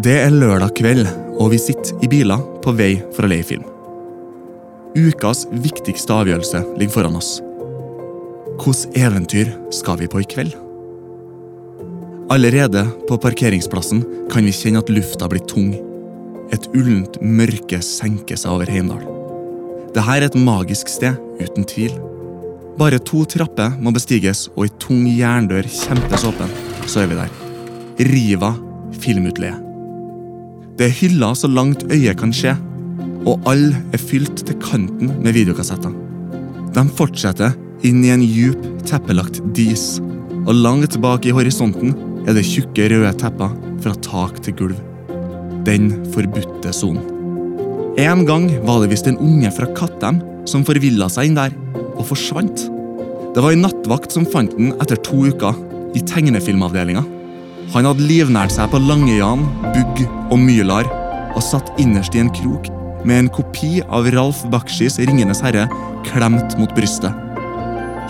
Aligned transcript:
Det 0.00 0.14
er 0.16 0.32
lørdag 0.32 0.70
kveld, 0.78 1.02
og 1.36 1.50
vi 1.52 1.58
sitter 1.60 1.98
i 2.00 2.08
biler 2.08 2.40
på 2.64 2.72
vei 2.72 2.94
for 3.12 3.26
å 3.26 3.28
leie 3.28 3.44
film. 3.44 3.66
Ukas 4.96 5.42
viktigste 5.60 6.14
avgjørelse 6.14 6.62
ligger 6.78 6.94
foran 6.94 7.18
oss. 7.18 7.34
Hvilket 8.62 8.96
eventyr 8.96 9.52
skal 9.76 10.00
vi 10.00 10.08
på 10.08 10.22
i 10.22 10.28
kveld? 10.30 10.56
Allerede 12.32 12.86
på 13.10 13.20
parkeringsplassen 13.20 14.00
kan 14.32 14.46
vi 14.46 14.56
kjenne 14.56 14.80
at 14.80 14.94
lufta 14.94 15.28
blir 15.28 15.44
tung. 15.50 15.74
Et 16.54 16.72
ullent 16.72 17.20
mørke 17.20 17.82
senker 17.84 18.40
seg 18.40 18.56
over 18.56 18.72
Heimdal. 18.72 19.04
Dette 19.90 20.10
er 20.16 20.30
et 20.30 20.42
magisk 20.48 20.88
sted, 20.88 21.18
uten 21.42 21.68
tvil. 21.68 21.92
Bare 22.80 23.02
to 23.04 23.26
trapper 23.28 23.76
må 23.76 23.92
bestiges, 23.92 24.46
og 24.54 24.70
ei 24.70 24.76
tung 24.80 25.04
jerndør 25.12 25.68
kjempes 25.68 26.24
åpen. 26.30 26.60
Så 26.88 27.04
er 27.04 27.10
vi 27.10 27.20
der. 27.20 27.42
Riva 28.08 28.54
filmutleie. 29.02 29.69
Det 30.80 30.86
er 30.88 30.94
hyller 30.96 31.34
så 31.36 31.44
langt 31.44 31.82
øyet 31.92 32.16
kan 32.16 32.30
se, 32.32 32.54
og 33.28 33.42
alle 33.50 33.76
er 33.92 34.00
fylt 34.00 34.46
til 34.48 34.56
kanten 34.64 35.10
med 35.20 35.34
videokassetter. 35.36 35.92
De 36.72 36.84
fortsetter 36.96 37.52
inn 37.84 37.98
i 38.00 38.08
en 38.14 38.24
djup, 38.24 38.64
teppelagt 38.88 39.42
dis, 39.52 39.98
og 40.46 40.56
langt 40.56 40.96
bak 41.04 41.28
i 41.28 41.34
horisonten 41.36 41.92
er 42.24 42.32
det 42.32 42.46
tjukke, 42.48 42.88
røde 42.94 43.12
tepper 43.20 43.52
fra 43.84 43.92
tak 44.08 44.40
til 44.40 44.56
gulv. 44.56 44.80
Den 45.68 45.92
forbudte 46.16 46.72
sonen. 46.72 47.04
En 48.00 48.24
gang 48.24 48.48
var 48.64 48.80
det 48.80 48.94
visst 48.94 49.12
en 49.12 49.20
unge 49.20 49.52
fra 49.52 49.68
Kattem 49.76 50.24
som 50.48 50.64
forvilla 50.64 51.12
seg 51.12 51.28
inn 51.28 51.36
der, 51.36 51.52
og 51.92 52.06
forsvant. 52.08 52.70
Det 53.36 53.44
var 53.44 53.52
en 53.52 53.66
nattvakt 53.68 54.16
som 54.16 54.24
fant 54.24 54.56
den 54.56 54.72
etter 54.80 54.96
to 55.04 55.26
uker, 55.28 55.60
i 55.92 56.00
tegnefilmavdelinga. 56.08 57.04
Han 57.70 57.86
hadde 57.86 58.02
livnært 58.02 58.50
seg 58.50 58.66
på 58.72 58.80
Langejan, 58.82 59.44
Bugg 59.70 60.00
og 60.32 60.38
Mylar, 60.42 60.88
og 61.36 61.42
satt 61.44 61.68
innerst 61.78 62.16
i 62.18 62.22
en 62.24 62.30
krok 62.34 62.66
med 63.06 63.16
en 63.16 63.28
kopi 63.30 63.78
av 63.86 64.08
Ralf 64.10 64.40
Bakshis 64.50 64.98
Ringenes 64.98 65.42
herre 65.44 65.68
klemt 66.08 66.56
mot 66.58 66.72
brystet. 66.74 67.14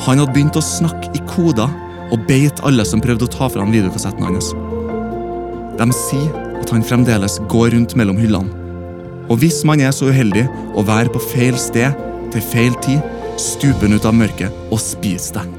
Han 0.07 0.23
hadde 0.23 0.33
begynt 0.33 0.57
å 0.57 0.65
snakke 0.65 1.13
i 1.13 1.21
koder 1.29 1.69
og 2.11 2.25
beit 2.31 2.63
alle 2.65 2.87
som 2.89 3.03
prøvde 3.05 3.29
å 3.29 3.33
ta 3.35 3.51
fra 3.53 3.61
han 3.61 3.75
videokassetten 3.75 4.25
hans. 4.25 4.49
De 5.77 5.89
sier 5.97 6.33
at 6.63 6.73
han 6.73 6.85
fremdeles 6.87 7.37
går 7.53 7.75
rundt 7.77 7.97
mellom 8.01 8.17
hyllene. 8.21 8.57
Og 9.31 9.43
hvis 9.45 9.61
man 9.69 9.83
er 9.85 9.93
så 9.95 10.09
uheldig 10.09 10.47
å 10.73 10.83
være 10.89 11.13
på 11.13 11.21
feil 11.35 11.59
sted 11.61 11.95
til 12.33 12.47
feil 12.49 12.73
tid, 12.83 13.05
stuper 13.37 13.87
han 13.87 14.01
ut 14.01 14.09
av 14.09 14.17
mørket 14.17 14.73
og 14.73 14.81
spiser 14.83 15.43
deg. 15.43 15.53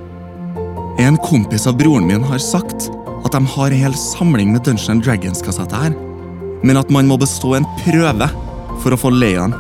En 1.06 1.22
kompis 1.22 1.70
av 1.70 1.78
broren 1.78 2.10
min 2.10 2.26
har 2.26 2.42
sagt 2.42 2.90
at 3.22 3.36
de 3.36 3.42
har 3.54 3.72
en 3.72 3.84
hel 3.84 3.98
samling 3.98 4.52
med 4.54 4.66
Dungeon 4.66 5.02
Dragons-kassetter 5.04 5.86
her, 5.86 5.98
men 6.66 6.80
at 6.80 6.92
man 6.94 7.10
må 7.10 7.18
bestå 7.22 7.56
en 7.58 7.68
prøve 7.82 8.28
for 8.82 8.94
å 8.94 9.00
få 9.00 9.12
leie 9.14 9.42
den. 9.42 9.56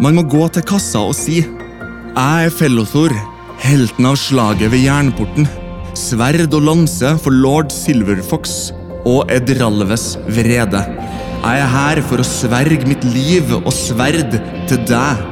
Man 0.00 0.16
må 0.16 0.24
gå 0.28 0.46
til 0.52 0.64
kassa 0.64 1.02
og 1.04 1.16
si 1.16 1.40
Jeg 1.40 2.46
er 2.46 2.52
Fellothor, 2.52 3.12
helten 3.60 4.08
av 4.08 4.16
slaget 4.20 4.72
ved 4.72 4.84
jernporten. 4.86 5.48
Sverd 5.98 6.54
og 6.54 6.64
lanse 6.64 7.12
for 7.20 7.34
lord 7.34 7.72
Silverfox 7.74 8.72
og 9.08 9.30
Edralves 9.32 10.14
vrede. 10.32 10.82
Jeg 11.40 11.60
er 11.64 11.72
her 11.72 12.02
for 12.04 12.20
å 12.20 12.26
sverge 12.26 12.88
mitt 12.88 13.04
liv 13.14 13.52
og 13.62 13.72
sverd 13.74 14.36
til 14.68 14.84
deg, 14.88 15.26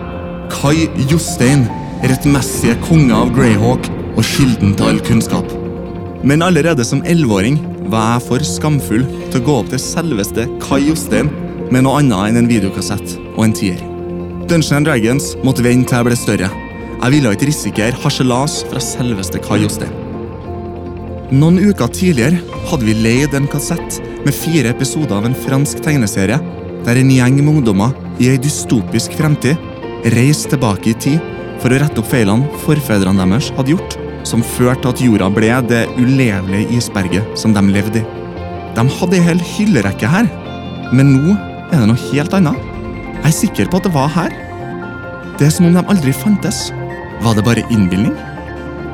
Kai 0.52 0.89
Jostein, 1.11 1.66
rettmessige 2.00 2.78
konge 2.86 3.16
av 3.16 3.33
Greyhawk 3.36 3.91
og 4.14 4.24
kilden 4.24 4.77
til 4.78 4.92
all 4.92 5.02
kunnskap. 5.05 5.58
Men 6.22 6.42
allerede 6.42 6.84
som 6.84 7.05
elleveåring 7.06 7.61
var 7.92 8.16
jeg 8.16 8.24
for 8.27 8.44
skamfull 8.44 9.05
til 9.30 9.38
å 9.41 9.44
gå 9.47 9.58
opp 9.62 9.70
til 9.72 9.83
selveste 9.83 10.48
Kai 10.64 10.80
Jostein 10.88 11.30
med 11.70 11.84
noe 11.84 12.00
annet 12.00 12.33
enn 12.33 12.41
en 12.42 12.50
videokassett 12.50 13.14
og 13.36 13.44
en 13.44 13.55
tier. 13.55 13.78
Dungeon 14.48 14.86
Dragons 14.86 15.34
måtte 15.44 15.62
vente 15.64 15.91
til 15.92 15.98
jeg 15.98 16.08
ble 16.08 16.19
større. 16.19 16.50
Jeg 16.98 17.14
ville 17.14 17.33
ikke 17.36 17.48
risikere 17.51 18.02
harselas 18.02 18.62
fra 18.70 18.83
selveste 18.83 19.40
Kai 19.45 19.61
Jostein. 19.62 19.95
Noen 21.28 21.61
uker 21.61 21.90
tidligere 21.92 22.40
hadde 22.70 22.89
vi 22.89 22.96
leid 22.96 23.34
en 23.36 23.48
kassett 23.52 24.01
med 24.24 24.34
fire 24.34 24.73
episoder 24.73 25.18
av 25.18 25.28
en 25.28 25.36
fransk 25.36 25.83
tegneserie 25.84 26.39
der 26.86 26.98
en 26.98 27.12
gjeng 27.12 27.36
med 27.42 27.52
ungdommer 27.58 27.95
i 28.18 28.30
ei 28.33 28.40
dystopisk 28.40 29.14
fremtid 29.18 29.61
reiste 30.14 30.55
tilbake 30.55 30.92
i 30.92 30.98
tid 30.98 31.20
for 31.61 31.70
å 31.74 31.80
rette 31.83 32.01
opp 32.01 32.08
feilene 32.11 32.48
forfedrene 32.64 33.18
deres 33.20 33.51
hadde 33.57 33.74
gjort, 33.74 33.98
som 34.28 34.44
førte 34.44 34.83
til 34.84 34.90
at 34.92 35.02
jorda 35.06 35.28
ble 35.33 35.50
det 35.70 35.84
ulevelige 35.96 36.78
isberget 36.78 37.39
som 37.39 37.55
de 37.56 37.62
levde 37.72 38.02
i. 38.02 38.06
De 38.77 38.84
hadde 38.98 39.16
ei 39.16 39.24
hel 39.24 39.40
hyllerekke 39.42 40.11
her, 40.12 40.28
men 40.92 41.14
nå 41.16 41.36
er 41.72 41.80
det 41.80 41.89
noe 41.90 42.02
helt 42.11 42.36
annet. 42.36 42.58
Jeg 43.18 43.30
er 43.30 43.39
sikker 43.39 43.70
på 43.70 43.80
at 43.80 43.89
det 43.89 43.94
var 43.96 44.12
her. 44.14 44.34
Det 45.39 45.48
er 45.48 45.55
som 45.55 45.68
om 45.68 45.74
de 45.74 45.84
aldri 45.90 46.14
fantes. 46.14 46.68
Var 47.24 47.34
det 47.34 47.44
bare 47.46 47.64
innbilning? 47.72 48.14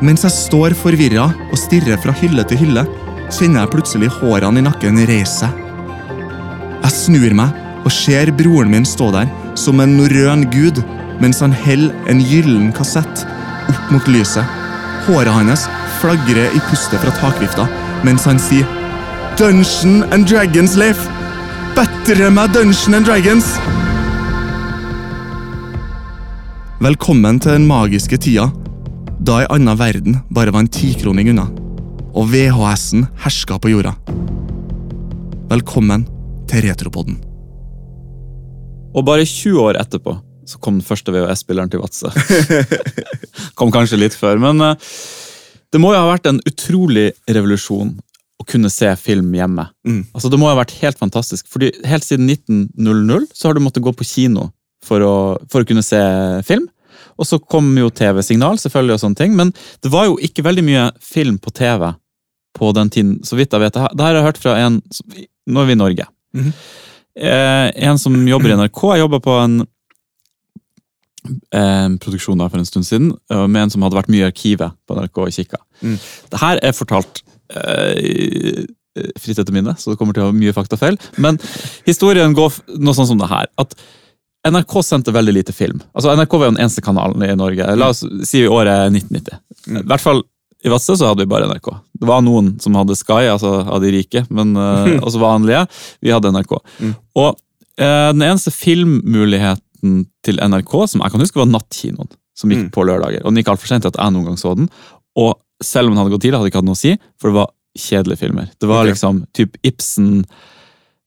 Mens 0.04 0.24
jeg 0.24 0.34
står 0.34 0.74
forvirra 0.78 1.28
og 1.50 1.60
stirrer 1.60 2.00
fra 2.00 2.14
hylle 2.18 2.44
til 2.48 2.62
hylle, 2.64 2.86
kjenner 3.32 3.64
jeg 3.64 3.72
plutselig 3.74 4.10
hårene 4.18 4.60
i 4.60 4.64
nakken 4.64 5.02
reise 5.08 5.44
seg. 5.44 5.62
Jeg 6.84 6.92
snur 6.92 7.36
meg 7.36 7.62
og 7.84 7.92
ser 7.92 8.32
broren 8.36 8.72
min 8.72 8.88
stå 8.88 9.10
der 9.14 9.30
som 9.60 9.80
en 9.80 9.96
norrøn 9.98 10.44
gud 10.52 10.82
mens 11.22 11.40
han 11.44 11.54
holder 11.54 11.94
en 12.10 12.20
gyllen 12.24 12.72
kassett 12.76 13.24
opp 13.70 13.90
mot 13.92 14.08
lyset. 14.10 14.63
Håret 15.04 15.34
hans 15.36 15.66
flagrer 16.00 16.54
i 16.56 16.60
pustet 16.70 17.02
fra 17.02 17.12
takvifta 17.18 17.66
mens 18.06 18.24
han 18.24 18.38
sier 18.40 18.64
Dungeon 19.36 20.00
and 20.14 20.24
Dragons, 20.30 20.78
Leif! 20.80 21.00
Bedre 21.76 22.30
meg 22.32 22.54
Dungeon 22.54 22.96
and 22.96 23.04
Dragons! 23.04 23.50
Velkommen 26.80 27.40
til 27.40 27.58
den 27.58 27.68
magiske 27.68 28.16
tida, 28.20 28.48
da 29.20 29.42
ei 29.42 29.48
anna 29.52 29.76
verden 29.76 30.22
bare 30.32 30.52
var 30.54 30.64
en 30.64 30.72
tikroning 30.72 31.34
unna, 31.34 31.50
og 32.16 32.30
VHS-en 32.32 33.08
herska 33.24 33.60
på 33.60 33.74
jorda. 33.74 33.94
Velkommen 35.52 36.06
til 36.48 36.64
Retropodden. 36.64 37.20
Og 38.94 39.04
bare 39.04 39.28
20 39.28 39.60
år 39.68 39.80
etterpå 39.84 40.16
så 40.50 40.60
kom 40.62 40.78
den 40.78 40.86
første 40.86 41.12
VHS-spilleren 41.14 41.72
til 41.72 41.82
Vadsø. 41.82 42.10
kom 43.58 43.72
kanskje 43.74 44.00
litt 44.00 44.16
før, 44.18 44.40
men 44.42 44.60
uh, 44.62 44.96
det 45.74 45.80
må 45.82 45.94
jo 45.94 46.02
ha 46.02 46.10
vært 46.12 46.28
en 46.30 46.42
utrolig 46.46 47.10
revolusjon 47.26 47.94
å 48.40 48.46
kunne 48.46 48.70
se 48.72 48.90
film 49.00 49.32
hjemme. 49.34 49.66
Mm. 49.86 50.02
Altså 50.12 50.30
Det 50.30 50.38
må 50.40 50.50
ha 50.50 50.58
vært 50.58 50.76
helt 50.82 51.00
fantastisk, 51.00 51.48
fordi 51.50 51.72
helt 51.88 52.06
siden 52.06 52.28
1900 52.30 53.28
så 53.32 53.48
har 53.48 53.56
du 53.56 53.62
måttet 53.64 53.84
gå 53.86 53.94
på 53.94 54.06
kino 54.06 54.50
for 54.84 55.02
å, 55.02 55.16
for 55.50 55.64
å 55.64 55.68
kunne 55.68 55.84
se 55.86 56.00
film. 56.46 56.68
Og 57.18 57.28
så 57.28 57.38
kom 57.38 57.68
jo 57.78 57.92
TV-signal, 57.94 58.58
selvfølgelig, 58.58 58.96
og 58.96 59.02
sånne 59.02 59.20
ting, 59.20 59.36
men 59.38 59.52
det 59.84 59.90
var 59.92 60.08
jo 60.08 60.16
ikke 60.22 60.44
veldig 60.46 60.64
mye 60.66 60.88
film 61.02 61.38
på 61.42 61.52
TV 61.54 61.92
på 62.54 62.70
den 62.74 62.90
tiden, 62.90 63.14
så 63.26 63.38
vidt 63.38 63.54
jeg 63.54 63.62
vet. 63.64 63.78
Det 63.94 64.04
har 64.04 64.18
jeg 64.18 64.26
hørt 64.28 64.42
fra 64.42 64.56
en 64.62 64.80
Nå 65.44 65.60
er 65.60 65.66
vi 65.68 65.74
i 65.74 65.76
Norge. 65.76 66.06
Mhm. 66.32 66.52
eh, 67.20 67.70
en 67.88 67.98
som 67.98 68.14
jobber 68.28 68.50
i 68.50 68.56
NRK. 68.56 68.80
Jeg 68.94 69.02
jobber 69.02 69.20
på 69.20 69.34
en, 69.42 69.58
en 71.56 71.98
produksjon 72.02 72.40
da 72.40 72.48
for 72.50 72.60
en 72.60 72.68
stund 72.68 72.86
siden 72.88 73.12
eh, 73.32 73.44
med 73.48 73.66
en 73.66 73.74
som 73.74 73.84
hadde 73.86 73.96
vært 73.96 74.12
mye 74.12 74.24
i 74.24 74.28
arkivet 74.28 74.76
på 74.86 74.96
NRK 74.98 75.20
og 75.24 75.34
kikka. 75.36 75.60
Mm. 75.80 75.98
Det 76.32 76.40
her 76.42 76.60
er 76.60 76.76
fortalt 76.76 77.22
eh, 77.56 78.64
fritt 79.20 79.40
etter 79.40 79.54
minne, 79.54 79.74
så 79.80 79.92
det 79.92 79.98
kommer 80.00 80.16
til 80.16 80.26
å 80.26 80.30
ha 80.30 80.36
mye 80.36 80.54
faktafeil. 80.56 80.98
Men 81.22 81.40
historien 81.90 82.36
går 82.36 82.60
noe 82.76 82.96
sånn 82.96 83.10
som 83.12 83.20
det 83.20 83.30
her. 83.32 83.50
at 83.60 83.76
NRK 84.44 84.74
sendte 84.84 85.14
veldig 85.16 85.32
lite 85.38 85.54
film. 85.56 85.80
Altså 85.96 86.12
NRK 86.12 86.36
var 86.36 86.50
jo 86.50 86.52
den 86.52 86.60
eneste 86.60 86.84
kanalen 86.84 87.24
i 87.24 87.32
Norge. 87.38 87.64
La 87.80 87.88
oss 87.94 88.02
si 88.28 88.42
vi 88.42 88.50
året 88.52 88.92
1990. 88.92 89.40
I 89.80 89.84
hvert 89.88 90.04
fall 90.04 90.20
i 90.64 90.72
Vadsø 90.72 90.96
så 90.96 91.10
hadde 91.10 91.24
vi 91.24 91.30
bare 91.32 91.48
NRK. 91.48 91.70
Det 92.00 92.08
var 92.08 92.22
noen 92.24 92.54
som 92.60 92.76
hadde 92.76 92.96
Sky, 92.96 93.26
altså 93.28 93.58
av 93.64 93.82
de 93.84 93.92
rike, 93.92 94.24
men 94.32 94.54
uh, 94.56 94.96
også 95.06 95.20
vanlige. 95.20 95.64
Vi 96.04 96.12
hadde 96.12 96.32
NRK. 96.32 96.54
Og 97.20 97.30
uh, 97.32 98.10
den 98.12 98.24
eneste 98.24 98.52
filmmuligheten 99.84 100.06
til 100.24 100.38
NRK 100.40 100.88
som 100.88 101.00
jeg 101.02 101.10
kan 101.12 101.20
huske, 101.20 101.38
var 101.38 101.46
Nattkinoen. 101.46 102.08
Som 102.36 102.50
gikk 102.50 102.64
Mm. 102.64 102.70
på 102.72 102.84
lørdager. 102.84 103.24
Og 103.24 103.32
den 103.32 103.42
gikk 103.42 103.48
altfor 103.52 103.68
sent 103.68 103.82
til 103.82 103.88
at 103.88 103.96
jeg 103.96 104.12
noen 104.12 104.24
gang 104.24 104.36
så 104.36 104.56
den. 104.56 104.68
Og 105.16 105.38
selv 105.62 105.86
om 105.88 105.94
den 105.94 105.98
hadde 106.04 106.10
gått 106.10 106.22
tidlig, 106.22 106.38
hadde 106.38 106.50
ikke 106.50 106.58
hatt 106.62 106.64
noe 106.64 106.74
å 106.74 106.76
si, 106.76 106.98
for 107.18 107.30
det 107.30 107.34
var 107.34 107.50
kjedelige 107.78 108.18
filmer. 108.18 108.50
Det 108.58 108.68
var 108.68 108.82
okay. 108.82 108.92
liksom 108.92 109.26
typ 109.32 109.56
Ibsen 109.62 110.24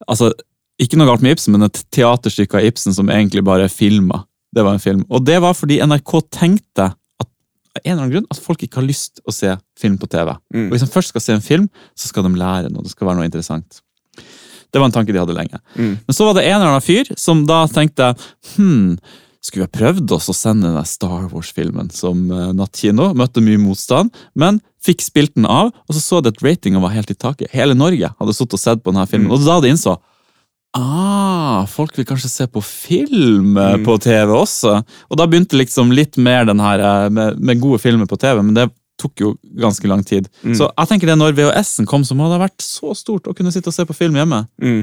Altså, 0.08 0.32
ikke 0.80 0.96
noe 0.96 1.08
galt 1.08 1.22
med 1.22 1.32
Ibsen, 1.32 1.52
men 1.54 1.64
et 1.64 1.84
teaterstykke 1.92 2.54
av 2.54 2.64
Ibsen 2.64 2.94
som 2.94 3.10
egentlig 3.10 3.44
bare 3.44 3.64
er 3.64 3.68
filma. 3.68 4.26
Det 4.54 4.64
var 4.64 4.74
en 4.74 4.80
film. 4.80 5.04
Og 5.10 5.26
det 5.26 5.42
var 5.42 5.54
fordi 5.54 5.80
NRK 5.82 6.22
tenkte 6.30 6.94
at 6.94 7.28
av 7.28 7.82
en 7.84 7.92
eller 7.92 8.04
annen 8.04 8.12
grunn 8.14 8.28
at 8.30 8.38
folk 8.40 8.62
ikke 8.62 8.76
har 8.76 8.86
lyst 8.86 9.20
å 9.28 9.34
se 9.34 9.58
film 9.76 9.98
på 9.98 10.08
TV. 10.08 10.38
Mm. 10.54 10.68
Og 10.68 10.72
Hvis 10.72 10.86
de 10.86 10.88
først 10.94 11.10
skal 11.10 11.22
se 11.22 11.34
en 11.34 11.42
film, 11.42 11.68
så 11.98 12.08
skal 12.08 12.24
de 12.24 12.30
lære 12.38 12.70
noe. 12.72 12.84
Det 12.84 12.92
skal 12.92 13.08
være 13.08 13.18
noe 13.18 13.26
interessant. 13.26 13.82
Det 14.72 14.80
var 14.82 14.90
en 14.90 14.96
tanke 14.96 15.14
de 15.16 15.20
hadde 15.22 15.36
lenge. 15.38 15.60
Mm. 15.78 15.94
Men 16.06 16.14
så 16.16 16.26
var 16.28 16.34
det 16.38 16.44
en 16.48 16.58
eller 16.60 16.74
annen 16.74 16.84
fyr 16.86 17.10
som 17.18 17.46
da 17.48 17.62
tenkte 17.72 18.12
hm, 18.56 18.98
skulle 19.42 19.64
vi 19.64 19.70
ha 19.70 19.78
prøvd 19.80 20.12
oss 20.12 20.28
å 20.30 20.36
sende 20.36 20.74
den 20.76 20.86
Star 20.90 21.30
Wars-filmen 21.32 21.88
som 21.96 22.26
uh, 22.34 22.50
nattkino? 22.58 23.14
Møtte 23.16 23.40
mye 23.46 23.62
motstand, 23.62 24.12
men 24.36 24.60
fikk 24.84 25.02
spilt 25.06 25.36
den 25.38 25.46
av, 25.48 25.72
og 25.88 25.96
så 25.96 26.02
så 26.04 26.20
det 26.22 26.34
at 26.36 26.44
ratinga 26.44 26.82
var 26.84 26.92
helt 26.92 27.12
i 27.12 27.16
taket. 27.16 27.54
Hele 27.56 27.74
Norge 27.78 28.10
hadde 28.20 28.36
sittet 28.36 28.58
og 28.58 28.60
sett 28.60 28.84
på 28.84 28.92
denne 28.92 29.08
filmen, 29.08 29.30
Mm. 29.32 29.38
og 29.38 29.46
da 29.48 29.60
de 29.64 29.72
innså 29.72 29.96
Ah, 30.78 31.66
folk 31.66 31.96
vil 31.98 32.06
kanskje 32.06 32.30
se 32.30 32.46
på 32.52 32.62
film 32.62 33.56
eh, 33.58 33.76
Mm. 33.78 33.86
på 33.86 33.96
TV 34.04 34.30
også. 34.36 34.84
Og 35.10 35.18
da 35.18 35.26
begynte 35.26 35.58
liksom 35.58 35.92
litt 35.96 36.18
mer 36.18 36.46
den 36.46 36.60
her 36.60 36.80
eh, 36.80 37.10
med, 37.10 37.40
med 37.40 37.62
gode 37.62 37.80
filmer 37.82 38.06
på 38.06 38.20
TV, 38.20 38.44
men 38.44 38.54
det 38.54 38.68
tok 38.98 39.22
jo 39.22 39.32
ganske 39.62 39.88
lang 39.90 40.04
tid. 40.08 40.28
Mm. 40.44 40.56
Så 40.58 40.68
jeg 40.72 40.90
tenker 40.90 41.12
det 41.12 41.18
når 41.22 41.36
VHS-en 41.38 41.86
kom, 41.90 42.06
så 42.08 42.16
må 42.18 42.28
det 42.30 42.40
ha 42.40 42.46
vært 42.48 42.64
så 42.66 42.94
stort 42.98 43.28
å 43.30 43.36
kunne 43.38 43.52
sitte 43.54 43.70
og 43.70 43.76
se 43.78 43.86
på 43.86 43.96
film 43.98 44.18
hjemme. 44.18 44.44
Mm. 44.62 44.82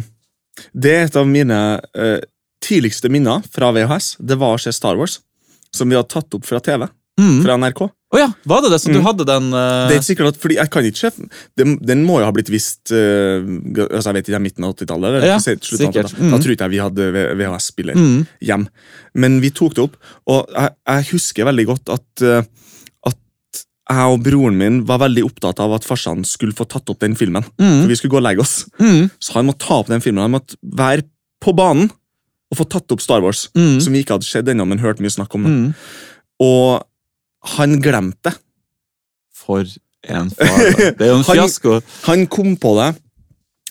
Det 0.72 0.92
er 0.94 1.08
et 1.08 1.16
av 1.18 1.26
mine 1.26 1.58
uh, 1.98 2.20
tidligste 2.64 3.10
minner 3.10 3.42
fra 3.50 3.72
VHS. 3.74 4.16
Det 4.22 4.38
var 4.38 4.54
å 4.54 4.60
se 4.62 4.70
Star 4.72 4.94
Wars, 5.00 5.18
som 5.74 5.90
vi 5.90 5.98
hadde 5.98 6.12
tatt 6.14 6.38
opp 6.38 6.46
fra 6.46 6.60
TV. 6.62 6.86
Mm. 7.18 7.42
Fra 7.44 7.54
NRK. 7.58 7.80
Å 8.14 8.18
ja, 8.18 8.28
var 8.46 8.62
det 8.62 8.70
det? 8.72 8.78
Så 8.82 8.90
du 8.90 8.98
Mm. 9.00 9.04
hadde 9.06 9.24
den 9.26 9.44
uh... 9.54 9.86
Det 9.90 9.94
er 9.96 10.00
ikke 10.00 10.06
sikkert 10.06 10.28
at, 10.32 10.38
fordi 10.42 10.56
jeg 10.58 10.70
kan 10.70 10.86
ikke 10.86 11.10
Den, 11.58 11.72
den 11.82 12.02
må 12.06 12.20
jo 12.20 12.26
ha 12.28 12.32
blitt 12.34 12.50
vist 12.50 12.90
uh, 12.94 13.42
altså 13.90 14.10
jeg 14.12 14.16
vet 14.20 14.30
ikke, 14.30 14.40
midten 14.42 14.66
av 14.66 14.74
80-tallet. 14.76 15.16
Ja, 15.22 15.34
da. 15.34 15.38
slutten 15.42 15.74
av 15.74 15.82
sikkert. 15.82 16.10
80-tallet. 16.14 16.30
Da 16.30 16.36
Mm. 16.38 16.42
tror 16.44 16.54
ikke 16.54 16.68
jeg 16.68 16.74
vi 16.74 16.82
hadde 16.82 17.08
VHS-spiller 17.42 17.98
mm. 17.98 18.20
hjem. 18.50 18.66
Men 19.18 19.40
vi 19.42 19.50
tok 19.54 19.74
det 19.74 19.82
opp, 19.88 19.96
og 20.30 20.46
jeg, 20.54 20.74
jeg 20.94 21.08
husker 21.10 21.50
veldig 21.50 21.66
godt 21.70 21.94
at 21.98 22.26
jeg 23.84 24.14
og 24.14 24.22
broren 24.24 24.56
min 24.56 24.78
var 24.88 25.02
veldig 25.02 25.26
opptatt 25.26 25.60
av 25.60 25.74
at 25.76 25.84
farsan 25.84 26.24
skulle 26.24 26.56
få 26.56 26.64
tatt 26.70 26.88
opp 26.88 27.02
den 27.02 27.16
filmen. 27.18 27.44
Mm. 27.60 27.82
For 27.82 27.90
vi 27.90 27.98
skulle 27.98 28.14
gå 28.14 28.20
og 28.22 28.24
legge 28.24 28.44
oss. 28.44 28.54
Mm. 28.80 29.10
Så 29.20 29.36
han 29.36 29.48
måtte 29.48 29.66
ta 29.66 29.82
opp 29.82 29.90
den 29.92 30.00
filmen. 30.04 30.24
Han 30.24 30.36
måtte 30.38 30.56
være 30.62 31.04
på 31.44 31.52
banen 31.56 31.90
og 32.52 32.60
få 32.60 32.66
tatt 32.70 32.94
opp 32.94 33.04
Star 33.04 33.20
Wars. 33.24 33.48
Mm. 33.56 33.76
Som 33.84 33.92
vi 33.96 34.04
ikke 34.04 34.16
hadde 34.16 34.28
sett 34.28 34.48
ennå, 34.48 34.64
men 34.68 34.80
hørt 34.80 35.02
mye 35.04 35.12
snakk 35.12 35.36
om. 35.36 35.44
Mm. 35.44 35.68
Og 36.44 36.84
han 37.58 37.78
glemte 37.84 38.32
det. 38.32 38.38
For 39.44 39.68
en 40.08 40.30
far. 40.32 40.46
da. 40.48 40.92
Det 40.96 41.04
er 41.04 41.10
jo 41.10 41.18
en 41.20 41.26
fiasko. 41.34 41.80
Han 42.08 42.24
kom 42.32 42.54
på 42.60 42.76
det 42.80 42.94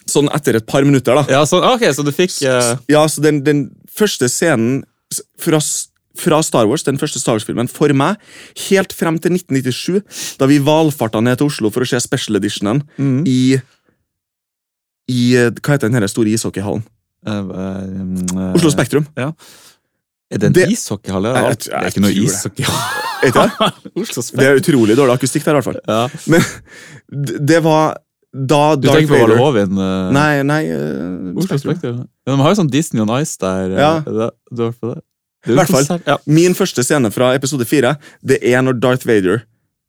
sånn 0.10 0.30
etter 0.36 0.60
et 0.60 0.68
par 0.68 0.86
minutter. 0.86 1.16
da. 1.16 1.24
Ja, 1.32 1.44
sånn, 1.48 1.64
ok, 1.66 1.88
så 1.96 2.06
du 2.06 2.12
fikk 2.14 2.36
Uh... 2.44 2.76
Ja, 2.92 3.06
så 3.10 3.24
den, 3.24 3.42
den 3.46 3.68
første 3.94 4.28
scenen 4.32 4.84
fra, 5.40 5.60
fra 6.18 6.42
Star 6.46 6.68
Wars, 6.70 6.84
den 6.86 7.00
første 7.02 7.20
Star 7.22 7.38
Wars-filmen, 7.38 7.70
for 7.72 7.94
meg, 7.98 8.22
helt 8.70 8.94
frem 8.94 9.18
til 9.22 9.34
1997, 9.34 10.36
da 10.40 10.50
vi 10.50 10.60
valfarta 10.62 11.22
ned 11.24 11.40
til 11.42 11.50
Oslo 11.50 11.72
for 11.74 11.86
å 11.86 11.90
se 11.90 12.00
special 12.04 12.38
editionen 12.42 12.84
mm. 12.98 13.22
i 13.30 13.60
i 15.12 15.34
Hva 15.36 15.74
heter 15.76 15.90
den 15.90 15.98
her 16.00 16.08
store 16.08 16.32
ishockeyhallen? 16.32 16.84
Uh, 17.28 17.40
uh, 17.44 17.82
uh, 18.36 18.54
Oslo 18.56 18.72
Spektrum. 18.72 19.04
Er 19.20 20.40
det 20.40 20.48
en 20.48 20.54
Det- 20.54 20.70
ishockeyhall? 20.72 21.26
jeg- 21.26 21.58
Det 21.60 21.74
er 21.74 21.90
ikke 21.90 22.02
noe 22.02 22.14
det. 22.14 22.24
ishockeyhall. 22.24 22.82
Det? 23.24 23.34
Det 24.38 24.48
er 24.48 24.56
utrolig 24.60 24.96
dårlig 24.96 25.14
akustikk 25.20 25.44
der, 25.44 25.52
i 25.52 25.62
hvert 25.62 25.64
fall. 25.64 25.80
Ja. 25.88 26.08
Men 26.28 26.42
det 27.46 27.64
var 27.64 27.98
da 28.34 28.76
Du 28.76 28.88
Darth 28.88 29.10
Vader 29.12 29.38
Hovin? 29.38 29.78
uh, 29.78 30.12
Nei, 30.12 30.42
nei 30.44 30.64
uh, 30.72 31.36
Oslo 31.36 31.58
Spektrum. 31.58 32.08
Ja, 32.26 32.36
de 32.36 32.42
har 32.42 32.56
jo 32.56 32.62
sånn 32.64 32.72
Disney 32.72 33.02
on 33.04 33.12
Ice 33.22 33.38
der. 33.38 33.76
Ja. 33.78 34.00
det, 34.00 34.32
du 34.52 34.64
har 34.72 35.02
jo 35.48 35.56
Hvert 35.58 35.72
fall. 35.74 36.04
Ja. 36.08 36.18
Min 36.26 36.56
første 36.56 36.84
scene 36.86 37.12
fra 37.12 37.34
episode 37.36 37.66
fire 37.68 37.98
Det 38.26 38.40
er 38.44 38.62
når 38.64 38.80
Darth 38.80 39.08
Vader 39.10 39.44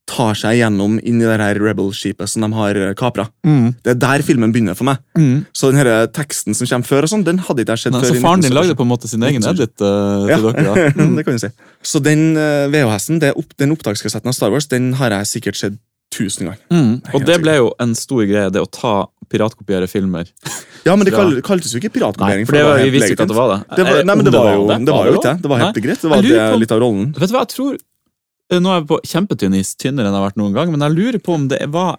tar 0.05 0.35
seg 0.37 0.59
gjennom 0.59 0.99
inn 1.01 1.23
i 1.23 1.25
det 1.25 1.39
her 1.41 1.57
Rebel-skipet 1.57 2.29
som 2.29 2.45
de 2.45 2.49
har 2.53 2.77
eh, 2.77 2.91
kapra. 2.99 3.25
Mm. 3.47 3.71
Det 3.81 3.95
er 3.95 4.01
der 4.03 4.25
filmen 4.27 4.53
begynner 4.53 4.77
for 4.77 4.85
meg. 4.85 4.99
Mm. 5.17 5.47
Så 5.57 5.71
den 5.73 5.81
her 5.81 5.89
teksten 6.13 6.53
som 6.53 6.69
kommer 6.69 6.85
før, 6.91 7.07
og 7.07 7.13
sånn, 7.15 7.25
den 7.25 7.41
hadde 7.41 7.65
ikke 7.65 7.73
jeg 7.79 7.87
sett 7.87 7.95
Nei, 7.97 8.03
før. 8.05 8.13
så 8.13 8.21
faren 8.27 8.45
din 8.45 8.53
lagde 8.53 8.77
på 8.77 8.85
en 8.85 8.91
måte 8.91 9.09
sin 9.09 9.25
egen 9.25 9.41
1977. 9.41 9.65
edit 9.65 9.87
eh, 9.89 10.29
Ja, 10.29 10.37
til 10.37 10.51
dere? 10.51 10.67
da? 10.69 10.93
Mm. 11.07 11.17
det 11.17 11.25
kan 11.25 11.39
du 11.39 11.41
si. 11.47 11.51
Så 11.89 12.03
den 12.05 12.27
uh, 12.37 12.69
VHS-en, 12.69 13.23
opp, 13.33 13.57
den 13.57 13.73
opptakskassetten 13.73 14.29
av 14.29 14.37
Star 14.37 14.53
Wars, 14.53 14.69
den 14.69 14.93
har 15.01 15.17
jeg 15.17 15.31
sikkert 15.39 15.57
sett 15.63 15.81
tusen 16.15 16.47
ganger. 16.49 16.61
Mm. 16.71 16.93
Og 17.15 17.25
det 17.29 17.37
ble 17.43 17.57
jo 17.59 17.73
en 17.83 17.95
stor 17.99 18.23
greie, 18.31 18.51
det 18.55 18.63
å 18.63 18.69
ta 18.71 18.95
piratkopiere 19.33 19.89
filmer. 19.91 20.29
Ja, 20.85 20.95
men 20.95 21.07
det 21.09 21.15
kal 21.17 21.33
kaltes 21.47 21.73
jo 21.75 21.81
ikke 21.81 21.91
piratkopiering. 21.97 22.47
for 22.47 22.55
det 22.59 22.63
var, 22.67 22.77
vi 22.79 22.85
helt 22.87 22.95
visste 22.99 23.15
ikke 23.17 23.25
at 23.27 23.33
det 23.33 23.39
var 23.39 23.51
det. 23.55 23.59
Det 23.77 23.85
var, 23.89 23.99
Eh, 24.01 24.05
nei, 24.05 24.15
men 24.21 24.25
det 24.29 24.33
var 24.37 24.51
jo, 24.55 24.67
det 24.69 24.93
var 24.95 25.07
jo 25.11 25.15
ikke 25.19 25.27
det. 25.33 25.43
Det 25.43 25.51
var 25.55 25.59
helt 25.65 25.81
greit. 25.87 26.01
Det 26.05 26.11
var 26.13 26.23
det, 26.23 26.39
på- 26.53 26.61
litt 26.63 26.73
av 26.77 26.81
rollen. 26.85 27.07
Vet 27.19 27.31
du 27.31 27.35
hva, 27.35 27.43
jeg 27.47 27.53
tror 27.57 27.75
eh, 28.53 28.61
Nå 28.61 28.69
er 28.71 28.81
jeg 28.83 28.87
på 28.91 28.99
kjempetynn 29.11 29.55
is, 29.59 29.75
tynnere 29.81 30.07
enn 30.11 30.15
jeg 30.15 30.21
har 30.21 30.29
vært 30.31 30.37
noen 30.43 30.53
gang, 30.55 30.71
men 30.75 30.85
jeg 30.85 30.93
lurer 30.99 31.19
på 31.25 31.35
om 31.35 31.49
det 31.49 31.63
var 31.73 31.97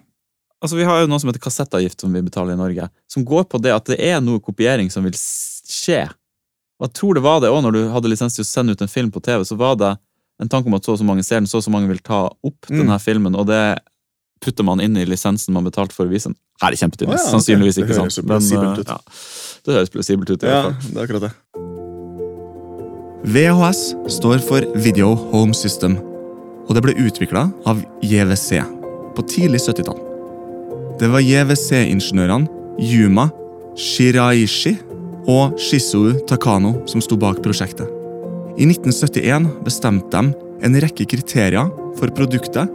Altså, 0.64 0.76
Vi 0.78 0.84
har 0.88 1.02
jo 1.02 1.06
noe 1.10 1.20
som 1.20 1.28
heter 1.28 1.42
kassettavgift, 1.44 2.00
som 2.00 2.12
vi 2.16 2.22
betaler 2.24 2.54
i 2.54 2.56
Norge, 2.56 2.86
som 3.12 3.22
går 3.28 3.44
på 3.52 3.58
det 3.60 3.74
at 3.74 3.84
det 3.90 3.98
er 4.00 4.22
noe 4.24 4.40
kopiering 4.40 4.88
som 4.90 5.04
vil 5.04 5.12
skje. 5.12 6.06
Og 6.80 6.86
jeg 6.88 6.94
tror 6.96 7.14
det 7.18 7.22
var 7.26 7.42
det 7.44 7.50
òg 7.52 7.60
når 7.66 7.72
du 7.76 7.82
hadde 7.92 8.08
lisens 8.08 8.34
til 8.38 8.42
å 8.42 8.48
sende 8.48 8.72
ut 8.72 8.80
en 8.80 8.88
film 8.88 9.10
på 9.12 9.20
TV, 9.22 9.44
så 9.44 9.54
var 9.60 9.76
det 9.76 9.90
en 10.40 10.48
tanke 10.48 10.66
om 10.66 10.74
at 10.78 10.82
så 10.88 10.92
og 10.96 10.98
så 11.02 11.04
mange 11.04 11.22
ser 11.24 11.40
den, 11.42 11.46
så 11.46 11.58
og 11.60 11.66
så 11.66 11.70
mange 11.70 11.88
vil 11.92 12.00
ta 12.00 12.22
opp 12.32 12.70
Mm. 12.70 12.78
denne 12.80 12.98
filmen, 13.04 13.36
og 13.36 13.46
det 13.46 13.60
putter 14.44 14.64
man 14.66 14.80
inn 14.84 14.96
i 15.00 15.04
lisensen 15.08 15.54
man 15.56 15.64
betalte 15.66 15.96
for 15.96 16.06
å 16.06 16.12
vise 16.12 16.30
den. 16.30 16.36
Her 16.62 16.72
er 16.72 16.80
kjempetynn 16.80 17.10
Å 17.10 17.16
is, 17.16 17.24
ja, 17.24 17.32
sannsynligvis 17.34 17.76
Det 17.78 17.84
ikke 17.84 17.96
høres 17.98 18.14
sant. 18.16 18.24
jo 18.24 18.28
plausibelt 18.30 18.78
eh, 18.78 18.80
ut. 18.80 18.88
ja, 18.88 18.98
det 19.66 19.76
høres 19.78 19.92
plausibelt 19.92 20.30
ut. 20.34 20.42
i 20.42 20.50
Ja, 20.52 20.62
det 20.72 20.96
er 20.96 21.04
akkurat 21.04 21.26
det. 21.28 21.32
VHS 23.26 23.80
står 24.18 24.38
for 24.44 24.66
Video 24.78 25.14
Home 25.32 25.54
System, 25.56 25.96
og 26.68 26.74
det 26.76 26.82
ble 26.84 26.94
utvikla 27.06 27.48
av 27.66 27.80
JVC 28.04 28.60
på 29.16 29.24
tidlig 29.26 29.62
70-tall. 29.64 29.98
Det 31.00 31.08
var 31.12 31.24
JVC-ingeniørene 31.24 32.46
Yuma 32.80 33.28
Shiraishi 33.76 34.76
og 35.28 35.56
Shizu 35.60 36.14
Takano 36.28 36.76
som 36.88 37.02
sto 37.04 37.18
bak 37.20 37.42
prosjektet. 37.44 37.88
I 38.56 38.64
1971 38.70 39.50
bestemte 39.66 40.22
de 40.22 40.44
en 40.64 40.78
rekke 40.80 41.04
kriterier 41.10 41.68
for 41.98 42.08
produktet 42.16 42.70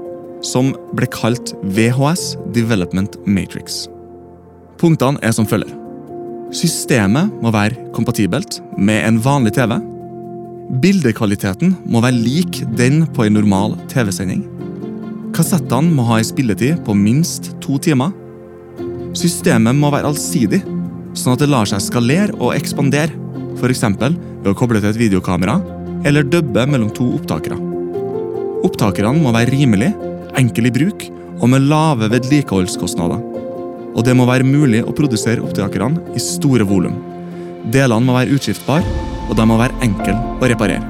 som 0.45 0.73
ble 0.97 1.07
kalt 1.11 1.53
VHS 1.75 2.35
Development 2.55 3.17
Matrix. 3.25 3.85
Punktene 4.81 5.21
er 5.21 5.33
som 5.35 5.47
følger. 5.47 5.71
Systemet 6.51 7.31
må 7.39 7.51
være 7.53 7.77
kompatibelt 7.95 8.59
med 8.75 9.05
en 9.07 9.19
vanlig 9.23 9.53
TV. 9.55 9.77
Bildekvaliteten 10.83 11.75
må 11.87 12.01
være 12.03 12.17
lik 12.17 12.61
den 12.79 13.05
på 13.15 13.27
en 13.27 13.37
normal 13.37 13.77
TV-sending. 13.91 14.43
Kassettene 15.35 15.93
må 15.95 16.03
ha 16.09 16.19
en 16.19 16.27
spilletid 16.27 16.81
på 16.87 16.95
minst 16.97 17.53
to 17.63 17.77
timer. 17.79 18.11
Systemet 19.15 19.77
må 19.77 19.91
være 19.93 20.11
allsidig, 20.11 20.61
sånn 21.15 21.35
at 21.35 21.43
det 21.43 21.51
lar 21.51 21.67
seg 21.69 21.83
skalere 21.83 22.35
og 22.39 22.55
ekspandere, 22.55 23.15
f.eks. 23.59 23.83
ved 24.01 24.49
å 24.51 24.57
koble 24.57 24.81
til 24.81 24.91
et 24.91 24.99
videokamera 24.99 25.59
eller 26.07 26.25
dubbe 26.25 26.65
mellom 26.67 26.89
to 26.95 27.05
opptakere. 27.19 27.59
Opptakerne 28.65 29.21
må 29.21 29.33
være 29.35 29.53
rimelig, 29.53 29.91
enkel 30.39 30.69
i 30.69 30.73
bruk 30.73 31.07
og 31.41 31.49
med 31.51 31.65
lave 31.67 32.09
vedlikeholdskostnader. 32.11 33.21
Og 33.91 34.05
det 34.07 34.15
må 34.15 34.27
være 34.29 34.47
mulig 34.47 34.83
å 34.85 34.93
produsere 34.95 35.43
opptakerne 35.43 36.15
i 36.15 36.21
store 36.23 36.67
volum. 36.67 36.95
Delene 37.73 38.05
må 38.05 38.15
være 38.15 38.37
utskiftbare, 38.37 38.85
og 39.29 39.35
de 39.37 39.45
må 39.47 39.57
være 39.59 39.77
enkle 39.85 40.15
å 40.41 40.49
reparere. 40.49 40.83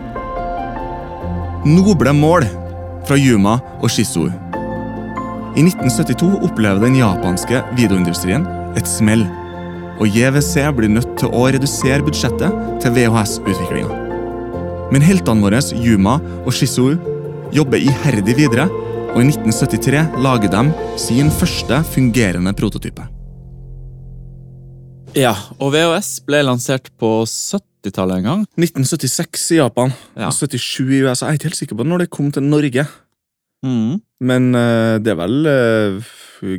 Noble 1.67 2.13
mål 2.17 2.48
fra 3.05 3.17
Yuma 3.19 3.60
og 3.81 3.89
Shizu. 3.93 4.29
I 5.51 5.65
1972 5.65 6.29
opplever 6.48 6.79
den 6.81 6.95
japanske 7.01 7.60
videoindustrien 7.75 8.45
et 8.79 8.88
smell, 8.88 9.25
og 10.01 10.07
JVC 10.07 10.63
blir 10.77 10.89
nødt 10.89 11.12
til 11.19 11.33
å 11.36 11.43
redusere 11.51 12.05
budsjettet 12.05 12.55
til 12.81 12.95
VHS-utviklinga. 12.95 13.98
Men 14.91 15.05
heltene 15.05 15.43
våre, 15.43 15.60
Yuma 15.75 16.17
og 16.45 16.55
Shizu, 16.55 16.95
jobber 17.53 17.83
iherdig 17.83 18.38
videre, 18.39 18.69
og 19.12 19.20
i 19.20 19.25
1973 19.27 20.22
lager 20.24 20.51
de 20.53 20.62
sin 21.00 21.32
første 21.36 21.82
fungerende 21.91 22.53
prototype. 22.56 23.03
Ja, 25.18 25.34
og 25.60 25.74
VHS 25.74 26.22
ble 26.24 26.39
lansert 26.48 26.88
på 27.01 27.10
70-tallet 27.27 28.22
en 28.22 28.27
gang. 28.30 28.46
1976 28.56 29.50
i 29.58 29.60
Japan 29.60 29.91
Ja. 30.15 30.30
og 30.30 30.34
77 30.38 30.88
i 30.96 31.01
USA. 31.03 31.27
Jeg 31.27 31.32
er 31.34 31.39
ikke 31.39 31.50
helt 31.50 31.60
sikker 31.60 31.75
på 31.75 31.84
når 31.84 32.06
det 32.06 32.10
kom 32.10 32.32
til 32.32 32.44
Norge. 32.44 32.88
Mm. 33.65 34.00
Men 34.22 34.56
uh, 34.56 34.96
det 35.03 35.12
er 35.12 35.20
vel 35.20 35.36
uh, 35.46 36.13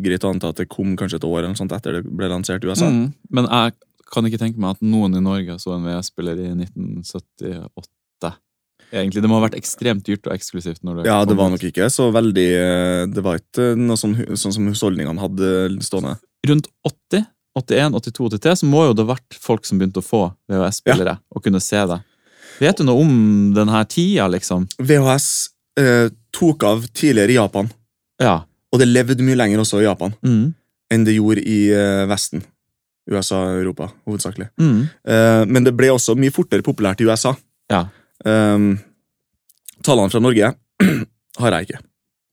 greit 0.05 0.25
å 0.25 0.35
anta 0.35 0.53
at 0.53 0.61
det 0.61 0.69
kom 0.69 0.93
kanskje 0.97 1.23
et 1.23 1.25
år 1.25 1.39
eller 1.39 1.55
noe 1.55 1.59
sånt 1.63 1.73
etter 1.73 2.03
det 2.03 2.05
ble 2.05 2.29
lansert 2.29 2.63
i 2.63 2.69
USA. 2.69 2.91
Mm. 2.93 3.15
Men 3.33 3.49
jeg 3.49 3.73
kan 4.13 4.29
ikke 4.29 4.43
tenke 4.45 4.61
meg 4.61 4.77
at 4.77 4.85
noen 4.85 5.17
i 5.17 5.25
Norge 5.25 5.57
så 5.63 5.73
en 5.73 5.89
VHS-spiller 5.89 6.37
i 6.37 6.53
1978. 6.53 7.89
Egentlig, 8.93 9.23
Det 9.25 9.29
må 9.31 9.39
ha 9.41 9.47
vært 9.49 9.57
ekstremt 9.57 10.05
dyrt 10.05 10.27
og 10.29 10.35
eksklusivt. 10.35 10.81
det 10.83 11.07
Ja, 11.07 11.25
det 11.25 11.37
var 11.37 11.49
nok 11.51 11.63
ikke 11.65 11.87
så 11.91 12.11
veldig 12.13 12.49
eh, 12.61 13.07
Det 13.09 13.23
var 13.25 13.39
ikke 13.41 13.71
noe 13.79 13.97
sånn, 13.97 14.15
sånn 14.37 14.53
som 14.53 14.67
husholdningene 14.69 15.19
hadde 15.23 15.81
stående. 15.81 16.19
Rundt 16.47 16.69
80, 16.85 17.25
81, 17.57 17.95
82, 17.95 18.29
83 18.37 18.57
så 18.61 18.67
må 18.69 18.87
jo 18.87 18.93
det 18.95 19.07
ha 19.07 19.15
vært 19.15 19.39
folk 19.41 19.65
som 19.65 19.79
begynte 19.81 20.01
å 20.03 20.05
få 20.05 20.23
VHS-spillere 20.51 21.19
og 21.35 21.43
kunne 21.45 21.61
se 21.61 21.81
det. 21.89 22.01
Vet 22.61 22.77
du 22.79 22.85
noe 22.85 23.01
om 23.01 23.53
denne 23.57 23.81
tida, 23.89 24.29
liksom? 24.29 24.67
VHS 24.79 25.49
eh, 25.81 26.09
tok 26.33 26.65
av 26.69 26.85
tidligere 26.93 27.33
i 27.33 27.39
Japan, 27.41 27.71
Ja. 28.21 28.43
og 28.73 28.79
det 28.81 28.89
levde 28.89 29.23
mye 29.25 29.37
lenger 29.41 29.59
også 29.65 29.81
i 29.81 29.85
Japan 29.89 30.15
Mm. 30.23 30.55
enn 30.93 31.05
det 31.05 31.15
gjorde 31.17 31.45
i 31.47 31.71
eh, 31.73 32.05
Vesten. 32.07 32.43
USA 33.11 33.41
og 33.49 33.57
Europa, 33.65 33.89
hovedsakelig. 34.07 34.49
Mm. 34.61 34.89
Eh, 35.09 35.45
men 35.47 35.65
det 35.65 35.73
ble 35.77 35.89
også 35.91 36.15
mye 36.17 36.31
fortere 36.31 36.63
populært 36.63 37.01
i 37.01 37.05
USA. 37.09 37.35
Ja. 37.71 37.87
Um, 38.25 38.77
tallene 39.85 40.13
fra 40.13 40.23
Norge 40.23 40.53
har 41.43 41.57
jeg 41.57 41.69
ikke. 41.69 41.83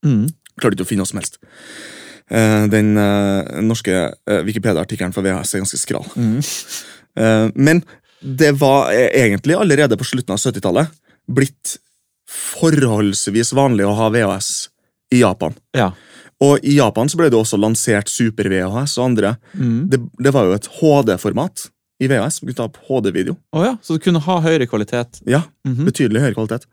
Mm. 0.05 0.27
Klarte 0.59 0.77
ikke 0.77 0.87
å 0.87 0.89
finne 0.89 1.05
noe 1.05 1.11
som 1.11 1.21
helst. 1.21 1.39
Uh, 2.29 2.65
den 2.69 2.93
uh, 2.99 3.61
norske 3.65 3.93
uh, 3.95 4.41
Wikipedia-artikkelen 4.45 5.15
for 5.15 5.25
VHS 5.25 5.55
er 5.55 5.63
ganske 5.65 5.81
skral. 5.81 6.09
Mm. 6.15 6.39
Men 7.67 7.81
det 8.21 8.53
var 8.61 8.93
e- 8.93 9.09
egentlig 9.17 9.57
allerede 9.57 9.97
på 9.97 10.05
slutten 10.07 10.35
av 10.35 10.39
70-tallet 10.39 10.91
blitt 11.27 11.73
forholdsvis 12.29 13.51
vanlig 13.57 13.87
å 13.89 13.95
ha 13.97 14.11
VHS 14.13 14.51
i 15.17 15.23
Japan. 15.23 15.55
Ja. 15.75 15.89
Og 16.43 16.63
i 16.63 16.77
Japan 16.77 17.09
så 17.11 17.19
ble 17.19 17.27
det 17.31 17.39
også 17.39 17.59
lansert 17.59 18.11
Super-VHS 18.11 18.95
og 18.99 19.05
andre. 19.09 19.33
Mm. 19.57 19.89
Det, 19.91 19.99
det 20.21 20.33
var 20.35 20.47
jo 20.47 20.55
et 20.55 20.69
HD-format 20.77 21.65
i 21.99 22.07
VHS. 22.07 22.41
Man 22.41 22.47
kunne 22.53 22.55
ta 22.59 22.67
opp 22.69 22.77
HD-video. 22.87 23.37
Oh 23.53 23.63
ja, 23.65 23.77
Så 23.83 23.93
du 23.97 23.99
kunne 23.99 24.19
ha 24.23 24.39
høyere 24.41 24.67
kvalitet? 24.67 25.21
Ja, 25.27 25.43
Mhm. 25.65 25.85
betydelig 25.85 26.21
høyere 26.21 26.35
kvalitet. 26.37 26.65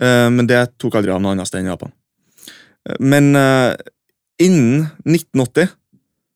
Eh, 0.00 0.28
men 0.30 0.46
det 0.46 0.78
tok 0.78 0.94
aldri 0.94 1.10
av 1.12 1.20
noe 1.20 1.32
annet 1.34 1.46
sted 1.48 1.60
enn 1.60 1.66
Japan. 1.72 1.92
Eh, 2.88 2.96
Men 3.00 3.34
eh, 3.36 3.76
innen 4.40 4.90
1980 5.04 5.68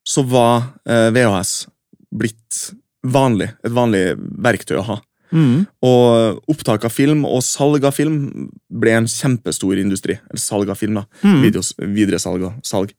så 0.06 0.22
var 0.28 0.64
VHS 0.86 1.66
blitt 2.14 2.74
vanlig. 3.06 3.50
Et 3.64 3.72
vanlig 3.72 4.16
verktøy 4.18 4.76
å 4.78 4.84
ha. 4.84 4.98
Mm. 5.32 5.66
Og 5.82 6.42
opptak 6.52 6.84
av 6.84 6.92
film 6.92 7.24
og 7.24 7.40
salg 7.42 7.82
av 7.88 7.94
film 7.96 8.50
ble 8.70 8.92
en 8.98 9.06
kjempestor 9.06 9.80
industri. 9.80 10.18
Eller 10.30 10.38
salg 10.42 10.68
av 10.70 10.76
film, 10.78 10.94
da. 11.00 11.06
Mm. 11.24 11.40
Videos, 11.42 11.72
videresalg 11.78 12.44
og 12.44 12.60
salg. 12.62 12.92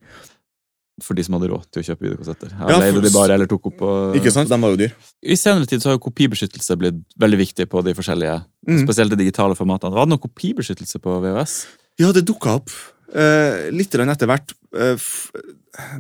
For 1.04 1.14
de 1.18 1.24
som 1.28 1.36
hadde 1.36 1.50
råd 1.52 1.66
til 1.75 1.82
å 1.82 1.86
kjøpe 1.90 2.06
videokassetter. 2.08 2.52
Ja, 2.56 2.68
Ja, 2.72 2.78
leide 2.80 3.02
de 3.04 3.10
bare 3.12 3.34
eller 3.36 3.50
tok 3.52 3.66
opp 3.68 3.78
på 3.82 3.90
Ikke 4.16 4.32
sant? 4.32 4.48
De 4.48 4.56
var 4.62 4.70
jo 4.72 4.78
dyr. 4.80 4.94
I 5.28 5.36
senere 5.36 5.68
tid 5.68 5.82
så 5.84 5.90
har 5.90 5.98
jo 5.98 6.04
kopibeskyttelse 6.06 6.78
blitt 6.80 7.02
veldig 7.20 7.40
viktig 7.42 7.66
på 7.68 7.84
de 7.84 7.94
forskjellige, 7.94 8.46
Mm. 8.66 8.86
spesielt 8.88 9.10
de 9.12 9.18
digitale 9.18 9.56
formatene. 9.56 9.92
Var 9.94 10.06
det 10.06 10.10
noe 10.10 10.24
kopibeskyttelse 10.24 11.00
på 11.04 11.20
VHS? 11.22 11.66
Ja, 12.00 12.12
det 12.12 12.25
dukka 12.25 12.56
opp 12.56 12.70
eh, 13.14 13.70
litt 13.72 13.94
etter 13.94 14.25
hvert. 14.28 14.54
Eh, 14.75 14.98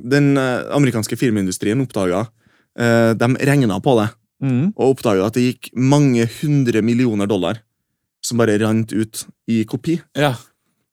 den 0.03 0.37
eh, 0.37 0.63
amerikanske 0.75 1.15
filmindustrien 1.17 1.79
oppdaga 1.81 2.27
eh, 2.77 3.13
De 3.13 3.27
regna 3.45 3.79
på 3.81 3.99
det 4.01 4.09
Mm. 4.43 4.73
og 4.75 4.97
oppdaga 4.97 5.25
at 5.27 5.33
det 5.33 5.43
gikk 5.55 5.69
mange 5.75 6.25
hundre 6.41 6.81
millioner 6.83 7.25
dollar 7.25 7.61
som 8.21 8.37
bare 8.37 8.57
rant 8.59 8.91
ut 8.91 9.25
i 9.47 9.63
kopi. 9.63 10.01
Ja. 10.13 10.35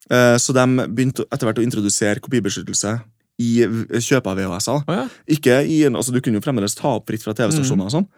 Eh, 0.08 0.36
så 0.38 0.54
de 0.54 0.86
begynte 0.86 1.24
etter 1.26 1.46
hvert 1.48 1.58
å 1.58 1.64
introdusere 1.66 2.20
kopibeskyttelse 2.20 3.02
i 3.42 3.50
kjøpet 3.66 4.06
kjøp 4.06 4.30
av 4.30 4.38
VHS-er. 4.40 4.82
Å 4.86 4.96
ja. 4.96 5.04
Ikke 5.36 5.58
i 5.66 5.82
en, 5.88 5.98
altså 5.98 6.14
Du 6.14 6.20
kunne 6.22 6.38
jo 6.38 6.44
fremdeles 6.44 6.76
ta 6.78 6.96
opp 6.98 7.10
fritt 7.10 7.24
fra 7.24 7.34
TV-stasjoner, 7.36 7.88
og 7.88 7.94
sånn, 7.96 8.08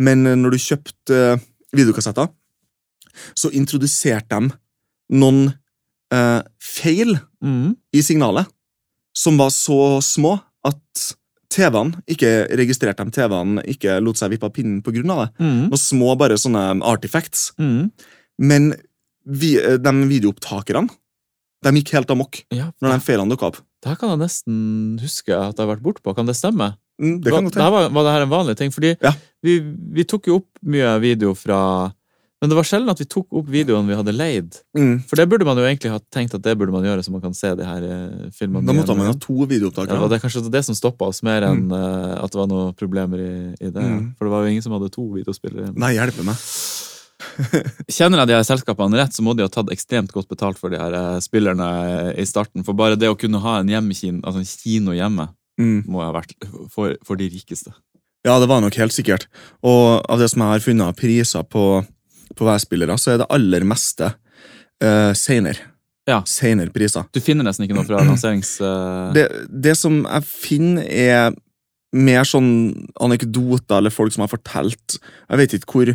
men 0.00 0.26
eh, 0.26 0.38
når 0.38 0.56
du 0.56 0.62
kjøpte 0.64 1.22
uh, 1.36 1.48
videokassetter, 1.76 2.30
så 3.36 3.50
introduserte 3.56 4.38
de 4.38 4.54
noen 5.20 5.50
uh, 6.14 6.40
feil 6.62 7.18
Mm. 7.40 7.72
i 7.96 8.02
signalet 8.04 8.44
som 9.16 9.38
var 9.40 9.48
så 9.48 9.96
små 10.04 10.34
at 10.68 11.04
TV-ene 11.50 12.02
ikke 12.10 12.30
registrerte 12.60 13.02
dem. 13.02 13.12
TV-ene 13.14 13.64
ikke 13.72 13.96
lot 14.04 14.20
seg 14.20 14.34
vippe 14.34 14.46
av 14.46 14.52
pinnen 14.54 14.82
av 15.10 15.22
det. 15.24 15.30
Mm. 15.40 15.62
Noen 15.72 15.80
små 15.80 16.12
bare 16.20 16.38
sånne 16.38 16.82
artifacts. 16.86 17.50
Mm. 17.58 17.90
Men 18.38 18.70
vi, 19.24 19.54
de 19.56 19.94
videoopptakerne 20.12 20.86
de 21.64 21.72
gikk 21.76 21.92
helt 21.96 22.10
amok 22.12 22.42
Ja, 22.54 22.70
når 22.80 22.96
de 22.96 23.04
feilene 23.04 23.32
dukka 23.34 23.50
opp. 23.50 23.60
det 23.82 23.92
her 23.92 23.98
kan 24.00 24.12
jeg 24.12 24.20
nesten 24.24 24.98
huske 25.00 25.32
at 25.36 25.56
jeg 25.56 25.64
har 25.66 25.74
vært 25.76 25.84
bortpå. 25.84 26.14
Kan 26.16 26.28
det 26.28 26.36
stemme? 26.36 26.74
Mm, 27.00 27.20
det 27.24 27.32
kan 27.32 27.46
godt 27.46 27.56
hende. 27.56 27.70
var, 27.72 27.88
var 27.96 28.04
det 28.04 28.12
her 28.12 28.26
en 28.26 28.34
vanlig 28.34 28.56
ting? 28.56 28.70
Fordi 28.72 28.96
Ja. 29.00 29.12
vi, 29.42 29.60
vi 29.60 30.04
tok 30.04 30.28
jo 30.28 30.42
opp 30.42 30.48
mye 30.62 30.98
video 31.00 31.34
fra 31.34 31.92
Men 32.40 32.48
det 32.48 32.56
var 32.56 32.64
sjelden 32.64 32.88
at 32.88 33.00
vi 33.00 33.04
tok 33.04 33.28
opp 33.36 33.48
videoen 33.52 33.84
vi 33.84 33.96
hadde 33.98 34.14
leid. 34.16 34.54
Mm. 34.72 35.02
For 35.04 35.16
det 35.20 35.26
burde 35.28 35.44
man 35.44 35.58
jo 35.60 35.64
egentlig 35.64 35.90
ha 35.92 35.98
tenkt 36.08 36.32
at 36.32 36.40
det 36.40 36.54
burde 36.56 36.72
man 36.72 36.86
gjøre, 36.88 37.04
så 37.04 37.12
man 37.12 37.20
kan 37.20 37.34
se 37.36 37.50
de 37.52 37.66
her 37.68 37.84
eh, 37.84 38.30
filmene. 38.32 38.64
Da 38.64 38.72
måtte 38.72 38.96
man 38.96 39.10
ha 39.10 39.12
to 39.12 39.44
Ja, 39.44 39.84
det 39.84 39.98
var 40.00 40.22
kanskje 40.22 40.48
det 40.48 40.64
som 40.64 40.74
stoppa 40.74 41.04
oss, 41.04 41.20
mer 41.22 41.44
enn 41.44 41.68
mm. 41.68 42.24
at 42.24 42.32
det 42.32 42.40
var 42.40 42.48
noen 42.48 42.72
problemer 42.72 43.20
i, 43.20 43.34
i 43.60 43.68
det. 43.68 43.84
Mm. 43.84 44.14
For 44.16 44.24
det 44.24 44.32
var 44.32 44.46
jo 44.46 44.54
ingen 44.54 44.64
som 44.64 44.72
hadde 44.72 44.88
to 44.88 45.04
videospillere. 45.18 45.74
Nei, 45.76 45.92
hjelpe 45.98 46.24
meg. 46.24 46.40
Kjenner 47.96 48.22
jeg 48.22 48.30
de 48.30 48.36
her 48.38 48.46
selskapene 48.46 49.00
rett, 49.00 49.14
så 49.16 49.24
må 49.24 49.34
de 49.36 49.44
ha 49.46 49.52
tatt 49.52 49.72
ekstremt 49.74 50.12
godt 50.14 50.30
betalt 50.30 50.60
for 50.60 50.72
de 50.72 50.80
her 50.80 50.94
eh, 50.96 51.20
spillerne 51.24 51.68
i 52.18 52.26
starten. 52.28 52.64
For 52.66 52.76
bare 52.78 52.98
det 53.00 53.10
å 53.10 53.18
kunne 53.18 53.42
ha 53.42 53.58
en 53.60 53.70
hjemmekino, 53.72 54.22
altså 54.24 54.42
en 54.42 54.50
kino 54.50 54.96
hjemme, 54.96 55.30
Mm. 55.60 55.82
må 55.92 56.00
ha 56.00 56.10
vært 56.14 56.32
for, 56.72 56.94
for 57.04 57.20
de 57.20 57.26
rikeste. 57.28 57.72
Ja, 58.24 58.38
det 58.40 58.48
var 58.48 58.62
nok 58.64 58.76
helt 58.80 58.94
sikkert. 58.94 59.26
Og 59.60 60.00
av 60.08 60.20
det 60.20 60.30
som 60.32 60.40
jeg 60.44 60.54
har 60.54 60.64
funnet 60.64 60.92
av 60.92 60.96
priser 60.96 61.44
på, 61.44 61.64
på 62.36 62.46
hver 62.46 62.60
spiller 62.62 62.92
så 63.00 63.14
er 63.14 63.20
det 63.22 63.28
aller 63.32 63.66
meste 63.68 64.12
uh, 64.12 65.12
seinere. 65.16 65.68
Ja. 66.08 66.22
senere 66.26 66.72
priser. 66.74 67.04
Du 67.14 67.20
finner 67.22 67.44
nesten 67.46 67.66
ikke 67.66 67.76
noe 67.76 67.86
fra 67.86 68.00
lanserings... 68.08 68.56
Uh... 68.64 69.12
Det, 69.14 69.28
det 69.52 69.76
som 69.78 70.00
jeg 70.06 70.26
finner, 70.26 70.88
er 70.88 71.36
mer 71.92 72.26
sånn 72.26 72.50
anekdoter 73.02 73.78
eller 73.78 73.92
folk 73.94 74.14
som 74.14 74.22
har 74.22 74.30
fortalt 74.30 74.94
Jeg 75.00 75.38
vet 75.40 75.54
ikke 75.56 75.72
hvor 75.74 75.88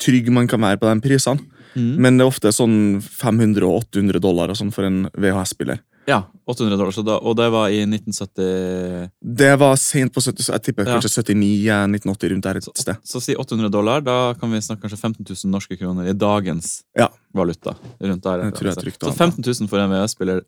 trygg 0.00 0.30
man 0.32 0.48
kan 0.50 0.62
være 0.62 0.80
på 0.80 0.88
de 0.88 1.04
prisene, 1.04 1.44
mm. 1.76 1.92
men 2.00 2.18
det 2.18 2.24
er 2.24 2.32
ofte 2.32 2.52
sånn 2.54 3.00
500 3.04 3.66
og 3.68 3.84
800 3.84 4.20
dollar 4.24 4.52
og 4.52 4.58
sånn 4.58 4.72
for 4.74 4.88
en 4.88 5.04
VHS-spiller. 5.14 5.82
Ja, 6.08 6.22
800 6.48 6.78
dollar, 6.78 6.90
så 6.96 7.04
da, 7.06 7.18
og 7.20 7.36
det 7.38 7.46
var 7.52 7.68
i 7.70 7.82
1970 7.84 9.10
Det 9.20 9.50
var 9.60 9.76
sent 9.78 10.12
på 10.14 10.22
70, 10.24 10.48
jeg 10.48 10.62
tipper 10.64 10.88
Ja. 10.88 10.96
kanskje 10.96 11.12
79-1980 11.22 12.32
rundt 12.32 12.42
der 12.42 12.56
et 12.56 12.64
sted. 12.64 12.96
så 13.04 13.20
si 13.22 13.34
800 13.36 13.70
dollar, 13.70 14.00
da 14.00 14.34
kan 14.34 14.50
vi 14.50 14.58
snakke 14.58 14.88
kanskje 14.88 14.98
15 14.98 15.26
000 15.28 15.52
norske 15.52 15.78
kroner 15.78 16.08
i 16.08 16.12
dagens 16.12 16.82
Ja. 16.96 17.08
valuta. 17.34 17.76
rundt 18.00 18.22
der. 18.22 18.50
Altså. 18.50 18.90
Så 18.98 19.14
15 19.14 19.44
000 19.44 19.68
for 19.68 19.78
en 19.78 19.90
VHS-spiller, 19.90 20.42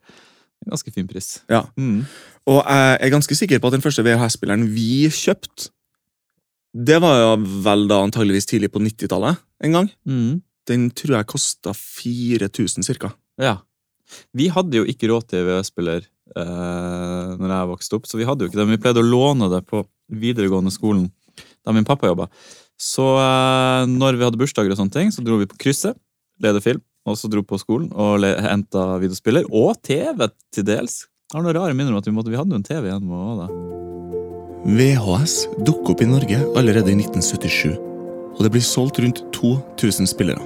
ganske 0.68 0.92
fin 0.92 1.06
pris. 1.06 1.40
Ja. 1.48 1.64
Mm. 1.76 2.06
Og 2.46 2.64
jeg 2.66 2.98
er 3.00 3.10
ganske 3.10 3.34
sikker 3.34 3.58
på 3.60 3.66
at 3.66 3.72
den 3.72 3.82
første 3.82 4.02
VHS-spilleren 4.02 4.66
vi 4.74 5.06
kjøpte, 5.08 5.70
det 6.72 6.98
var 7.04 7.18
jo 7.20 7.32
vel 7.64 7.84
da 7.90 8.00
antageligvis 8.06 8.48
tidlig 8.48 8.72
på 8.72 8.80
90-tallet 8.80 9.40
en 9.66 9.76
gang. 9.76 9.90
Mm. 10.08 10.40
Den 10.68 10.88
tror 10.96 11.18
jeg 11.18 11.30
kosta 11.32 11.74
4000 11.76 12.86
cirka. 12.86 13.12
Ja. 13.40 13.58
Vi 14.36 14.48
hadde 14.52 14.80
jo 14.80 14.86
ikke 14.88 15.10
råd 15.10 15.28
til 15.30 15.44
VHS-spiller 15.46 16.04
eh, 16.04 17.32
når 17.38 17.54
jeg 17.54 17.70
vokste 17.72 17.98
opp, 17.98 18.08
så 18.08 18.20
vi 18.20 18.28
hadde 18.28 18.44
jo 18.44 18.50
ikke 18.50 18.60
det. 18.60 18.66
Men 18.68 18.78
vi 18.78 18.82
pleide 18.84 19.02
å 19.02 19.08
låne 19.08 19.50
det 19.52 19.62
på 19.68 19.84
videregående 20.12 20.72
skolen 20.74 21.08
da 21.64 21.74
min 21.76 21.86
pappa 21.88 22.10
jobba. 22.10 22.28
Så 22.80 23.04
eh, 23.20 23.84
når 23.90 24.18
vi 24.18 24.26
hadde 24.28 24.40
bursdager 24.40 24.72
og 24.72 24.80
sånne 24.80 24.96
ting, 24.96 25.12
så 25.14 25.24
dro 25.24 25.38
vi 25.40 25.50
på 25.50 25.60
krysset, 25.66 25.98
leide 26.42 26.64
film, 26.64 26.82
og 27.08 27.18
så 27.18 27.30
dro 27.30 27.44
på 27.46 27.60
skolen 27.60 27.90
og 27.92 28.24
henta 28.24 28.96
videospiller. 29.02 29.48
Og 29.50 29.76
TV 29.84 30.28
til 30.54 30.68
dels. 30.68 31.02
Jeg 31.32 31.38
har 31.38 31.46
noen 31.46 31.56
rare 31.60 31.76
minner 31.76 31.94
om 31.94 32.02
at 32.02 32.08
vi, 32.08 32.16
måtte, 32.16 32.32
vi 32.32 32.40
hadde 32.40 32.54
jo 32.54 32.60
en 32.62 32.68
TV 32.68 32.90
igjen. 32.90 33.08
Med, 33.08 33.46
da. 33.46 33.81
VHS 34.62 35.48
dukket 35.66 35.88
opp 35.90 36.02
i 36.04 36.06
Norge 36.06 36.38
allerede 36.54 36.92
i 36.92 36.94
1977, 36.94 37.72
og 38.36 38.44
det 38.44 38.50
blir 38.54 38.62
solgt 38.62 39.00
rundt 39.02 39.24
2000 39.34 40.06
spillere. 40.06 40.38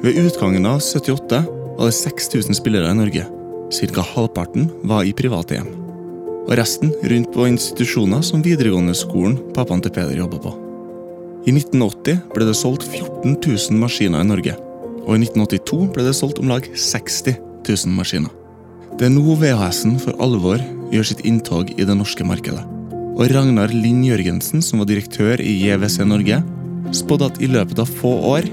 Ved 0.00 0.16
utgangen 0.22 0.64
av 0.64 0.80
78 0.80 1.42
var 1.76 1.90
det 1.90 1.96
6000 1.98 2.56
spillere 2.56 2.88
i 2.88 2.96
Norge. 2.96 3.26
Ca. 3.68 4.04
halvparten 4.14 4.70
var 4.88 5.04
i 5.04 5.12
private 5.12 5.58
hjem. 5.58 5.68
Og 6.44 6.56
resten 6.56 6.92
rundt 7.04 7.32
på 7.36 7.46
institusjoner 7.50 8.24
som 8.24 8.44
videregående 8.44 8.96
skolen 8.96 9.36
pappaen 9.52 9.84
til 9.84 9.92
Peder 9.92 10.16
jobba 10.22 10.40
på. 10.40 10.56
I 11.44 11.52
1980 11.52 12.22
ble 12.32 12.48
det 12.48 12.56
solgt 12.56 12.88
14 12.88 13.36
000 13.44 13.80
maskiner 13.80 14.24
i 14.24 14.30
Norge, 14.30 14.56
og 15.04 15.18
i 15.18 15.20
1982 15.20 15.82
ble 15.92 16.06
det 16.08 16.16
solgt 16.16 16.40
om 16.40 16.48
lag 16.48 16.64
60 16.64 17.36
000 17.68 17.92
maskiner. 17.92 18.32
Det 18.96 19.10
er 19.10 19.12
nå 19.12 19.36
VHS-en 19.36 20.00
for 20.00 20.16
alvor 20.22 20.64
gjør 20.94 21.12
sitt 21.12 21.26
inntog 21.28 21.74
i 21.76 21.84
det 21.84 21.98
norske 21.98 22.24
markedet. 22.24 22.64
Og 23.14 23.30
Ragnar 23.30 23.70
Lind 23.70 24.02
Jørgensen, 24.08 24.58
som 24.58 24.80
var 24.82 24.88
direktør 24.90 25.38
i 25.38 25.52
JVC 25.62 26.00
Norge, 26.02 26.40
spådde 26.90 27.28
at 27.30 27.36
i 27.42 27.46
løpet 27.46 27.78
av 27.78 27.92
få 28.00 28.10
år 28.34 28.48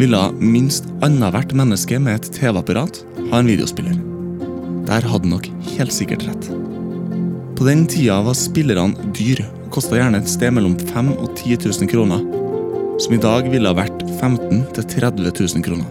ville 0.00 0.22
minst 0.42 0.88
annethvert 1.06 1.54
menneske 1.54 2.00
med 2.02 2.18
et 2.18 2.32
TV-apparat 2.34 2.98
ha 3.30 3.38
en 3.38 3.50
videospiller. 3.50 3.94
Der 4.88 5.06
hadde 5.06 5.30
nok 5.30 5.46
helt 5.76 5.94
sikkert 5.94 6.26
rett. 6.26 6.50
På 7.54 7.68
den 7.68 7.86
tida 7.86 8.18
var 8.26 8.34
spillerne 8.34 9.12
dyr 9.14 9.44
og 9.46 9.70
kosta 9.76 10.00
gjerne 10.00 10.18
et 10.18 10.34
sted 10.34 10.50
mellom 10.56 10.74
5 10.90 11.14
og 11.14 11.28
10 11.36 11.62
000 11.70 11.92
kroner, 11.94 12.26
som 12.98 13.14
i 13.14 13.22
dag 13.22 13.46
ville 13.54 13.70
ha 13.70 13.78
vært 13.78 14.02
15 14.18 14.64
000-30 14.74 15.30
000 15.30 15.66
kroner. 15.68 15.86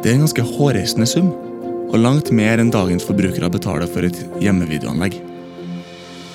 Det 0.00 0.08
er 0.08 0.16
en 0.16 0.24
ganske 0.24 0.48
hårreisende 0.56 1.08
sum, 1.10 1.34
og 1.92 2.00
langt 2.00 2.32
mer 2.32 2.60
enn 2.60 2.72
dagens 2.72 3.04
forbrukere 3.04 3.52
betaler 3.52 3.90
for 3.90 4.08
et 4.08 4.16
hjemmevideoanlegg. 4.40 5.27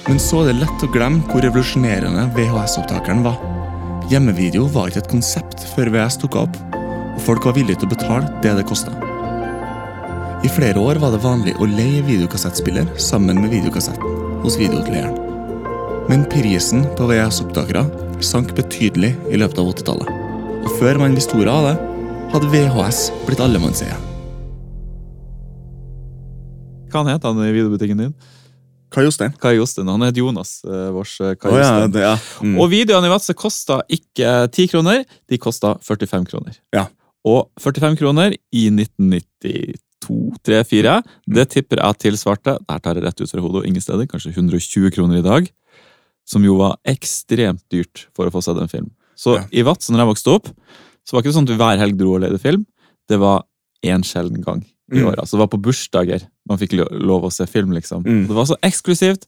Men 0.03 0.19
så 0.19 0.41
er 0.41 0.49
det 0.49 0.59
lett 0.59 0.83
å 0.83 0.89
glemme 0.91 1.23
hvor 1.29 1.43
revolusjonerende 1.45 2.25
VHS-opptakeren 2.35 3.21
var. 3.23 3.37
Hjemmevideo 4.11 4.65
var 4.73 4.89
ikke 4.91 4.99
et 5.05 5.11
konsept 5.13 5.63
før 5.71 5.93
VHS 5.93 6.19
tok 6.25 6.35
opp, 6.41 6.57
og 6.75 7.21
folk 7.23 7.47
var 7.47 7.55
villige 7.55 7.79
til 7.79 7.87
å 7.87 7.93
betale 7.93 8.31
det 8.43 8.51
det 8.57 8.65
kosta. 8.67 8.91
I 10.43 10.51
flere 10.51 10.81
år 10.81 10.99
var 10.99 11.13
det 11.13 11.21
vanlig 11.23 11.53
å 11.55 11.69
leie 11.71 12.03
videokassettspiller 12.03 12.89
sammen 12.99 13.39
med 13.39 13.53
videokassetten 13.55 14.43
hos 14.43 14.59
videoutleieren. 14.59 15.15
Men 16.11 16.27
prisen 16.27 16.83
på 16.97 17.07
VHS-opptakere 17.07 17.85
sank 18.19 18.51
betydelig 18.59 19.13
i 19.31 19.39
løpet 19.39 19.63
av 19.63 19.71
80-tallet. 19.71 20.11
Og 20.65 20.79
før 20.81 20.99
man 20.99 21.15
visste 21.15 21.39
ordet 21.39 21.53
av 21.53 21.69
det, 21.69 21.75
hadde 22.33 22.51
VHS 22.51 23.05
blitt 23.23 23.43
allemannseie. 23.45 23.95
Hva 26.91 27.07
het 27.07 27.23
han 27.23 27.39
i 27.39 27.53
videobutikken 27.55 28.03
din? 28.03 28.15
Kai 28.93 29.03
Jostein. 29.07 29.33
Kai 29.41 29.55
Jostein. 29.57 29.87
Han 29.89 30.03
heter 30.05 30.21
Jonas. 30.21 30.51
eh, 30.65 30.89
vårs 30.93 31.15
eh, 31.21 31.33
Kai 31.41 31.49
oh, 31.51 31.57
ja, 31.57 31.87
det, 31.89 32.03
ja. 32.05 32.13
Mm. 32.45 32.59
Og 32.61 32.69
videoene 32.71 33.09
i 33.09 33.13
Vadsø 33.13 33.33
kosta 33.37 33.79
ikke 33.89 34.33
10 34.53 34.67
kroner, 34.69 35.03
de 35.29 35.39
kosta 35.41 35.73
45 35.81 36.27
kroner. 36.29 36.59
Ja. 36.75 36.85
Og 37.25 37.49
45 37.63 37.97
kroner 37.97 38.35
i 38.53 38.67
1992, 38.69 40.17
3, 40.43 40.61
4, 40.67 40.95
det 41.37 41.45
tipper 41.53 41.79
jeg 41.81 41.99
tilsvarte 42.05 42.57
der 42.59 42.79
tar 42.83 42.99
jeg 42.99 43.05
rett 43.07 43.21
ut 43.23 43.31
fra 43.31 43.41
hodet 43.43 43.61
og 43.63 43.67
ingen 43.69 43.81
steder, 43.83 44.05
kanskje 44.11 44.33
120 44.35 44.91
kroner 44.95 45.21
i 45.21 45.25
dag. 45.25 45.47
Som 46.27 46.45
jo 46.47 46.55
var 46.59 46.77
ekstremt 46.87 47.63
dyrt 47.73 48.05
for 48.15 48.27
å 48.29 48.31
få 48.31 48.41
sett 48.45 48.59
en 48.61 48.69
film. 48.71 48.91
Så 49.15 49.37
Ja. 49.39 49.45
i 49.51 49.63
Vadsø, 49.63 49.91
når 49.91 50.03
jeg 50.05 50.11
vokste 50.13 50.35
opp, 50.37 50.47
så 51.03 51.13
var 51.13 51.21
det 51.21 51.27
ikke 51.29 51.35
sånn 51.35 51.47
at 51.49 51.53
vi 51.55 51.59
hver 51.59 51.77
helg 51.81 51.97
dro 51.99 52.13
og 52.15 52.21
leide 52.23 52.39
film. 52.39 52.65
Det 53.09 53.17
var 53.19 53.43
én 53.83 54.03
sjelden 54.07 54.41
gang 54.43 54.63
i 54.91 54.97
Mm. 54.99 55.07
året. 55.07 55.23
Så 55.27 55.31
det 55.37 55.39
var 55.39 55.47
på 55.47 55.61
bursdager 55.61 56.21
man 56.49 56.57
fikk 56.57 56.73
lov 56.91 57.23
å 57.23 57.31
se 57.31 57.45
film, 57.47 57.71
liksom. 57.71 58.03
Mm. 58.03 58.27
Det 58.27 58.35
var 58.35 58.45
så 58.45 58.57
eksklusivt, 58.61 59.25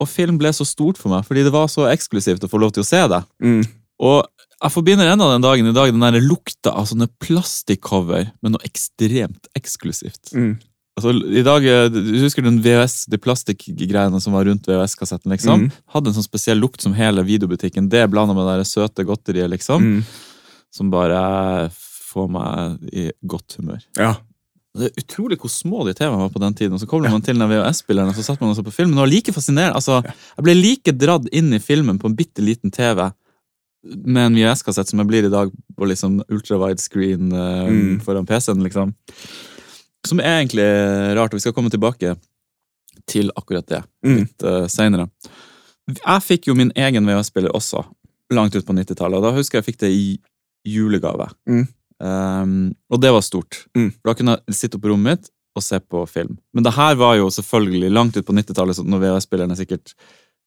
og 0.00 0.08
film 0.08 0.36
ble 0.38 0.48
så 0.52 0.66
stort 0.66 0.98
for 0.98 1.08
meg, 1.10 1.24
fordi 1.24 1.44
det 1.44 1.52
var 1.52 1.66
så 1.68 1.86
eksklusivt 1.92 2.42
å 2.44 2.50
få 2.50 2.58
lov 2.60 2.72
til 2.72 2.82
å 2.82 2.86
se 2.86 3.06
det. 3.08 3.22
Mm. 3.42 3.64
Og 4.00 4.26
jeg 4.62 4.72
forbinder 4.72 5.06
ennå 5.12 5.30
den 5.32 5.42
dagen 5.42 5.66
i 5.68 5.72
dag 5.72 5.92
den 5.92 6.00
der 6.00 6.20
lukta 6.20 6.72
av 6.74 6.86
sånne 6.86 7.08
plastikkover 7.20 8.32
med 8.42 8.52
noe 8.52 8.64
ekstremt 8.66 9.46
eksklusivt. 9.56 10.32
Mm. 10.34 10.58
Altså, 10.98 11.12
i 11.12 11.42
dag, 11.44 11.64
eh, 11.64 11.88
Du 11.90 12.20
husker 12.22 12.42
den 12.42 12.60
VHS, 12.62 13.04
de 13.06 13.18
plastikkgreiene 13.18 14.20
som 14.20 14.32
var 14.32 14.44
rundt 14.46 14.64
VHS-kassetten? 14.66 15.30
liksom? 15.30 15.66
Mm. 15.68 15.72
Hadde 15.92 16.08
en 16.08 16.14
sånn 16.14 16.24
spesiell 16.28 16.58
lukt 16.58 16.80
som 16.80 16.94
hele 16.94 17.22
videobutikken. 17.22 17.88
Det 17.90 18.08
blanda 18.10 18.34
med 18.34 18.46
det 18.46 18.64
der 18.64 18.64
søte 18.64 19.04
godteriet, 19.04 19.50
liksom. 19.50 19.80
Mm. 19.82 20.04
Som 20.72 20.90
bare 20.90 21.70
får 21.70 22.30
meg 22.30 22.94
i 22.94 23.10
godt 23.26 23.56
humør. 23.58 23.82
Ja. 23.96 24.16
Det 24.76 24.90
er 24.90 25.00
utrolig 25.02 25.38
hvor 25.40 25.50
små 25.52 25.84
de 25.86 25.94
TV-ene 25.96 26.18
var 26.20 26.32
på 26.34 26.40
den 26.42 26.54
tiden. 26.54 26.72
og 26.76 26.80
Så 26.82 26.86
kobler 26.90 27.10
man 27.10 27.22
til 27.24 27.38
den 27.38 27.48
VHS-spilleren 27.48 28.08
og 28.12 28.14
så 28.18 28.22
satt 28.26 28.40
man 28.40 28.50
og 28.52 28.56
så 28.58 28.64
på 28.66 28.72
filmen. 28.74 28.94
Det 28.96 29.00
var 29.04 29.12
like 29.12 29.32
fascinerende. 29.32 29.74
Altså, 29.78 30.02
Jeg 30.04 30.44
ble 30.44 30.54
like 30.54 30.92
dratt 30.92 31.28
inn 31.32 31.52
i 31.56 31.58
filmen 31.62 31.98
på 31.98 32.10
en 32.10 32.16
bitte 32.18 32.44
liten 32.44 32.70
TV 32.74 33.10
med 33.86 34.26
en 34.26 34.34
VHS-kassett 34.36 34.88
som 34.90 34.98
jeg 34.98 35.06
blir 35.08 35.24
i 35.28 35.30
dag 35.32 35.50
på 35.76 35.86
liksom 35.86 36.18
ultrawide 36.28 36.80
screen 36.82 37.32
uh, 37.32 37.68
Mm. 37.70 38.00
foran 38.02 38.26
PC-en. 38.26 38.62
liksom. 38.62 38.94
Som 40.06 40.20
er 40.20 40.42
egentlig 40.44 40.66
rart, 41.16 41.32
og 41.32 41.38
vi 41.38 41.40
skal 41.44 41.52
komme 41.54 41.70
tilbake 41.70 42.16
til 43.06 43.30
akkurat 43.36 43.66
det 43.66 43.82
Mm. 44.04 44.16
litt 44.18 44.42
uh, 44.42 44.66
seinere. 44.66 45.08
Jeg 45.88 46.22
fikk 46.22 46.46
jo 46.48 46.54
min 46.54 46.72
egen 46.74 47.06
VHS-spiller 47.06 47.54
også, 47.54 47.84
langt 48.32 48.56
ut 48.56 48.66
på 48.66 48.74
90-tallet. 48.74 49.16
og 49.16 49.22
Da 49.22 49.32
husker 49.32 49.58
jeg 49.58 49.64
jeg 49.64 49.74
fikk 49.74 49.80
det 49.80 49.90
i 49.94 50.18
julegave. 50.66 51.30
Mm. 51.48 51.68
Um, 52.02 52.74
og 52.92 53.00
det 53.00 53.12
var 53.14 53.24
stort. 53.24 53.64
Mm. 53.76 53.90
For 53.94 54.10
Da 54.10 54.14
kunne 54.18 54.36
jeg 54.36 54.58
sitte 54.58 54.80
på 54.80 54.90
rommet 54.92 55.22
mitt 55.22 55.32
og 55.56 55.64
se 55.64 55.80
på 55.80 56.02
film. 56.10 56.36
Men 56.52 56.66
det 56.66 56.74
her 56.76 56.96
var 57.00 57.16
jo 57.16 57.30
selvfølgelig 57.32 57.90
langt 57.90 58.16
ut 58.18 58.26
på 58.26 58.34
90-tallet, 58.36 58.82
når 58.84 59.02
VHS-spillerne 59.02 59.56
sikkert 59.56 59.94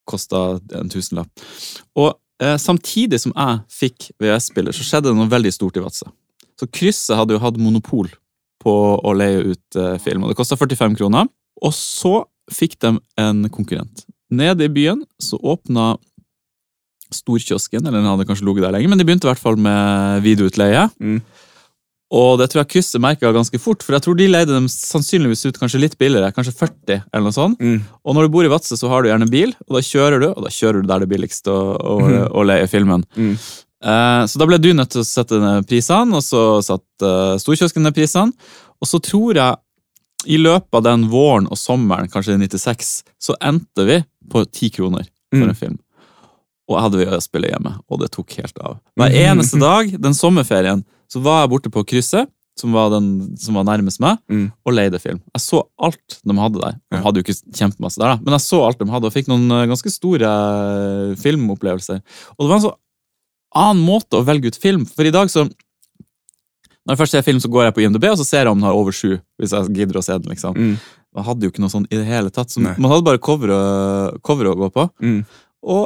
kosta 0.09 0.59
en 0.77 0.91
tusenlapp. 0.91 1.45
Og 1.97 2.11
eh, 2.43 2.57
samtidig 2.61 3.17
som 3.23 3.33
jeg 3.33 3.59
fikk 3.73 4.09
VHS-spiller, 4.21 4.75
så 4.75 4.85
skjedde 4.85 5.09
det 5.09 5.17
noe 5.17 5.31
veldig 5.31 5.53
stort 5.55 5.79
i 5.79 5.83
Vadsø. 5.83 6.11
Så 6.59 6.67
Krysset 6.69 7.17
hadde 7.17 7.33
jo 7.33 7.41
hatt 7.41 7.57
monopol 7.57 8.11
på 8.61 8.75
å 8.99 9.15
leie 9.15 9.53
ut 9.53 9.79
eh, 9.79 9.97
film, 10.03 10.25
og 10.25 10.33
det 10.33 10.37
kosta 10.37 10.59
45 10.59 10.97
kroner. 10.99 11.29
Og 11.63 11.73
så 11.75 12.19
fikk 12.53 12.77
de 12.83 12.97
en 13.21 13.43
konkurrent. 13.53 14.05
Nede 14.29 14.67
i 14.67 14.73
byen 14.73 15.01
så 15.21 15.39
åpna 15.41 15.95
Storkiosken, 17.13 17.81
eller 17.85 17.99
den 18.01 18.09
hadde 18.09 18.25
kanskje 18.29 18.45
ligget 18.47 18.67
der 18.67 18.75
lenge, 18.77 18.89
men 18.91 18.99
de 18.99 19.05
begynte 19.07 19.25
i 19.27 19.31
hvert 19.31 19.41
fall 19.41 19.57
med 19.59 20.21
videoutleie. 20.25 20.87
Mm. 21.01 21.21
Og 22.09 22.39
det 22.41 22.47
tror 22.49 22.63
jeg 22.63 22.71
krysset 22.73 23.01
merka 23.01 23.29
ganske 23.33 23.59
fort, 23.61 23.83
for 23.85 23.93
jeg 23.93 24.01
tror 24.01 24.15
de 24.17 24.25
leide 24.31 24.49
dem 24.49 24.65
sannsynligvis 24.71 25.43
ut 25.45 25.59
kanskje 25.61 25.81
litt 25.83 25.97
billigere, 26.01 26.31
kanskje 26.33 26.55
40 26.57 27.03
eller 27.13 27.25
noe 27.27 27.35
sånt. 27.35 27.59
Mm. 27.61 27.83
Og 28.01 28.17
når 28.17 28.25
du 28.25 28.33
bor 28.33 28.47
i 28.47 28.49
Vadsø, 28.49 28.77
så 28.79 28.89
har 28.89 29.05
du 29.05 29.11
gjerne 29.11 29.27
bil, 29.29 29.53
og 29.67 29.77
da 29.77 29.81
kjører 29.85 30.23
du, 30.23 30.27
og 30.31 30.41
da 30.47 30.49
kjører 30.53 30.81
du 30.81 30.89
der 30.89 31.03
det 31.03 31.05
er 31.09 31.11
billigst 31.13 31.49
å, 31.53 31.57
å, 31.77 31.97
å 32.33 32.45
leie 32.49 32.65
filmen. 32.71 33.05
Mm. 33.13 33.35
Eh, 33.85 34.23
så 34.25 34.41
da 34.41 34.47
ble 34.49 34.57
du 34.57 34.71
nødt 34.73 34.89
til 34.95 35.03
å 35.03 35.07
sette 35.07 35.37
ned 35.43 35.67
prisene, 35.69 36.17
og 36.17 36.25
så 36.25 36.41
satte 36.65 37.11
uh, 37.13 37.37
storkiosken 37.41 37.85
ned 37.85 37.93
prisene. 37.95 38.33
Og 38.81 38.89
så 38.89 38.97
tror 39.05 39.37
jeg, 39.37 39.61
i 40.33 40.41
løpet 40.41 40.81
av 40.81 40.83
den 40.89 41.05
våren 41.13 41.45
og 41.47 41.61
sommeren, 41.61 42.09
kanskje 42.11 42.35
i 42.35 42.41
96, 42.41 42.89
så 43.21 43.37
endte 43.39 43.85
vi 43.87 44.01
på 44.33 44.41
ti 44.49 44.71
kroner 44.73 45.05
for 45.29 45.45
Mm. 45.45 45.49
en 45.51 45.55
film. 45.55 45.77
Og 46.69 46.75
jeg 46.77 46.83
hadde 46.85 46.99
VHS-spillet 47.01 47.49
hjemme, 47.55 47.71
og 47.89 47.99
det 48.03 48.11
tok 48.13 48.35
helt 48.37 48.59
av. 48.61 48.75
Hver 48.99 49.15
eneste 49.25 49.57
dag 49.69 49.89
den 50.01 50.13
sommerferien 50.13 50.83
så 51.09 51.21
var 51.25 51.41
jeg 51.43 51.49
borte 51.55 51.71
på 51.73 51.81
krysset, 51.89 52.29
som 52.59 52.73
var, 52.75 52.89
den, 52.91 53.05
som 53.39 53.55
var 53.55 53.63
nærmest 53.65 54.01
meg, 54.03 54.17
Mm. 54.29 54.49
og 54.67 54.73
leide 54.75 54.99
film. 54.99 55.21
Jeg 55.33 55.41
så 55.41 55.61
alt 55.79 56.17
de 56.27 56.35
hadde 56.37 56.59
der. 56.59 56.75
De 56.91 56.99
hadde 57.05 57.21
jo 57.21 57.23
ikke 57.23 57.37
kjempemasse 57.55 57.97
der, 58.01 58.11
da, 58.13 58.19
men 58.19 58.35
jeg 58.35 58.43
så 58.43 58.59
alt 58.67 58.81
de 58.81 58.87
hadde, 58.91 59.07
og 59.09 59.15
fikk 59.15 59.29
noen 59.31 59.45
eh, 59.55 59.65
ganske 59.71 59.89
store 59.93 60.27
eh, 60.27 61.15
filmopplevelser. 61.23 62.01
Og 62.35 62.43
det 62.43 62.49
var 62.51 62.57
en 62.59 62.65
så 62.67 62.73
annen 63.63 63.81
måte 63.87 64.19
å 64.19 64.25
velge 64.27 64.51
ut 64.51 64.59
film, 64.59 64.83
for 64.85 65.07
i 65.07 65.13
dag 65.15 65.31
så 65.33 65.47
Når 66.85 66.95
jeg 66.95 66.99
først 67.03 67.11
ser 67.15 67.21
film, 67.25 67.39
så 67.43 67.49
går 67.53 67.63
jeg 67.67 67.73
på 67.75 67.81
IMDb, 67.83 68.05
og 68.09 68.17
så 68.17 68.25
ser 68.25 68.43
jeg 68.47 68.51
om 68.51 68.57
den 68.59 68.65
har 68.65 68.73
over 68.77 68.91
sju. 68.95 69.19
hvis 69.39 69.51
jeg 69.53 69.73
gidder 69.77 69.99
å 69.99 70.03
se 70.03 70.15
den, 70.17 70.29
liksom. 70.31 70.55
Mm. 70.57 70.77
Man 71.13 71.25
hadde 71.27 71.45
jo 71.45 71.51
ikke 71.51 71.61
noe 71.61 71.69
sånn 71.73 71.85
i 71.91 71.95
det 71.99 72.05
hele 72.07 72.31
tatt. 72.33 72.55
Man 72.57 72.89
hadde 72.89 73.05
bare 73.05 73.21
cover, 73.21 73.51
å, 73.53 73.59
cover 74.25 74.49
å 74.49 74.55
gå 74.57 74.69
på. 74.73 74.85
Mm. 75.03 75.19
Og 75.69 75.83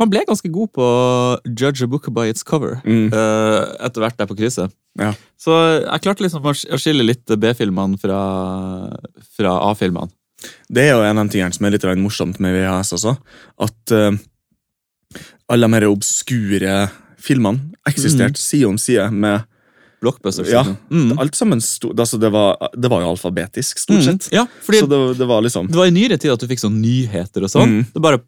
man 0.00 0.10
ble 0.10 0.22
ganske 0.28 0.48
god 0.52 0.72
på 0.74 0.84
å 0.84 1.36
judge 1.46 1.84
a 1.84 1.90
book 1.90 2.08
by 2.14 2.28
its 2.32 2.42
cover 2.46 2.80
Mm. 2.84 3.12
uh, 3.12 3.76
etter 3.84 4.02
hvert 4.02 4.18
der 4.18 4.28
på 4.30 4.36
krysset. 4.38 4.72
Ja. 4.98 5.12
Så 5.40 5.52
jeg 5.82 6.02
klarte 6.04 6.24
liksom 6.24 6.44
å 6.44 6.80
skille 6.80 7.04
litt 7.06 7.26
B-filmene 7.26 8.00
fra, 8.00 8.18
fra 9.36 9.54
A-filmene. 9.70 10.12
Det 10.68 10.88
er 10.88 10.96
jo 10.96 11.04
en 11.06 11.20
av 11.20 11.28
de 11.28 11.36
tingene 11.36 11.54
som 11.54 11.66
er 11.66 11.76
litt 11.76 11.86
morsomt 12.00 12.40
med 12.42 12.56
VHS 12.56 12.96
også. 12.98 13.14
At 13.62 13.94
uh, 13.94 14.10
alle 15.52 15.68
de 15.68 15.78
her 15.78 15.88
obskure 15.90 16.76
filmene 17.22 17.72
eksisterte 17.88 18.40
side 18.40 18.66
om 18.66 18.78
side 18.80 19.10
med 19.12 19.44
Blockbusters. 20.02 20.48
Ja. 20.50 20.64
Mm. 20.90 21.14
Alt 21.22 21.36
sammen 21.38 21.60
sto, 21.62 21.92
altså 21.94 22.18
det, 22.18 22.32
var, 22.34 22.56
det 22.74 22.90
var 22.90 23.04
jo 23.04 23.12
alfabetisk, 23.12 23.78
stort 23.78 24.02
sett. 24.02 24.26
Mm. 24.32 24.34
Ja, 24.34 24.46
fordi 24.66 24.80
det, 24.90 24.98
det 25.20 25.28
var 25.30 25.44
liksom 25.46 25.68
det 25.70 25.78
var 25.78 25.86
i 25.86 25.94
nyere 25.94 26.18
tid 26.18 26.32
at 26.34 26.42
du 26.42 26.48
fikk 26.50 26.62
sånn 26.64 26.80
nyheter 26.82 27.46
og 27.46 27.52
sånn. 27.52 27.76
Mm. 27.76 27.84
Det 27.94 28.02
bare, 28.02 28.18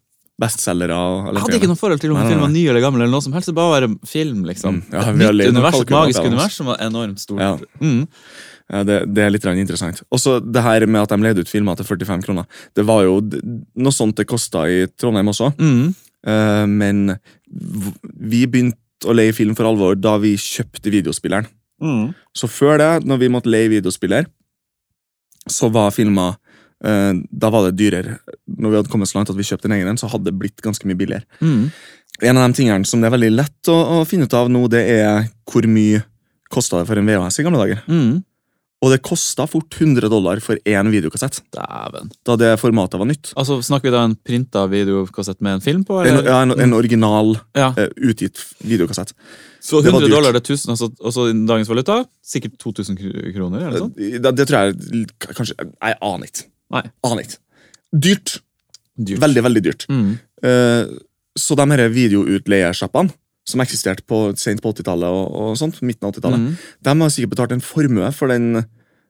bestselgere. 0.41 0.95
hadde 1.37 1.59
ikke 1.59 1.69
noe 1.71 1.79
forhold 1.79 2.01
til 2.03 2.11
om 2.11 2.17
Nei, 2.19 2.25
en 2.25 2.27
nei, 2.27 2.33
film 2.33 2.43
var 2.43 2.51
ny 2.51 2.63
eller 2.71 2.83
gammel, 2.83 3.05
eller 3.05 3.15
noe 3.15 3.23
som 3.23 3.35
helst. 3.35 3.51
Det 3.51 3.55
bare 3.55 3.87
var 3.87 3.95
film, 4.09 4.43
liksom. 4.47 4.81
Mm. 4.81 4.91
Ja, 4.91 5.05
Et 5.07 5.21
nytt 5.21 5.53
univers, 5.55 5.79
et 5.79 5.93
magisk 5.95 6.27
univers 6.27 6.59
som 6.59 6.71
var 6.71 6.81
enormt 6.83 7.23
stort. 7.23 7.43
Ja. 7.43 7.55
Mm. 7.79 8.03
Ja, 8.73 8.81
det, 8.87 8.97
det 9.13 9.23
er 9.23 9.31
litt 9.31 9.45
interessant. 9.45 10.01
Også 10.13 10.39
det 10.41 10.63
her 10.65 10.87
med 10.89 11.05
at 11.05 11.13
de 11.13 11.21
leide 11.21 11.45
ut 11.45 11.51
filmer 11.51 11.77
til 11.77 11.87
45 11.87 12.25
kroner. 12.25 12.47
Det 12.75 12.85
var 12.87 13.05
jo 13.05 13.19
noe 13.21 13.93
sånt 13.93 14.17
det 14.17 14.27
kosta 14.27 14.65
i 14.67 14.85
Trondheim 14.97 15.29
også. 15.31 15.51
Mm. 15.59 15.93
Uh, 16.25 16.65
men 16.67 17.03
vi 18.01 18.45
begynte 18.49 18.81
å 19.05 19.13
leie 19.13 19.35
film 19.37 19.53
for 19.55 19.69
alvor 19.69 19.95
da 19.99 20.17
vi 20.19 20.33
kjøpte 20.39 20.91
videospilleren. 20.91 21.47
Mm. 21.83 22.09
Så 22.35 22.49
før 22.49 22.79
det, 22.81 22.91
når 23.05 23.21
vi 23.21 23.31
måtte 23.31 23.51
leie 23.51 23.69
videospiller, 23.69 24.25
så 25.51 25.69
var 25.69 25.93
filmer 25.93 26.39
Da 26.83 27.49
var 27.49 27.69
det 27.69 27.77
dyrere. 27.79 28.17
Når 28.57 28.69
vi 28.69 28.75
hadde 28.81 28.91
kommet 28.91 29.09
så 29.09 29.17
langt 29.17 29.29
at 29.31 29.37
vi 29.39 29.45
kjøpte 29.47 29.69
en 29.69 29.77
egen 29.77 29.87
en, 29.87 29.97
så 29.97 30.09
hadde 30.11 30.27
det 30.29 30.35
blitt 30.37 30.61
ganske 30.61 30.85
mye 30.85 30.97
billigere. 30.99 31.23
Mm. 31.41 31.71
En 32.29 32.37
av 32.37 32.47
de 32.51 32.57
tingene 32.61 32.85
som 32.87 33.01
det 33.01 33.07
er 33.09 33.15
veldig 33.15 33.31
lett 33.35 33.71
å, 33.71 33.77
å 33.99 34.05
finne 34.07 34.27
ut 34.27 34.33
av 34.37 34.51
nå, 34.51 34.67
det 34.71 34.83
er 34.99 35.25
hvor 35.49 35.65
mye 35.67 36.03
kosta 36.51 36.79
det 36.83 36.87
for 36.87 36.99
en 37.01 37.07
VHS 37.09 37.39
i 37.41 37.45
gamle 37.47 37.59
dager. 37.63 37.81
Mm. 37.89 38.23
Og 38.85 38.91
det 38.91 38.99
kosta 39.07 39.47
fort 39.49 39.73
100 39.81 40.09
dollar 40.11 40.37
for 40.43 40.59
én 40.67 40.89
videokassett, 40.93 41.39
Dæven. 41.55 42.11
da 42.27 42.35
det 42.37 42.51
formatet 42.61 42.99
var 43.01 43.07
nytt. 43.09 43.31
Altså, 43.39 43.57
Snakker 43.63 43.87
vi 43.89 43.93
da 43.95 44.03
en 44.05 44.13
printa 44.19 44.65
videokassett 44.69 45.39
med 45.41 45.55
en 45.57 45.63
film 45.63 45.83
på? 45.87 45.97
En, 46.05 46.19
ja, 46.27 46.41
en, 46.43 46.51
en 46.67 46.75
original 46.77 47.33
Ja. 47.57 47.71
uh, 47.79 47.87
utgitt 47.97 48.37
videokassett. 48.61 49.15
Så 49.63 49.79
100 49.81 50.03
dyrt. 50.05 50.11
dollar, 50.13 50.35
det 50.35 50.43
er 50.43 50.53
1000, 50.53 50.75
altså, 50.75 50.91
også 51.01 51.29
i 51.31 51.37
dagens 51.49 51.71
valuta? 51.71 52.01
Sikkert 52.21 52.59
2000 52.61 52.99
kroner? 53.33 53.63
eller 53.71 53.87
sånn? 53.87 53.95
Eh, 53.97 54.19
Det, 54.21 54.35
det 54.37 54.45
tror 54.51 54.67
jeg 54.69 55.07
kanskje 55.33 55.55
Jeg 55.57 55.97
aner 56.01 56.29
ikke. 56.29 56.45
Nei. 56.73 56.83
Aner 57.05 57.21
ikke. 57.25 57.37
Dyrt. 57.93 58.39
Dyrt. 58.97 59.19
Veldig, 59.21 59.43
veldig 59.43 59.63
dyrt. 59.65 59.85
Mm. 59.91 60.17
Eh, 60.43 60.85
så 61.37 61.55
de 61.59 61.65
her 61.71 61.89
videoutleiesjappene, 61.91 63.11
som 63.45 63.61
eksisterte 63.61 64.01
på 64.07 64.31
sent 64.41 64.61
på 64.63 64.71
80-tallet 64.73 65.05
og, 65.13 65.35
og 65.35 65.57
sånt, 65.59 65.81
midten 65.85 66.07
av 66.07 66.15
80-tallet, 66.15 66.39
Mm. 66.39 66.55
de 66.81 66.95
har 67.03 67.09
sikkert 67.13 67.35
betalt 67.35 67.51
en 67.53 67.61
formue 67.61 68.11
for 68.15 68.27
den. 68.33 68.65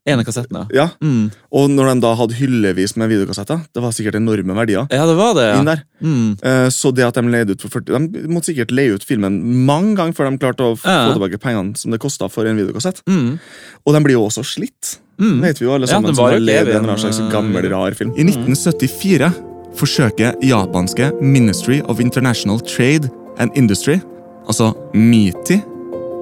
Ene 0.05 0.21
kassetten, 0.23 0.53
ja. 0.53 0.65
Ja, 0.75 0.89
Mm. 1.01 1.31
Og 1.51 1.69
når 1.71 1.87
de 1.95 2.01
da 2.03 2.11
hadde 2.13 2.35
hyllevis 2.37 2.95
med 2.95 3.09
videokassetter, 3.09 3.63
det 3.73 3.81
var 3.81 3.89
sikkert 3.91 4.13
enorme 4.19 4.53
verdier 4.53 4.85
Ja, 4.91 5.05
det 5.07 5.15
var 5.17 5.33
det, 5.33 5.47
inn 5.57 5.65
ja. 5.65 5.75
der. 5.75 5.81
Mm. 6.03 6.37
Eh, 6.43 6.67
Så 6.69 6.91
det 6.93 7.05
at 7.07 7.15
de 7.15 7.21
leide 7.25 7.55
ut 7.55 7.61
for 7.61 7.69
40 7.79 8.11
De 8.13 8.27
måtte 8.27 8.51
sikkert 8.53 8.69
leie 8.75 8.93
ut 8.93 9.03
filmen 9.03 9.39
mange 9.65 9.95
ganger 9.97 10.13
før 10.13 10.29
de 10.29 10.37
klarte 10.37 10.61
å 10.61 10.75
få 10.77 11.13
tilbake 11.15 11.39
pengene 11.41 11.75
som 11.75 11.89
det 11.89 11.99
kosta 11.99 12.29
for 12.29 12.45
en 12.45 12.55
videokassett. 12.59 13.01
Mm. 13.09 13.39
Og 13.87 13.93
de 13.95 14.03
blir 14.05 14.13
jo 14.19 14.27
også 14.27 14.43
slitt. 14.45 14.99
Mm. 15.19 15.41
vet 15.41 15.61
vi 15.61 15.65
jo 15.65 15.73
alle 15.75 15.87
sammen 15.87 16.11
ja, 16.11 16.15
som 16.15 16.25
var 16.25 16.33
har 16.35 16.43
levd 16.43 16.69
en 16.69 16.75
eller 16.75 16.89
annen 16.91 17.03
slags 17.05 17.21
gammel, 17.31 17.69
rar 17.71 17.95
film. 17.95 18.11
I 18.19 18.25
1974 18.27 19.31
forsøker 19.79 20.35
japanske 20.43 21.11
Ministry 21.21 21.81
of 21.85 22.01
International 22.03 22.59
Trade 22.59 23.09
and 23.39 23.55
Industry, 23.55 23.99
altså 24.47 24.73
MITI, 24.93 25.61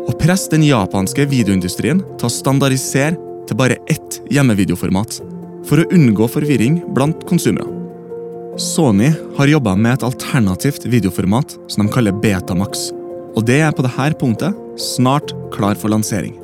å 0.04 0.14
presse 0.20 0.52
den 0.52 0.66
japanske 0.68 1.26
videoindustrien 1.32 2.02
til 2.20 2.28
å 2.28 2.34
standardisere 2.34 3.16
til 3.48 3.60
bare 3.60 3.80
ett 3.92 4.20
hjemmevideoformat, 4.34 5.22
for 5.68 5.80
å 5.80 5.88
unngå 5.96 6.28
forvirring 6.32 6.82
blant 6.96 7.24
konsumere. 7.30 7.70
Sony 8.60 9.10
har 9.38 9.50
jobba 9.50 9.74
med 9.80 9.96
et 9.96 10.06
alternativt 10.06 10.86
videoformat 10.86 11.56
som 11.72 11.88
de 11.88 11.94
kaller 11.94 12.14
Betamax. 12.14 12.92
Og 13.34 13.42
det 13.48 13.64
er 13.66 13.74
på 13.74 13.86
dette 13.86 14.14
punktet 14.20 14.54
snart 14.78 15.34
klar 15.56 15.80
for 15.80 15.90
lansering. 15.90 16.43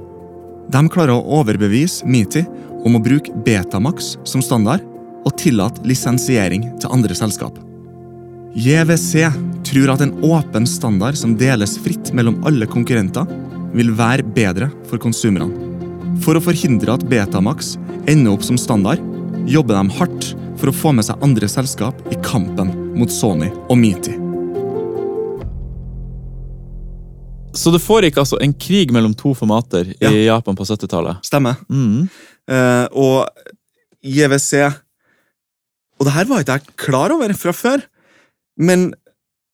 De 0.69 0.83
klarer 0.91 1.15
å 1.15 1.39
overbevise 1.39 2.05
Meaty 2.05 2.43
om 2.85 2.95
å 2.95 3.03
bruke 3.03 3.33
Betamax 3.45 4.15
som 4.27 4.43
standard 4.45 4.85
og 5.25 5.35
tillate 5.41 5.83
lisensiering 5.87 6.67
til 6.79 6.93
andre 6.93 7.17
selskap. 7.17 7.57
JWC 8.57 9.29
tror 9.69 9.93
at 9.93 10.03
en 10.05 10.15
åpen 10.25 10.65
standard 10.69 11.17
som 11.17 11.35
deles 11.37 11.77
fritt 11.81 12.13
mellom 12.17 12.39
alle 12.47 12.69
konkurrenter, 12.69 13.27
vil 13.73 13.91
være 13.93 14.25
bedre 14.25 14.71
for 14.89 15.01
konsumerne. 15.01 15.51
For 16.23 16.37
å 16.37 16.41
forhindre 16.43 16.95
at 16.95 17.05
Betamax 17.09 17.75
ender 18.09 18.33
opp 18.33 18.45
som 18.45 18.57
standard, 18.57 19.01
jobber 19.49 19.77
de 19.77 19.99
hardt 19.99 20.31
for 20.59 20.71
å 20.71 20.75
få 20.75 20.95
med 20.95 21.05
seg 21.07 21.21
andre 21.25 21.49
selskap 21.49 22.01
i 22.13 22.17
kampen 22.25 22.73
mot 22.97 23.13
Sony 23.13 23.51
og 23.67 23.77
Meaty. 23.79 24.28
Så 27.57 27.71
det 27.73 27.81
foregikk 27.81 28.19
altså 28.21 28.37
en 28.43 28.53
krig 28.53 28.91
mellom 28.93 29.15
to 29.17 29.33
formater 29.37 29.93
Ja. 30.01 30.09
i 30.11 30.25
Japan 30.27 30.55
på 30.55 30.65
70-tallet. 30.67 31.21
Stemmer. 31.25 31.57
Mm. 31.69 32.09
Uh, 32.49 32.85
og 32.93 33.29
JWC 34.05 34.69
Og 35.99 36.05
det 36.07 36.13
her 36.15 36.25
var 36.29 36.41
ikke 36.43 36.57
jeg 36.59 36.75
klar 36.79 37.11
over 37.11 37.33
fra 37.35 37.51
før, 37.51 37.81
men 38.57 38.93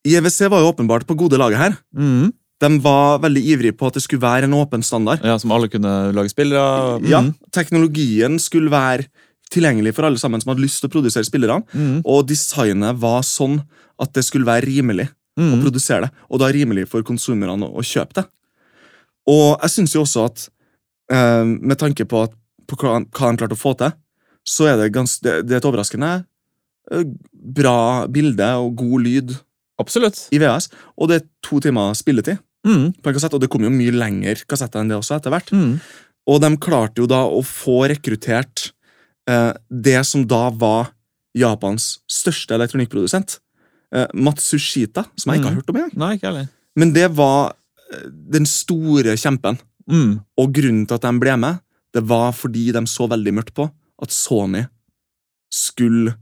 JWC 0.06 0.50
var 0.54 0.62
jo 0.62 0.70
åpenbart 0.70 1.08
på 1.10 1.16
gode 1.18 1.40
laget 1.42 1.58
her. 1.58 1.78
Mm. 1.98 2.30
De 2.62 2.70
var 2.80 3.18
veldig 3.24 3.42
ivrige 3.42 3.74
på 3.76 3.88
at 3.90 3.98
det 3.98 4.04
skulle 4.06 4.22
være 4.22 4.46
en 4.46 4.54
åpen 4.54 4.84
standard. 4.86 5.24
Ja, 5.26 5.38
Som 5.42 5.52
alle 5.52 5.68
kunne 5.68 6.14
lage 6.14 6.30
spillere. 6.30 7.00
Mm. 7.02 7.08
Ja, 7.10 7.24
Teknologien 7.52 8.38
skulle 8.40 8.70
være 8.70 9.08
tilgjengelig 9.52 9.96
for 9.96 10.06
alle 10.06 10.22
sammen 10.22 10.42
som 10.42 10.54
hadde 10.54 10.64
lyst 10.64 10.80
til 10.82 10.90
å 10.90 10.94
produsere 10.94 11.26
spillere. 11.26 11.58
Mm. 11.74 12.04
Og 12.06 12.28
designet 12.30 13.02
var 13.02 13.26
sånn 13.26 13.64
at 14.02 14.14
det 14.14 14.24
skulle 14.28 14.46
være 14.46 14.68
rimelig 14.70 15.10
å 15.38 15.52
og 15.56 15.62
produsere 15.66 16.06
det. 16.08 16.12
Og 16.30 16.40
da 16.40 16.48
rimelig 16.52 16.88
for 16.88 17.04
konsumerne 17.04 17.68
å, 17.68 17.72
å 17.80 17.84
kjøpe 17.84 18.22
det. 18.22 18.26
Og 19.28 19.60
jeg 19.62 19.74
syns 19.74 19.96
jo 19.96 20.04
også 20.06 20.26
at 20.30 20.48
eh, 21.12 21.44
med 21.44 21.78
tanke 21.82 22.06
på, 22.06 22.24
at, 22.28 22.34
på 22.68 22.78
hva, 22.80 23.02
hva 23.04 23.32
de 23.32 23.38
klarte 23.42 23.58
å 23.58 23.60
få 23.60 23.74
til, 23.80 23.92
så 24.46 24.70
er 24.70 24.78
det, 24.80 24.92
gans, 24.94 25.20
det, 25.26 25.42
det 25.50 25.58
er 25.58 25.62
et 25.64 25.68
overraskende 25.68 26.12
eh, 26.92 27.06
bra 27.34 28.06
bilde 28.08 28.52
og 28.62 28.76
god 28.78 29.06
lyd 29.06 29.36
Absolutt. 29.82 30.28
i 30.32 30.40
VHS. 30.40 30.70
Og 30.96 31.10
det 31.10 31.20
er 31.20 31.28
to 31.46 31.60
timer 31.64 31.94
spilletid 31.98 32.42
Mm. 32.66 32.96
på 32.98 33.10
en 33.12 33.14
kassett, 33.14 33.34
og 33.38 33.42
det 33.44 33.50
kom 33.54 33.62
jo 33.62 33.70
mye 33.70 33.94
lenger 33.94 34.40
kassetter 34.50 34.82
enn 34.82 34.90
det 34.90 34.96
også 34.98 35.20
etter 35.20 35.30
hvert. 35.30 35.52
Mm. 35.54 35.76
Og 36.34 36.40
de 36.42 36.50
klarte 36.58 36.98
jo 36.98 37.06
da 37.06 37.20
å 37.30 37.44
få 37.46 37.84
rekruttert 37.92 38.72
eh, 39.30 39.52
det 39.70 40.00
som 40.10 40.24
da 40.26 40.48
var 40.50 40.90
Japans 41.38 42.00
største 42.10 42.56
elektronikkprodusent. 42.58 43.38
Eh, 43.96 44.08
Matsushita, 44.14 45.06
som 45.16 45.32
jeg 45.32 45.40
ikke 45.40 45.48
har 45.50 45.56
Mm. 45.56 45.60
hørt 45.62 45.70
om 45.72 45.76
engang. 45.80 45.98
Nei, 46.02 46.12
ikke 46.18 46.28
heller. 46.28 46.50
Men 46.76 46.92
det 46.94 47.10
var 47.16 47.54
eh, 47.94 48.10
den 48.36 48.46
store 48.46 49.16
kjempen. 49.16 49.60
Mm. 49.90 50.20
Og 50.42 50.54
grunnen 50.54 50.88
til 50.90 50.96
at 50.98 51.02
de 51.06 51.20
ble 51.22 51.36
med, 51.38 51.60
det 51.94 52.04
var 52.04 52.32
fordi 52.34 52.72
de 52.74 52.82
så 52.90 53.08
veldig 53.08 53.34
mørkt 53.38 53.54
på 53.56 53.70
at 54.02 54.12
Sony 54.12 54.66
skulle 55.54 56.16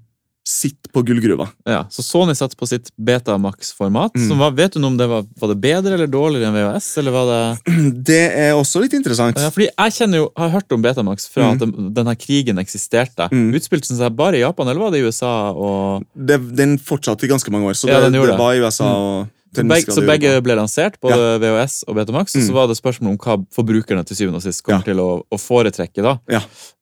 sitte 0.54 0.92
på 0.94 1.02
gullgruva. 1.08 1.48
Ja, 1.66 1.80
Så 1.90 2.04
Sony 2.06 2.36
satt 2.38 2.54
på 2.60 2.68
sitt 2.70 2.92
Betamax-format. 3.02 4.14
Mm. 4.16 4.38
var, 4.40 4.52
Vet 4.58 4.74
du 4.76 4.80
noe 4.84 4.92
om 4.94 4.98
det 5.00 5.08
var, 5.10 5.26
var 5.42 5.52
det 5.54 5.58
bedre 5.64 5.96
eller 5.98 6.08
dårligere 6.12 6.52
enn 6.52 6.58
VHS? 6.58 6.90
eller 7.02 7.16
var 7.16 7.26
det... 7.32 7.74
Det 8.14 8.20
er 8.38 8.54
også 8.58 8.82
litt 8.84 8.94
interessant. 8.98 9.40
Ja, 9.42 9.50
fordi 9.54 9.70
Jeg 9.72 9.96
kjenner 9.98 10.24
jo, 10.24 10.30
har 10.38 10.54
hørt 10.54 10.72
om 10.76 10.82
Betamax 10.86 11.28
fra 11.34 11.44
Mm. 11.44 11.54
at 11.54 11.60
den, 11.66 11.94
denne 11.98 12.14
krigen 12.16 12.62
eksisterte. 12.62 13.28
Mm. 13.34 13.50
Utspilte 13.58 13.90
den 13.92 13.98
seg 14.00 14.16
bare 14.16 14.38
i 14.40 14.44
Japan, 14.46 14.68
eller 14.70 14.80
var 14.86 14.92
det 14.94 15.02
i 15.02 15.08
USA? 15.08 15.52
og... 15.52 16.06
Det, 16.16 16.38
den 16.56 16.78
fortsatte 16.80 17.26
i 17.26 17.32
ganske 17.32 17.52
mange 17.52 17.68
år, 17.72 17.74
så 17.78 17.90
Ja, 17.90 18.00
det, 18.06 18.14
gjorde 18.16 18.36
det 18.38 18.40
var 18.40 18.54
i 18.54 18.62
USA 18.64 18.84
Mm. 18.84 19.00
og 19.00 19.30
Så, 19.56 19.64
begge, 19.70 19.94
så 19.94 20.02
begge 20.06 20.30
ble 20.42 20.56
lansert, 20.58 20.96
både 21.04 21.40
VHS 21.44 21.84
og 21.88 21.96
Betamax. 21.96 22.34
Mm. 22.36 22.48
så 22.48 22.54
var 22.56 22.68
det 22.68 22.78
spørsmål 22.80 23.12
om 23.14 23.18
hva 23.22 23.36
forbrukerne 23.54 24.04
til 24.06 24.18
syvende 24.18 24.40
og 24.42 24.46
sist 24.46 24.64
kommer 24.66 24.82
Ja. 24.82 24.88
til 24.94 24.98
å, 25.04 25.24
å 25.30 25.38
foretrekke. 25.38 26.02
da. 26.02 26.18
Ja, 26.28 26.40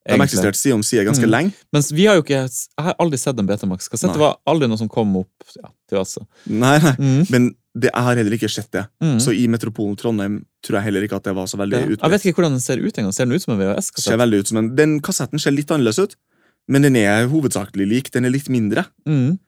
De 0.07 0.15
har 0.17 0.25
eksistert 0.25 0.55
side 0.55 0.73
om 0.73 0.83
side 0.83 1.05
ganske 1.05 1.25
Mm. 1.27 1.29
lenge. 1.31 1.53
Mens 1.73 1.91
vi 1.91 2.05
har 2.05 2.15
jo 2.15 2.23
ikke, 2.23 2.47
jeg 2.47 2.85
har 2.85 2.95
aldri 2.99 3.17
sett 3.19 3.37
en 3.39 3.45
Betamax-kassett. 3.47 4.13
Det 4.13 4.19
var 4.19 4.37
aldri 4.47 4.67
noe 4.69 4.77
som 4.77 4.87
kom 4.89 5.15
opp 5.17 5.29
ja, 5.55 5.69
til 5.89 5.97
oss. 5.99 6.17
Nei, 6.47 6.77
nei. 6.79 6.95
Mm. 6.95 7.29
Men 7.29 7.55
det, 7.75 7.91
jeg 7.93 8.03
har 8.03 8.15
heller 8.15 8.31
ikke 8.37 8.49
sett 8.49 8.71
det. 8.71 8.87
Mm. 9.03 9.19
Så 9.19 9.31
i 9.35 9.47
metropolen 9.47 9.95
Trondheim 9.97 10.45
tror 10.63 10.79
jeg 10.79 10.83
heller 10.89 11.03
ikke 11.07 11.15
at 11.19 11.23
det 11.23 11.35
var 11.35 11.45
så 11.47 11.57
veldig 11.57 11.77
Ja. 11.79 11.85
utbredt. 11.85 12.01
Jeg 12.01 12.11
vet 12.11 12.25
ikke 12.25 12.35
hvordan 12.41 12.51
den 12.57 12.59
ser 12.59 12.77
ut 12.79 12.97
engang. 12.97 13.13
Ser 13.13 13.25
den 13.25 13.33
ut 13.35 13.41
som 13.41 13.53
en 13.53 13.59
VHS-kassett? 13.59 14.47
som 14.47 14.57
en, 14.57 14.75
Den 14.75 14.99
kassetten 15.01 15.39
ser 15.39 15.51
litt 15.51 15.67
annerledes 15.71 15.99
ut, 15.99 16.15
men 16.67 16.81
den 16.81 16.95
er 16.95 17.27
hovedsakelig 17.27 17.87
lik. 17.87 18.11
Den 18.11 18.25
er 18.25 18.29
litt 18.29 18.49
mindre. 18.49 18.85
Mm. 19.07 19.39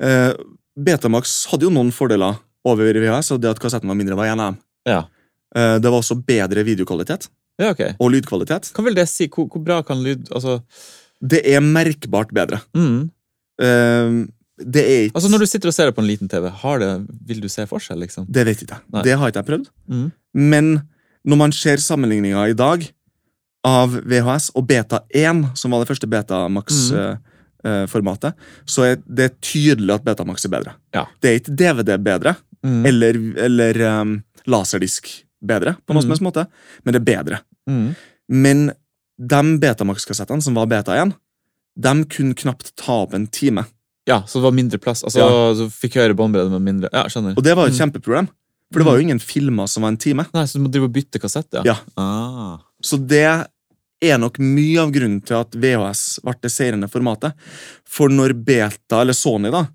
Eh, 0.00 0.32
Betamax 0.78 1.46
hadde 1.50 1.66
jo 1.68 1.70
noen 1.70 1.90
fordeler 1.92 2.38
over 2.64 2.94
VHS, 3.00 3.30
og 3.34 3.40
det 3.42 3.50
at 3.50 3.60
kassetten 3.62 3.88
var 3.88 3.94
mindre, 3.98 4.16
var 4.18 4.26
en 4.32 4.40
av 4.40 4.46
dem. 4.52 4.58
Ja. 4.88 5.00
Eh, 5.56 5.76
det 5.82 5.90
var 5.90 5.98
også 6.00 6.14
bedre 6.26 6.64
videokvalitet 6.66 7.22
ja, 7.60 7.70
ok. 7.72 7.80
og 7.98 8.10
lydkvalitet. 8.14 8.64
Hva 8.76 8.82
vil 8.86 8.94
det 8.98 9.08
si? 9.10 9.24
Hvor, 9.28 9.46
hvor 9.50 9.62
bra 9.64 9.82
kan 9.86 9.98
lyd 10.04 10.20
Altså, 10.32 10.52
Det 11.20 11.40
er 11.44 11.60
merkbart 11.64 12.30
bedre. 12.32 12.58
mm. 12.76 13.10
Eh, 13.60 14.10
det 14.60 14.82
er 14.84 15.02
ikke 15.06 15.16
altså 15.16 15.30
Når 15.32 15.38
du 15.40 15.46
sitter 15.48 15.68
og 15.70 15.74
ser 15.74 15.86
det 15.88 15.94
på 15.96 16.02
en 16.02 16.08
liten 16.08 16.28
TV, 16.28 16.44
har 16.62 16.76
det, 16.82 16.90
vil 17.28 17.40
du 17.40 17.48
se 17.48 17.64
forskjell? 17.68 17.98
liksom? 18.04 18.24
Det 18.28 18.42
vet 18.44 18.60
ikke 18.62 18.74
jeg. 18.76 18.82
Nei. 18.92 19.02
Det 19.06 19.14
har 19.16 19.28
ikke 19.32 19.40
jeg 19.40 19.48
prøvd. 19.48 19.66
Mm. 19.88 20.08
Men 20.36 20.66
når 21.24 21.36
man 21.40 21.52
ser 21.52 21.76
sammenligninga 21.80 22.48
i 22.52 22.56
dag 22.56 22.84
av 23.64 23.88
VHS 24.04 24.50
og 24.56 24.66
Beta 24.68 25.00
1, 25.16 25.44
som 25.56 25.70
var 25.72 25.78
det 25.80 25.88
første 25.88 26.06
Betamax-formatet, 26.12 28.32
så 28.68 28.80
er 28.90 28.96
det 29.04 29.30
tydelig 29.44 29.92
at 29.96 30.04
Betamax 30.04 30.44
er 30.44 30.50
bedre. 30.54 30.72
Ja. 30.96 31.04
Det 31.20 31.28
er 31.30 31.34
ikke 31.40 31.56
DVD 31.60 31.90
bedre, 32.04 32.32
Mm. 32.64 32.86
eller, 32.86 33.16
eller 33.40 33.80
um, 34.00 34.22
laserdisk 34.46 35.08
bedre, 35.42 35.76
på 35.86 35.94
noen 35.94 36.02
Mm. 36.02 36.02
som 36.02 36.10
helst 36.10 36.22
måte, 36.26 36.46
men 36.84 36.92
det 36.92 37.00
er 37.00 37.06
bedre. 37.14 37.38
Mm. 37.68 37.94
Men 38.28 38.66
de 39.18 39.58
Betamax-kassettene 39.58 40.42
som 40.42 40.54
var 40.54 40.66
Beta 40.66 40.92
1, 41.02 41.14
de 41.80 42.04
kunne 42.04 42.34
knapt 42.36 42.74
ta 42.76 43.02
opp 43.06 43.14
en 43.14 43.26
time. 43.26 43.64
Ja, 44.06 44.22
så 44.26 44.40
det 44.40 44.42
var 44.42 44.52
mindre 44.52 44.78
plass. 44.78 45.02
Altså, 45.04 45.20
Ja. 45.20 45.54
Så 45.54 45.70
fikk 45.70 45.94
høyere 45.96 46.14
båndbredde, 46.16 46.50
men 46.50 46.64
mindre. 46.64 46.88
Ja, 46.92 47.04
skjønner. 47.04 47.36
Og 47.36 47.42
det 47.44 47.54
var 47.56 47.68
jo 47.68 47.72
et 47.72 47.78
Mm. 47.80 47.92
kjempeproblem, 47.92 48.28
for 48.72 48.78
det 48.80 48.86
var 48.86 48.96
jo 48.96 49.02
ingen 49.06 49.18
filmer 49.20 49.66
som 49.68 49.82
var 49.82 49.88
en 49.90 49.96
time. 49.96 50.26
Nei, 50.34 50.44
Så 50.44 50.54
du 50.54 50.60
må 50.60 50.70
drive 50.70 50.84
og 50.84 50.92
bytte 50.92 51.18
kassett? 51.20 51.46
Ja. 51.52 51.62
Ja. 51.64 51.76
Ah. 51.96 52.58
Så 52.82 52.96
det 53.06 53.46
er 54.02 54.18
nok 54.18 54.38
mye 54.38 54.78
av 54.80 54.90
grunnen 54.92 55.22
til 55.24 55.36
at 55.36 55.50
VHS 55.52 56.20
ble 56.22 56.34
det 56.42 56.50
seirende 56.50 56.88
formatet. 56.90 57.32
For 57.84 58.08
når 58.08 58.32
Beta, 58.44 59.00
eller 59.00 59.12
Sony, 59.12 59.50
da, 59.50 59.66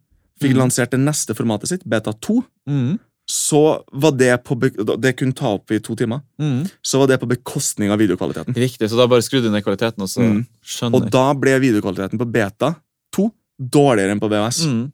fikk 0.42 0.54
Mm. 0.54 0.58
lansert 0.66 0.92
det 0.92 1.00
neste 1.00 1.34
formatet 1.36 1.68
sitt, 1.68 1.84
Beta 1.88 2.12
2, 2.14 2.44
Mm. 2.68 3.00
så 3.28 3.84
var 3.94 4.12
det 4.12 4.44
på 4.44 4.56
Det 5.02 5.16
kunne 5.18 5.34
ta 5.34 5.54
opp 5.56 5.72
i 5.72 5.80
to 5.80 5.96
timer. 5.96 6.22
Mm. 6.40 6.70
Så 6.84 7.00
var 7.00 7.08
det 7.08 7.20
på 7.20 7.28
bekostning 7.28 7.90
av 7.92 7.98
videokvaliteten. 8.00 8.54
Riktig, 8.56 8.90
så 8.90 8.98
da 8.98 9.08
bare 9.08 9.22
skrudde 9.22 9.44
du 9.44 9.52
ned 9.52 9.64
kvaliteten, 9.64 10.02
og 10.02 10.08
så 10.10 10.22
Mm. 10.22 10.46
skjønner 10.64 10.96
Og 10.96 11.10
da 11.12 11.34
ble 11.34 11.60
videokvaliteten 11.60 12.18
på 12.20 12.32
Beta 12.32 12.76
2 13.14 13.32
dårligere 13.60 14.12
enn 14.12 14.20
på 14.20 14.30
VHS. 14.30 14.66
mm. 14.66 14.92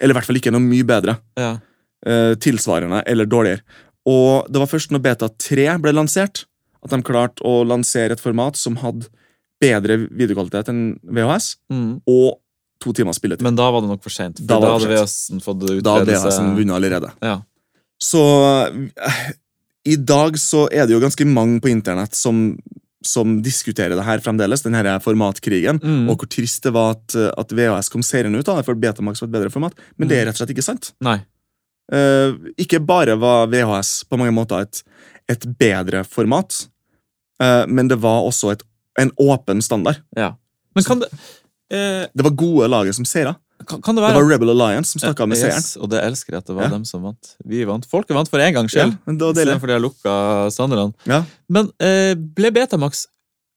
Eller 0.00 0.14
i 0.14 0.18
hvert 0.18 0.24
fall 0.26 0.36
ikke 0.36 0.52
noe 0.52 0.60
mye 0.60 0.84
bedre. 0.84 1.18
Ja. 1.36 1.58
eh, 2.04 2.34
tilsvarende 2.34 3.04
eller 3.06 3.24
dårligere. 3.26 3.60
Og 4.04 4.48
det 4.50 4.58
var 4.58 4.66
først 4.66 4.90
når 4.90 5.02
Beta 5.02 5.28
3 5.38 5.78
ble 5.80 5.92
lansert, 5.92 6.46
at 6.82 6.90
de 6.90 7.00
klarte 7.00 7.38
å 7.46 7.64
lansere 7.64 8.10
et 8.10 8.20
format 8.20 8.56
som 8.56 8.74
hadde 8.74 9.06
bedre 9.60 10.08
videokvalitet 10.10 10.68
enn 10.68 10.98
VHS, 11.04 11.56
Mm. 11.70 12.02
og 12.08 12.38
to 12.82 12.92
timers 12.98 13.18
spilletid. 13.22 13.44
Men 13.46 13.56
da 13.58 13.70
var 13.72 13.84
det 13.84 13.90
nok 13.94 14.02
for 14.04 14.12
seint. 14.14 14.40
Da 14.42 14.58
Da, 14.60 14.74
hadde 14.76 14.90
VHS-en 14.90 15.40
fått 15.44 15.62
Da 15.86 15.96
hadde. 16.00 16.12
VHS-en 16.12 16.52
vunnet 16.58 16.76
allerede. 16.76 17.12
Ja. 17.22 17.38
Så 18.02 18.20
eh, 18.66 19.24
i 19.94 19.96
dag 19.98 20.36
så 20.38 20.66
er 20.70 20.86
det 20.86 20.94
jo 20.96 21.02
ganske 21.02 21.26
mange 21.26 21.60
på 21.62 21.70
internett 21.70 22.14
som, 22.18 22.44
som 23.06 23.36
diskuterer 23.42 23.94
det 23.98 24.04
her 24.06 24.20
fremdeles, 24.22 24.62
den 24.66 24.74
her 24.78 24.86
formatkrigen, 25.02 25.80
Mm. 25.82 26.08
og 26.10 26.18
hvor 26.22 26.28
trist 26.30 26.62
det 26.66 26.72
var 26.74 26.96
at, 26.96 27.16
at 27.38 27.50
VHS 27.54 27.88
kom 27.90 28.02
seirende 28.06 28.38
ut 28.42 28.46
da, 28.46 28.58
for 28.62 28.78
Betamax 28.78 29.22
var 29.22 29.30
et 29.30 29.36
bedre 29.38 29.50
format. 29.54 29.74
Men 29.98 30.10
det 30.10 30.18
er 30.20 30.26
rett 30.28 30.36
og 30.38 30.42
slett 30.44 30.54
ikke 30.54 30.66
sant. 30.66 30.92
Nei. 31.02 31.20
Uh, 31.92 32.38
ikke 32.62 32.78
bare 32.86 33.16
var 33.20 33.50
VHS 33.52 34.04
på 34.08 34.16
mange 34.20 34.32
måter 34.32 34.62
et, 34.64 34.82
et 35.34 35.42
bedre 35.60 36.04
format, 36.08 36.54
uh, 37.42 37.66
men 37.68 37.90
det 37.90 37.98
var 38.00 38.22
også 38.28 38.52
et, 38.54 38.62
en 39.02 39.10
åpen 39.20 39.60
standard. 39.66 39.98
Ja. 40.16 40.30
Men 40.78 40.86
kan 40.86 41.02
det 41.02 41.10
eh, 41.72 42.04
Det 42.12 42.26
var 42.26 42.34
gode 42.36 42.68
laget 42.68 42.94
som 42.98 43.04
seira. 43.08 43.34
kan, 43.66 43.80
kan 43.80 43.94
det 43.94 44.02
Det 44.02 44.14
var 44.18 44.28
Rebel 44.28 44.50
Alliance 44.50 44.90
som 44.92 45.00
snakka 45.00 45.22
av 45.24 45.28
med 45.30 45.38
seieren. 45.38 45.64
Og 45.82 45.88
det 45.90 46.02
elsker 46.02 46.32
jeg 46.34 46.38
at 46.42 46.46
det 46.50 46.56
var 46.56 46.64
Ja. 46.64 46.68
dem 46.74 46.84
som 46.84 47.02
vant. 47.02 47.36
Vi 47.46 47.64
vant. 47.64 47.86
Folket 47.86 48.14
vant 48.16 48.28
for 48.28 48.40
en 48.42 48.54
gangs 48.54 48.72
skyld. 48.74 48.96
Ja. 49.06 49.12
Istedenfor 49.12 49.66
de 49.70 49.72
har 49.76 49.80
lukka 49.84 50.50
standardene. 50.50 50.94
Ja. 51.06 51.24
Men 51.48 51.70
eh, 51.80 52.14
ble 52.14 52.50
Betamax 52.50 53.06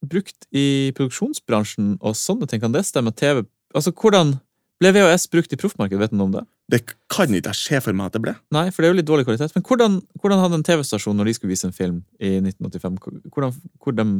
brukt 0.06 0.46
i 0.54 0.92
produksjonsbransjen 0.96 1.98
og 2.02 2.14
sånne 2.16 2.48
ting? 2.48 2.62
Kan 2.62 2.72
det 2.76 2.86
stemme? 2.86 3.12
TV 3.16 3.46
Altså, 3.76 3.92
hvordan 3.92 4.40
Ble 4.80 4.92
VHS 4.92 5.30
brukt 5.32 5.54
i 5.54 5.56
proffmarkedet? 5.56 6.00
Vet 6.00 6.12
du 6.12 6.18
noe 6.20 6.26
om 6.28 6.32
det? 6.36 6.42
Det 6.70 6.80
kan 7.10 7.32
ikke 7.32 7.48
jeg 7.54 7.56
se 7.56 7.80
for 7.82 7.94
meg 7.96 8.08
at 8.08 8.14
det 8.18 8.22
ble. 8.26 8.34
Nei, 8.52 8.66
for 8.72 8.82
det 8.84 8.90
er 8.90 8.94
jo 8.94 8.98
litt 9.00 9.08
dårlig 9.08 9.24
kvalitet. 9.26 9.54
Men 9.56 9.64
hvordan, 9.64 10.02
hvordan 10.20 10.42
hadde 10.42 10.58
en 10.60 10.64
TV-stasjon 10.68 11.16
når 11.16 11.26
de 11.30 11.34
skulle 11.38 11.54
vise 11.54 11.64
en 11.70 11.72
film 11.76 12.02
i 12.20 12.34
1985? 12.42 12.98
Hvordan, 13.32 13.54
hvordan, 13.86 14.12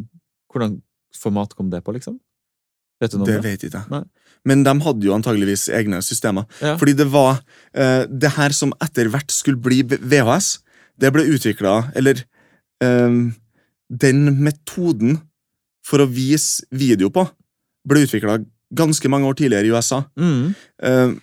hvordan 0.54 0.78
format 1.20 1.56
kom 1.60 1.70
det 1.74 1.84
på, 1.84 1.92
liksom? 1.98 2.20
Vet 3.02 3.18
Det 3.28 3.40
vet 3.44 3.66
ikke 3.68 3.82
jeg. 3.82 3.92
Nei. 3.92 4.04
Men 4.46 4.62
de 4.64 4.74
hadde 4.86 5.08
jo 5.08 5.16
antageligvis 5.16 5.68
egne 5.74 6.02
systemer. 6.06 6.46
Ja. 6.62 6.76
Fordi 6.80 6.94
det 6.98 7.08
var 7.12 7.40
uh, 7.42 8.04
det 8.06 8.36
her 8.38 8.54
som 8.56 8.74
etter 8.84 9.10
hvert 9.12 9.34
skulle 9.34 9.60
bli 9.62 9.82
VHS, 9.84 10.60
det 10.96 11.12
ble 11.12 11.26
utvikla 11.28 11.92
Eller 11.92 12.22
eh, 12.80 13.16
den 13.90 14.20
metoden 14.40 15.18
for 15.86 16.00
å 16.00 16.08
vise 16.08 16.64
video 16.72 17.10
på 17.12 17.26
ble 17.86 18.06
utvikla 18.06 18.40
ganske 18.76 19.10
mange 19.12 19.28
år 19.28 19.36
tidligere 19.38 19.68
i 19.68 19.74
USA. 19.76 20.00
Mm. 20.16 20.56
Uh, 20.82 21.20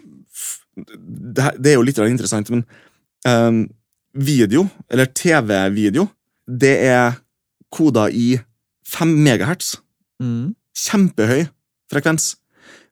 det, 0.76 1.48
det 1.58 1.72
er 1.72 1.78
jo 1.78 1.86
litt 1.88 1.98
interessant, 2.04 2.52
men 2.52 2.62
eh, 3.26 3.64
video, 4.14 4.66
eller 4.92 5.10
TV-video, 5.10 6.06
det 6.46 6.76
er 6.86 7.18
koda 7.72 8.06
i 8.12 8.36
5 8.92 9.16
megahertz. 9.24 9.74
Mm. 10.22 10.52
Kjempehøy 10.76 11.46
frekvens. 11.92 12.32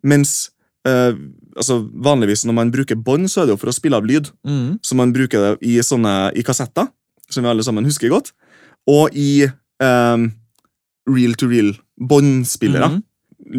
Mens 0.06 0.50
eh, 0.88 1.12
altså 1.56 1.80
vanligvis 1.92 2.44
når 2.48 2.56
man 2.56 2.70
bruker 2.72 2.96
bånd, 2.96 3.28
så 3.32 3.42
er 3.42 3.50
det 3.50 3.56
jo 3.56 3.60
for 3.64 3.72
å 3.72 3.76
spille 3.76 3.98
av 3.98 4.06
lyd. 4.08 4.30
Mm. 4.46 4.78
Så 4.84 4.96
man 4.96 5.12
bruker 5.16 5.42
det 5.48 5.52
i 5.72 5.78
sånne 5.84 6.14
i 6.38 6.44
kassetter, 6.46 6.88
som 7.30 7.44
vi 7.44 7.50
alle 7.52 7.64
sammen 7.66 7.84
husker 7.88 8.12
godt. 8.12 8.32
Og 8.90 9.12
i 9.18 9.44
eh, 9.48 10.24
real-to-real 11.10 11.74
båndspillere. 12.00 12.88
Mm. 12.96 13.02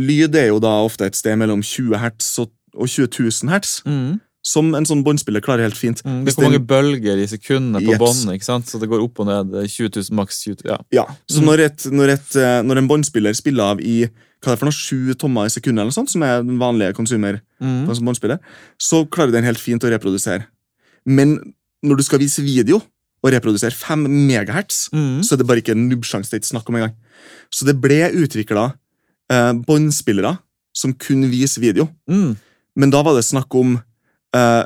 Lyd 0.07 0.35
er 0.39 0.51
jo 0.51 0.59
da 0.63 0.75
ofte 0.85 1.07
et 1.09 1.17
sted 1.17 1.37
mellom 1.41 1.61
20 1.65 1.97
hertz 2.01 2.33
og, 2.41 2.51
og 2.77 2.87
20 2.89 3.09
000 3.43 3.51
hertz, 3.53 3.81
Mm. 3.85 4.19
som 4.45 4.71
en 4.73 4.85
sånn 4.89 5.03
båndspiller 5.05 5.41
klarer 5.45 5.67
helt 5.67 5.77
fint. 5.77 5.99
Mm. 6.05 6.23
Det 6.25 6.31
er 6.31 6.37
hvor 6.39 6.47
mange 6.47 6.63
bølger 6.65 7.19
i 7.21 7.27
sekundene 7.29 7.81
på 7.85 7.91
yes. 7.93 7.99
båndet, 8.01 8.41
sant? 8.45 8.65
så 8.71 8.79
det 8.81 8.89
går 8.89 9.03
opp 9.03 9.19
og 9.21 9.27
ned. 9.29 9.53
er 9.61 9.67
20 9.69 9.91
000, 9.99 10.15
maks 10.17 10.39
20 10.47 10.63
000. 10.63 10.71
Ja. 10.71 10.77
Ja, 10.91 11.05
så 11.29 11.41
Mm. 11.41 11.45
når, 11.51 11.59
et, 11.67 11.85
når, 11.91 12.13
et, 12.15 12.35
eh, 12.35 12.61
når 12.65 12.77
en 12.81 12.87
båndspiller 12.89 13.33
spiller 13.37 13.75
av 13.75 13.81
i 13.81 14.07
hva 14.41 14.51
er 14.51 14.55
det 14.55 14.59
for 14.59 14.65
noe, 14.69 14.73
sju 14.73 15.13
tommer 15.21 15.45
i 15.45 15.53
sekundet, 15.53 15.81
eller 15.83 15.93
sånt, 15.93 16.09
som 16.09 16.23
er 16.25 16.41
den 16.43 16.57
vanlige 16.61 16.95
konsumer 16.97 17.41
Mm. 17.61 17.85
på 17.85 17.91
en 17.91 17.95
så 18.81 19.05
klarer 19.07 19.31
den 19.31 19.43
helt 19.43 19.59
fint 19.59 19.83
å 19.83 19.89
reprodusere. 19.91 20.45
Men 21.05 21.53
når 21.85 21.97
du 21.97 22.03
skal 22.03 22.19
vise 22.19 22.41
video 22.41 22.81
og 23.23 23.31
reprodusere 23.31 23.71
5 23.71 24.07
megahertz, 24.07 24.89
Mm. 24.91 25.21
så 25.21 25.33
er 25.33 25.37
det 25.37 25.47
bare 25.47 25.61
ikke 25.61 25.71
en 25.77 25.89
nubbsjanse 25.89 26.29
det 26.31 26.33
er 26.33 26.39
ikke 26.41 26.57
snakk 26.57 26.69
om 26.69 26.75
engang. 26.75 26.95
Så 27.51 27.65
det 27.65 27.79
ble 27.79 28.09
utvikla 28.11 28.73
eh, 29.29 29.53
båndspillere 29.53 30.39
som 30.73 30.93
kunne 30.93 31.29
vise 31.29 31.59
video, 31.61 31.87
Mm. 32.09 32.35
men 32.75 32.89
da 32.89 33.01
var 33.03 33.13
det 33.15 33.23
snakk 33.23 33.53
om 33.55 33.81
eh, 34.33 34.65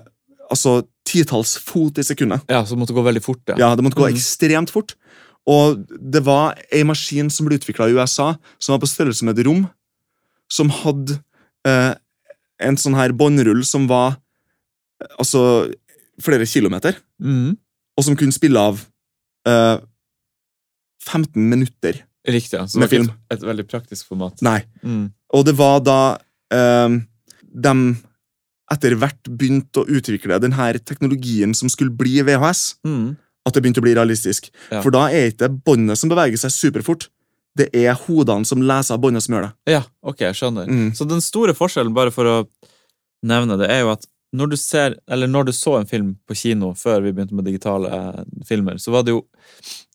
altså 0.49 0.88
titalls 1.05 1.57
fot 1.57 1.97
i 1.97 2.01
sekundet. 2.01 2.41
Ja, 2.49 2.63
så 2.63 2.69
det 2.75 2.79
måtte 2.79 2.93
gå 2.95 3.03
veldig 3.03 3.21
fort, 3.23 3.41
ja. 3.47 3.55
Ja, 3.57 3.75
Det 3.75 3.83
måtte 3.83 3.95
gå 3.97 4.07
Mhm. 4.09 4.15
ekstremt 4.15 4.69
fort. 4.71 4.95
Og 5.47 5.84
det 6.01 6.23
var 6.25 6.55
ei 6.73 6.81
maskin 6.88 7.29
som 7.29 7.45
ble 7.45 7.60
utvikla 7.60 7.88
i 7.91 7.93
USA, 7.97 8.31
som 8.60 8.73
var 8.73 8.81
på 8.81 8.89
størrelse 8.89 9.23
med 9.27 9.38
et 9.39 9.45
rom, 9.45 9.67
som 10.49 10.69
hadde 10.73 11.19
eh, 11.67 11.93
en 12.65 12.77
sånn 12.77 12.95
her 12.97 13.13
båndrull 13.13 13.62
som 13.65 13.86
var 13.89 14.15
eh, 15.01 15.12
altså 15.19 15.71
flere 16.21 16.45
kilometer, 16.49 16.97
Mm. 17.21 17.55
og 17.97 18.03
som 18.03 18.15
kunne 18.19 18.34
spille 18.36 18.60
av 18.60 18.81
eh, 19.47 19.77
15 21.05 21.38
minutter. 21.49 22.01
Riktig, 22.27 22.58
ja. 22.58 22.65
Så 22.67 22.79
Med 22.79 22.89
det 22.89 22.97
var 22.99 23.05
film. 23.05 23.12
et, 23.29 23.38
et 23.38 23.45
veldig 23.45 23.65
praktisk 23.69 24.08
format. 24.10 24.41
Nei. 24.41 24.63
Mm. 24.84 25.12
Og 25.38 25.45
det 25.45 25.53
var 25.60 25.79
da 25.86 25.97
eh, 26.51 26.95
de 27.45 27.73
etter 28.73 28.95
hvert 28.97 29.29
begynte 29.29 29.84
å 29.84 29.86
utvikle 29.93 30.39
den 30.41 30.55
her 30.58 30.79
teknologien 30.81 31.53
som 31.53 31.69
skulle 31.69 31.93
bli 31.93 32.17
VHS, 32.25 32.75
Mm. 32.86 33.15
At 33.45 33.53
det 33.53 33.62
begynte 33.62 33.81
å 33.81 33.86
bli 33.86 33.93
realistisk. 33.95 34.49
Ja. 34.71 34.81
For 34.81 34.93
da 34.93 35.05
er 35.13 35.29
ikke 35.31 35.49
båndet 35.65 35.99
som 36.01 36.10
beveger 36.10 36.39
seg 36.41 36.53
superfort. 36.55 37.08
Det 37.55 37.69
er 37.77 37.93
hodene 38.08 38.43
som 38.47 38.63
leser 38.65 38.97
båndet, 38.99 39.23
som 39.23 39.36
gjør 39.38 39.45
det. 39.47 39.53
Ja, 39.77 39.84
ok, 40.03 40.25
jeg 40.25 40.36
skjønner. 40.39 40.67
Mm. 40.67 40.89
Så 40.97 41.08
den 41.08 41.21
store 41.23 41.53
forskjellen, 41.55 41.93
bare 41.95 42.12
for 42.12 42.27
å 42.27 42.36
nevne 43.25 43.58
det, 43.62 43.69
er 43.71 43.86
jo 43.86 43.93
at 43.93 44.03
når 44.36 44.49
du 44.51 44.58
ser, 44.60 44.97
eller 45.08 45.29
når 45.31 45.47
du 45.47 45.53
så 45.55 45.77
en 45.79 45.88
film 45.88 46.10
på 46.27 46.36
kino 46.36 46.73
før 46.75 47.05
vi 47.05 47.13
begynte 47.15 47.38
med 47.38 47.45
digitale 47.47 47.88
eh, 47.95 48.23
filmer, 48.49 48.81
så 48.81 48.91
var 48.91 49.05
det 49.08 49.13
jo 49.15 49.21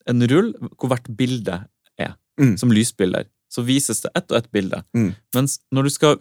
en 0.09 0.25
rull 0.31 0.55
hvor 0.79 0.95
hvert 0.95 1.11
bilde 1.19 1.59
er, 2.01 2.15
Mm. 2.41 2.55
som 2.57 2.71
lysbilder. 2.73 3.27
Så 3.53 3.61
vises 3.67 3.99
det 4.01 4.09
ett 4.17 4.31
og 4.33 4.39
ett 4.39 4.47
bilde. 4.55 4.79
Mm. 4.97 5.11
Mens 5.37 5.59
når 5.75 5.83
du 5.85 5.91
skal 5.93 6.15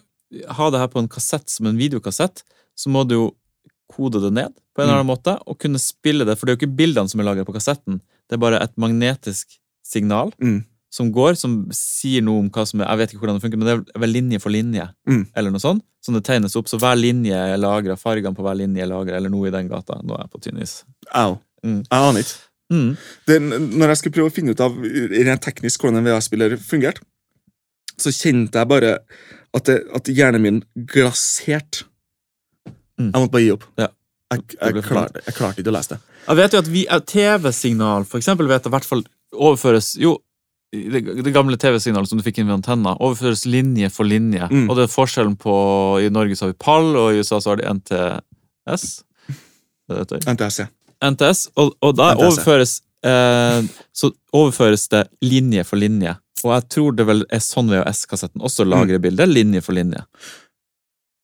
ha 0.58 0.66
det 0.74 0.82
her 0.82 0.90
på 0.92 1.00
en 1.00 1.08
kassett 1.08 1.48
som 1.50 1.70
en 1.70 1.78
videokassett, 1.80 2.42
så 2.76 2.92
må 2.92 3.06
du 3.08 3.14
jo 3.16 3.28
kode 3.92 4.22
det 4.22 4.32
ned 4.34 4.54
på 4.76 4.82
en 4.82 4.88
eller 4.88 5.00
Mm. 5.00 5.00
annen 5.02 5.12
måte, 5.18 5.34
og 5.48 5.58
kunne 5.60 5.80
spille 5.80 6.26
det, 6.26 6.38
for 6.38 6.46
det 6.46 6.54
er 6.54 6.58
jo 6.58 6.68
ikke 6.68 6.78
bildene 6.78 7.10
som 7.10 7.20
er 7.20 7.26
lagret 7.26 7.46
på 7.48 7.54
kassetten, 7.56 8.02
det 8.30 8.34
er 8.38 8.38
bare 8.38 8.62
et 8.62 8.76
magnetisk 8.78 9.58
signal 9.84 10.32
Mm. 10.42 10.64
som 10.92 11.12
går, 11.12 11.36
som 11.38 11.68
sier 11.72 12.22
noe 12.22 12.40
om 12.40 12.50
hva 12.50 12.66
som 12.68 12.82
er 12.82 12.88
Jeg 12.88 12.98
vet 12.98 13.10
ikke 13.14 13.20
hvordan 13.26 13.40
det 13.40 13.44
funker, 13.44 13.58
men 13.60 13.68
det 13.68 13.96
er 13.96 14.00
vel 14.00 14.10
linje 14.14 14.40
for 14.42 14.50
linje, 14.50 14.90
Mm. 15.08 15.28
eller 15.36 15.52
noe 15.52 15.60
sånt. 15.60 15.84
Som 16.02 16.14
det 16.16 16.24
tegnes 16.24 16.56
opp, 16.56 16.66
så 16.68 16.80
hver 16.80 16.96
linje 16.96 17.34
er 17.34 17.58
lagra, 17.58 17.98
fargene 17.98 18.34
på 18.36 18.42
hver 18.42 18.56
linje 18.56 18.82
er 18.82 18.88
lagra, 18.88 19.16
eller 19.18 19.30
noe 19.30 19.48
i 19.48 19.52
den 19.52 19.68
gata. 19.68 20.00
Nå 20.02 20.14
er 20.16 20.24
jeg 20.24 20.32
på 20.32 20.42
tynn 20.42 20.62
is. 20.62 20.84
Au. 21.14 21.40
Mm. 21.64 21.84
Jeg 21.92 21.92
aner 21.92 22.20
ikke. 22.22 22.38
Mm. 22.72 22.98
Det, 23.26 23.42
når 23.42 23.88
jeg 23.88 23.98
skulle 23.98 24.14
prøve 24.14 24.30
å 24.30 24.34
finne 24.34 24.52
ut 24.52 24.62
av 24.62 24.72
rent 24.78 25.42
teknisk 25.42 25.80
hvordan 25.82 25.98
en 25.98 26.06
VHS-spiller 26.06 26.56
fungerte, 26.58 27.02
så 27.98 28.10
kjente 28.16 28.54
jeg 28.54 28.68
bare 28.70 29.00
at, 29.54 29.64
det, 29.66 29.84
at 29.94 30.04
hjernen 30.06 30.42
min 30.42 30.64
glaserte. 30.78 31.84
Mm. 33.00 33.12
Jeg 33.14 33.22
måtte 33.24 33.32
bare 33.36 33.46
gi 33.46 33.52
opp. 33.56 33.66
Ja. 33.80 33.88
Jeg, 34.30 34.44
jeg, 34.60 34.84
klar, 34.86 35.08
jeg 35.26 35.34
klarte 35.34 35.64
ikke 35.64 35.72
å 35.72 35.74
lese 35.74 35.96
det. 35.96 36.00
Jeg 36.28 36.38
vet 36.38 36.54
jo 36.54 36.60
at 36.94 37.06
TV-signal, 37.10 38.04
for 38.06 38.22
eksempel, 38.22 38.50
vet 38.52 38.68
jeg 38.68 38.74
hvert 38.76 38.86
fall 38.86 39.02
overføres 39.34 39.96
Jo, 39.98 40.18
det, 40.70 41.02
det 41.26 41.34
gamle 41.34 41.58
TV-signalet 41.58 42.12
som 42.12 42.20
du 42.20 42.26
fikk 42.26 42.38
inn 42.42 42.50
ved 42.50 42.60
antenna, 42.60 42.94
overføres 43.02 43.48
linje 43.50 43.90
for 43.90 44.06
linje. 44.06 44.46
Mm. 44.52 44.68
Og 44.70 44.78
det 44.78 44.86
er 44.86 44.94
forskjellen 44.94 45.34
på 45.42 45.54
I 46.04 46.12
Norge 46.14 46.38
så 46.38 46.46
har 46.46 46.54
vi 46.54 46.60
PAL, 46.62 46.92
og 47.00 47.14
i 47.16 47.24
USA 47.24 47.40
så 47.42 47.56
har 47.56 47.62
de 47.62 47.72
NTS. 47.74 48.86
Det. 49.90 50.20
NTS, 50.30 50.60
ja. 50.62 50.68
NTS, 51.10 51.48
og, 51.58 51.74
og 51.82 51.96
NTS, 51.98 52.26
overføres 52.28 52.74
eh, 53.08 53.64
Så 53.96 54.12
overføres 54.36 54.84
det 54.94 55.08
linje 55.26 55.64
for 55.66 55.82
linje. 55.82 56.14
Og 56.44 56.54
jeg 56.54 56.68
tror 56.76 56.94
det 56.96 57.08
vel 57.10 57.26
er 57.34 57.42
sånn 57.44 57.72
VHS-kassetten 57.72 58.44
også 58.46 58.68
Mm. 58.68 58.76
bilder, 58.78 59.02
bildet. 59.08 59.34
Linje 59.34 59.62
for 59.66 59.74
linje. 59.76 60.04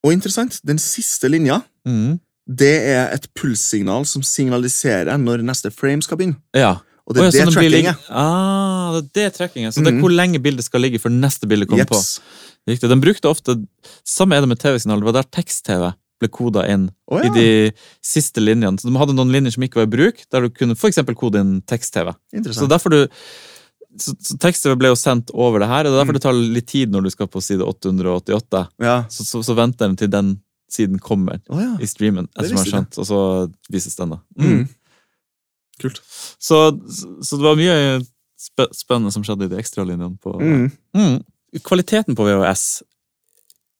Og 0.06 0.12
interessant, 0.14 0.60
den 0.66 0.78
siste 0.82 1.28
linja 1.32 1.62
Mm. 1.86 2.18
det 2.48 2.72
er 2.94 3.12
et 3.14 3.26
pulssignal 3.34 4.04
som 4.06 4.22
signaliserer 4.22 5.18
når 5.18 5.42
neste 5.46 5.70
frame 5.74 6.02
skal 6.02 6.18
begynne. 6.20 6.36
Ja. 6.54 6.76
Og 7.06 7.14
det 7.14 7.22
er 7.22 7.26
ja, 7.26 7.44
det 7.44 7.54
trackinget. 7.54 7.72
ligge-. 7.72 7.96
Ah, 8.10 9.00
det 9.00 9.02
er 9.02 9.30
det 9.30 9.34
tracking 9.36 9.66
er. 9.66 9.70
Så 9.70 9.82
det 9.84 9.92
er 9.92 9.96
Mhm. 9.96 10.00
hvor 10.02 10.10
lenge 10.14 10.40
bildet 10.42 10.64
skal 10.66 10.80
ligge 10.82 10.98
før 10.98 11.10
neste 11.14 11.46
bilde 11.46 11.66
kommer 11.66 11.86
på. 11.86 12.00
Riktig. 12.68 12.88
Den 12.90 13.00
brukte 13.00 13.28
ofte 13.30 13.54
Samme 14.04 14.34
er 14.34 14.40
det 14.42 14.48
med 14.48 14.58
TV-signal. 14.58 14.98
Det 14.98 15.04
var 15.06 15.22
der 15.22 15.30
tekst-TV 15.30 15.92
ble 16.18 16.28
koda 16.28 16.64
inn 16.66 16.90
Å, 17.10 17.24
i 17.24 17.28
de 17.28 17.72
siste 18.02 18.40
linjene. 18.40 18.78
Så 18.80 18.90
de 18.90 18.98
hadde 18.98 19.14
noen 19.14 19.30
linjer 19.30 19.52
som 19.52 19.62
ikke 19.62 19.76
var 19.76 19.86
i 19.86 19.94
bruk, 19.96 20.24
der 20.32 20.40
du 20.40 20.48
kunne 20.50 20.74
eksempel 20.74 21.14
kode 21.14 21.38
inn 21.38 21.62
tekst-TV. 21.62 22.14
Så 22.50 22.66
derfor 22.66 22.90
du 22.90 23.08
så, 23.98 24.14
så 24.20 24.36
tekst-TV 24.42 24.76
ble 24.80 24.90
jo 24.92 24.96
sendt 24.98 25.30
over 25.34 25.60
det 25.62 25.68
her, 25.70 25.84
og 25.86 25.92
det 25.92 25.96
er 25.96 26.00
derfor 26.02 26.14
Mm. 26.14 26.18
det 26.20 26.24
tar 26.26 26.38
litt 26.56 26.66
tid 26.70 26.92
når 26.94 27.02
du 27.06 27.10
skal 27.14 27.28
på 27.32 27.42
side 27.42 27.64
888. 27.64 28.62
Ja. 28.82 28.96
Så, 29.10 29.24
så, 29.24 29.42
så 29.46 29.54
venter 29.58 29.86
den 29.88 29.96
til 30.00 30.10
den 30.12 30.34
siden 30.72 30.98
kommer 30.98 31.38
oh, 31.48 31.60
ja. 31.62 31.76
i 31.78 31.86
streamen, 31.86 32.26
etter 32.34 32.48
som 32.50 32.56
jeg 32.58 32.64
har 32.64 32.72
skjønt, 32.72 32.98
og 32.98 33.06
så 33.06 33.18
vises 33.70 33.94
den, 33.96 34.16
da. 34.16 34.18
Mm. 34.42 34.64
Kult. 35.82 36.00
Så, 36.42 36.58
så 37.22 37.36
det 37.38 37.44
var 37.46 37.56
mye 37.60 38.00
spe, 38.40 38.66
spennende 38.74 39.12
som 39.14 39.22
skjedde 39.26 39.46
i 39.46 39.52
de 39.52 39.60
ekstralinjene 39.62 40.16
på 40.22 40.34
Mm. 40.40 40.66
Mm. 40.96 41.16
Kvaliteten 41.64 42.16
på 42.18 42.26
VHS 42.26 42.82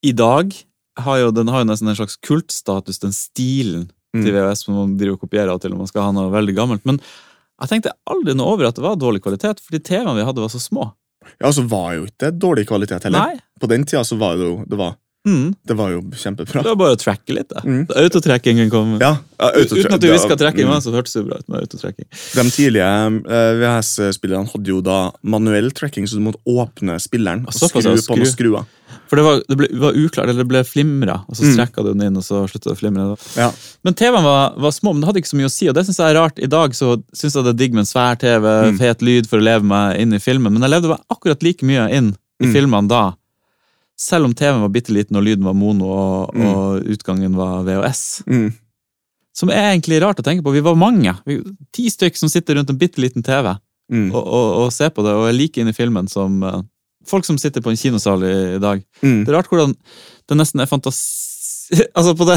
i 0.07 0.13
dag 0.17 0.55
har 1.03 1.19
jo, 1.21 1.31
den 1.35 1.49
har 1.53 1.61
jo 1.65 1.69
nesten 1.69 1.91
en 1.91 1.99
slags 1.99 2.17
kultstatus, 2.25 3.01
den 3.03 3.13
stilen 3.17 3.91
Mm. 4.15 4.23
til 4.25 4.33
VHS 4.33 4.63
som 4.65 4.73
man 4.79 4.93
driver 4.97 5.17
og 5.19 5.21
kopierer 5.27 5.51
av 5.53 5.59
til 5.61 5.75
og 5.75 5.81
man 5.83 5.89
skal 5.91 6.07
ha 6.07 6.13
noe 6.15 6.31
veldig 6.33 6.55
gammelt. 6.57 6.85
Men 6.89 6.97
jeg 7.63 7.73
tenkte 7.73 7.95
aldri 8.11 8.37
noe 8.37 8.53
over 8.53 8.69
at 8.69 8.77
det 8.77 8.85
var 8.85 8.99
dårlig 9.01 9.23
kvalitet, 9.25 9.63
fordi 9.65 9.81
TV-ene 9.81 10.19
vi 10.19 10.27
hadde 10.29 10.45
var 10.45 10.53
så 10.53 10.61
små. 10.61 10.91
Ja, 11.41 11.51
så 11.53 11.65
var 11.67 11.97
jo 11.97 12.07
ikke 12.07 12.31
dårlig 12.37 12.67
kvalitet 12.69 13.09
heller. 13.09 13.33
Nei. 13.33 13.41
På 13.61 13.69
den 13.71 13.87
tida 13.89 14.05
så 14.07 14.19
var 14.21 14.37
det 14.39 14.47
jo 14.47 14.61
det 14.69 14.79
var, 14.79 14.95
Mm. 15.27 15.55
det 15.67 15.75
var 15.75 15.91
jo 15.91 16.03
kjempebra. 16.15 16.63
Det 16.63 16.71
var 16.71 16.77
bare 16.79 16.95
å 16.95 16.99
tracke 17.01 17.35
litt, 17.35 17.49
da. 17.51 17.59
Mm. 17.67 17.89
Autotrackingen 17.99 18.69
kom. 18.71 18.93
Ja, 19.03 19.17
ja, 19.41 19.49
Uten 19.59 19.97
at 19.97 20.05
du 20.05 20.07
visste 20.13 20.31
hva 20.31 20.39
tracking 20.39 20.69
mm. 20.69 20.71
var, 20.71 20.85
så 20.85 20.93
hørtes 20.95 21.17
det 21.19 21.25
bra 21.27 21.41
ut 21.41 21.49
med 21.51 21.65
autotracking. 21.65 22.07
De 22.37 22.45
tidlige 22.55 22.87
uh, 22.87 23.49
VHS-spillerne 23.59 24.53
hadde 24.53 24.71
jo 24.71 24.79
da 24.87 25.01
manuell 25.27 25.73
tracking, 25.75 26.07
så 26.07 26.21
du 26.21 26.23
måtte 26.29 26.39
åpne 26.47 27.01
spilleren 27.03 27.43
og 27.43 27.57
skru 27.59 27.73
på 27.75 27.83
noen 27.89 28.31
skruer. 28.31 28.69
For 29.09 29.17
det 29.17 29.25
var, 29.25 29.43
det 29.49 29.57
ble, 29.61 29.69
var 29.79 29.93
uklart, 29.95 30.29
eller 30.29 30.43
det 30.43 30.49
ble 30.51 30.63
flimra, 30.67 31.21
og 31.29 31.37
så 31.37 31.45
Mm. 31.45 31.53
strekka 31.55 31.83
du 31.85 31.93
den 31.95 32.03
inn, 32.09 32.17
og 32.17 32.25
så 32.27 32.41
slutta 32.51 32.71
det 32.71 32.77
å 32.77 32.81
flimre. 32.81 33.05
Ja. 33.37 33.53
Men 33.85 33.95
TV-en 33.95 34.25
var, 34.25 34.55
var 34.59 34.71
små, 34.75 34.93
men 34.95 35.01
det 35.01 35.07
hadde 35.07 35.21
ikke 35.23 35.31
så 35.35 35.39
mye 35.39 35.51
å 35.51 35.55
si, 35.55 35.69
og 35.69 35.75
det 35.75 35.85
syns 35.87 35.99
jeg 36.03 36.11
er 36.11 36.19
rart. 36.21 36.39
I 36.43 36.47
dag 36.51 36.71
så 36.75 36.97
syns 37.15 37.35
jeg 37.37 37.45
det 37.45 37.53
er 37.55 37.61
digg 37.61 37.73
med 37.73 37.85
en 37.87 37.93
svær 37.93 38.19
TV, 38.19 38.43
Mm. 38.73 38.79
fet 38.79 39.03
lyd 39.03 39.27
for 39.29 39.39
å 39.39 39.43
leve 39.47 39.63
meg 39.63 40.01
inn 40.01 40.13
i 40.13 40.19
filmen, 40.19 40.53
men 40.53 40.63
jeg 40.63 40.71
levde 40.71 40.89
meg 40.89 41.01
akkurat 41.11 41.43
like 41.43 41.63
mye 41.63 41.87
inn 41.93 42.17
i 42.41 42.47
Mm. 42.47 42.53
filmene 42.53 42.89
da. 42.89 43.15
Selv 43.99 44.25
om 44.27 44.35
TV-en 44.35 44.61
var 44.61 44.69
bitte 44.69 44.93
liten 44.93 45.17
og 45.17 45.23
lyden 45.25 45.45
var 45.45 45.55
mono 45.55 45.85
og, 45.87 46.35
Mm. 46.35 46.47
og 46.55 46.85
utgangen 46.85 47.35
var 47.35 47.63
VHS. 47.65 48.23
Mm. 48.27 48.53
Som 49.35 49.51
er 49.51 49.77
egentlig 49.77 50.01
rart 50.03 50.19
å 50.19 50.25
tenke 50.25 50.43
på. 50.43 50.53
Vi 50.53 50.61
var 50.61 50.75
mange. 50.75 51.15
Vi, 51.27 51.43
ti 51.73 51.89
stykker 51.89 52.17
som 52.17 52.29
sitter 52.29 52.57
rundt 52.57 52.71
en 52.71 52.79
bitte 52.79 52.97
liten 53.01 53.23
TV 53.23 53.57
Mm. 53.93 54.13
og, 54.13 54.27
og, 54.27 54.65
og 54.65 54.73
ser 54.73 54.91
på 54.91 55.05
det, 55.05 55.13
og 55.15 55.29
er 55.29 55.33
like 55.33 55.59
inne 55.61 55.69
i 55.69 55.73
filmen 55.73 56.09
som, 56.11 56.43
eh, 56.43 56.61
folk 57.11 57.27
som 57.29 57.39
sitter 57.41 57.63
på 57.65 57.71
en 57.73 57.79
kinosal 57.81 58.25
i, 58.27 58.35
i 58.57 58.61
dag. 58.63 58.83
Mm. 59.03 59.21
Det 59.25 59.33
er 59.33 59.37
rart 59.39 59.51
hvordan 59.53 59.75
det 60.29 60.39
nesten 60.43 60.63
er 60.65 60.71
fantasi... 60.71 61.33
Altså 61.99 62.13
på 62.15 62.23
det 62.29 62.37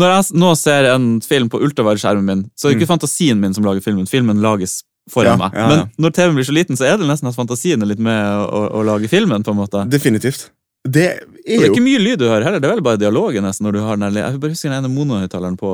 Når 0.00 0.12
jeg 0.14 0.36
nå 0.40 0.50
ser 0.56 0.86
en 0.88 1.08
film 1.20 1.50
på 1.52 1.58
ultravide-skjermen 1.60 2.24
min, 2.24 2.44
så 2.56 2.68
er 2.68 2.72
det 2.72 2.78
ikke 2.80 2.88
fantasien 2.94 3.36
min 3.40 3.52
som 3.52 3.66
lager 3.66 3.84
filmen. 3.84 4.06
Filmen 4.08 4.40
lages 4.44 4.78
foran 5.12 5.36
Mm. 5.36 5.42
Ja, 5.42 5.44
meg. 5.44 5.54
ja, 5.54 5.60
ja. 5.60 5.68
Men 5.68 6.02
når 6.02 6.14
TV-en 6.16 6.34
blir 6.38 6.46
så 6.48 6.54
liten, 6.56 6.76
så 6.80 6.86
er 6.88 6.96
det 6.98 7.06
nesten 7.06 7.28
at 7.28 7.36
fantasien 7.36 7.82
er 7.84 7.86
litt 7.92 8.00
med 8.02 8.16
å, 8.16 8.46
å, 8.48 8.62
å 8.80 8.86
lage 8.88 9.10
filmen. 9.12 9.44
på 9.44 9.52
en 9.52 9.60
måte. 9.60 9.84
Definitivt. 9.92 10.48
Det 10.86 11.04
Og 11.20 11.36
jo... 11.44 11.60
det 11.60 11.62
er 11.66 11.70
ikke 11.70 11.84
mye 11.84 12.00
lyd 12.02 12.18
du 12.22 12.26
hører 12.30 12.46
heller, 12.48 12.62
det 12.62 12.68
er 12.70 12.74
vel 12.78 12.82
bare 12.88 12.98
dialogen 13.00 13.44
nesten 13.46 13.66
når 13.68 13.76
du 13.76 13.80
har 13.84 13.96
den 14.00 14.06
der, 14.08 14.18
Jeg 14.32 14.40
bare 14.42 14.54
husker 14.56 14.70
den 14.72 14.78
ene 14.80 14.90
monohøyttaleren 14.92 15.56
på 15.60 15.70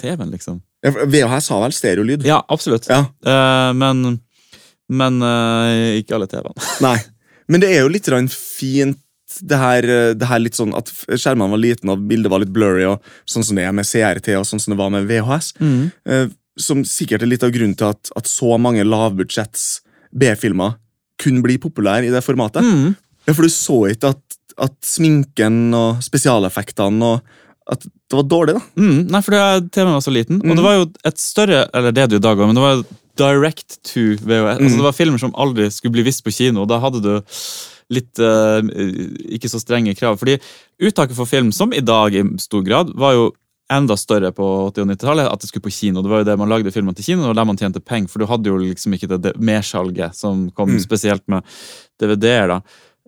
TV-en, 0.00 0.30
liksom. 0.32 0.58
Ja, 0.84 0.94
VHS 0.94 1.50
har 1.52 1.62
vel 1.66 1.74
stereolyd? 1.76 2.24
Ja, 2.24 2.38
absolutt. 2.48 2.88
Ja. 2.88 3.02
Uh, 3.26 3.70
men 3.76 4.20
men 4.90 5.20
uh, 5.22 5.98
ikke 6.00 6.16
alle 6.16 6.26
TV-ene. 6.30 6.70
Nei. 6.86 6.96
Men 7.50 7.62
det 7.62 7.70
er 7.74 7.82
jo 7.82 7.90
litt 7.92 8.08
fint 8.34 8.98
det 9.46 9.58
her, 9.60 9.86
det 10.18 10.26
her 10.26 10.40
litt 10.42 10.56
sånn 10.58 10.72
at 10.74 10.88
skjermene 10.90 11.52
var 11.52 11.60
liten 11.62 11.90
og 11.92 12.00
bildet 12.10 12.30
var 12.32 12.42
litt 12.42 12.50
blurry, 12.54 12.82
og 12.90 12.98
sånn 13.30 13.44
som 13.46 13.54
det 13.58 13.62
er 13.68 13.74
med 13.76 13.86
CRT 13.86 14.32
og 14.38 14.46
sånn 14.48 14.58
som 14.62 14.72
det 14.74 14.78
var 14.80 14.90
med 14.90 15.06
VHS. 15.06 15.52
Eh, 15.62 16.26
som 16.58 16.82
sikkert 16.84 17.22
er 17.22 17.30
litt 17.30 17.44
av 17.46 17.52
grunnen 17.54 17.76
til 17.78 17.92
at, 17.92 18.10
at 18.18 18.26
så 18.26 18.56
mange 18.58 18.82
lavbudsjetts 18.84 19.80
B-filmer 20.10 20.74
kunne 21.22 21.44
bli 21.46 21.58
populære 21.62 22.08
i 22.08 22.12
det 22.14 22.24
formatet. 22.26 22.66
Mm. 22.66 22.96
Ja, 23.28 23.34
For 23.36 23.46
du 23.46 23.52
så 23.54 23.78
ikke 23.92 24.10
at, 24.16 24.38
at 24.66 24.74
sminken 24.84 25.70
og 25.78 26.02
spesialeffektene 26.04 27.12
og 27.14 27.36
at 27.70 27.84
det 27.86 28.16
var 28.18 28.26
dårlig, 28.26 28.56
da. 28.58 28.62
Mm, 28.82 29.02
nei, 29.12 29.20
for 29.22 29.30
det- 29.36 29.70
TV-en 29.76 29.94
var 29.94 30.02
så 30.02 30.10
liten. 30.10 30.40
Og 30.42 30.46
Mm. 30.50 30.56
det 30.58 30.64
var 30.64 30.74
jo 30.74 30.86
et 31.06 31.18
større 31.22 31.68
Eller 31.72 31.92
det 31.92 32.02
er 32.02 32.06
det 32.08 32.18
jo 32.18 32.22
i 32.24 32.26
dag 32.26 32.36
òg, 32.36 32.46
men 32.50 32.56
det 32.58 32.64
var 32.66 32.82
direct 33.16 33.82
to 33.82 34.16
VHS. 34.16 34.58
Altså, 34.60 34.70
Mm. 34.70 34.76
det 34.76 34.82
var 34.86 34.92
filmer 34.92 35.18
som 35.18 35.32
aldri 35.34 35.70
skulle 35.70 35.92
bli 35.92 36.02
vist 36.02 36.24
på 36.24 36.30
kino. 36.32 36.64
Da 36.66 36.78
hadde 36.80 37.00
du 37.02 37.20
litt 37.90 38.18
uh, 38.18 38.60
ikke 39.34 39.48
så 39.50 39.58
strenge 39.60 39.94
krav. 39.98 40.18
Fordi 40.18 40.38
uttaket 40.82 41.16
for 41.16 41.26
film, 41.26 41.50
som 41.52 41.72
i 41.72 41.80
dag 41.80 42.14
i 42.14 42.22
stor 42.38 42.62
grad, 42.62 42.92
var 42.94 43.12
jo 43.14 43.32
enda 43.70 43.94
større 43.96 44.32
på 44.32 44.42
80- 44.72 44.82
og 44.82 44.88
90-tallet. 44.90 45.32
At 45.32 45.40
det 45.40 45.48
skulle 45.48 45.62
på 45.68 45.70
kino. 45.74 46.02
Det 46.02 46.10
var 46.10 46.18
jo 46.22 46.24
det 46.24 46.38
Man 46.38 46.48
lagde 46.48 46.72
filmer 46.72 46.92
til 46.94 47.04
kino, 47.04 47.28
og 47.28 47.34
der 47.36 47.44
man 47.44 47.56
tjente 47.56 47.80
penger. 47.80 48.08
For 48.08 48.18
du 48.18 48.26
hadde 48.26 48.46
jo 48.50 48.56
liksom 48.58 48.94
ikke 48.94 49.08
det, 49.08 49.22
det 49.22 49.36
mersalget 49.40 50.14
som 50.14 50.50
kom 50.50 50.70
Mm. 50.70 50.80
spesielt 50.80 51.22
med 51.28 51.42
DVD-er. 52.00 52.48
da. 52.48 52.60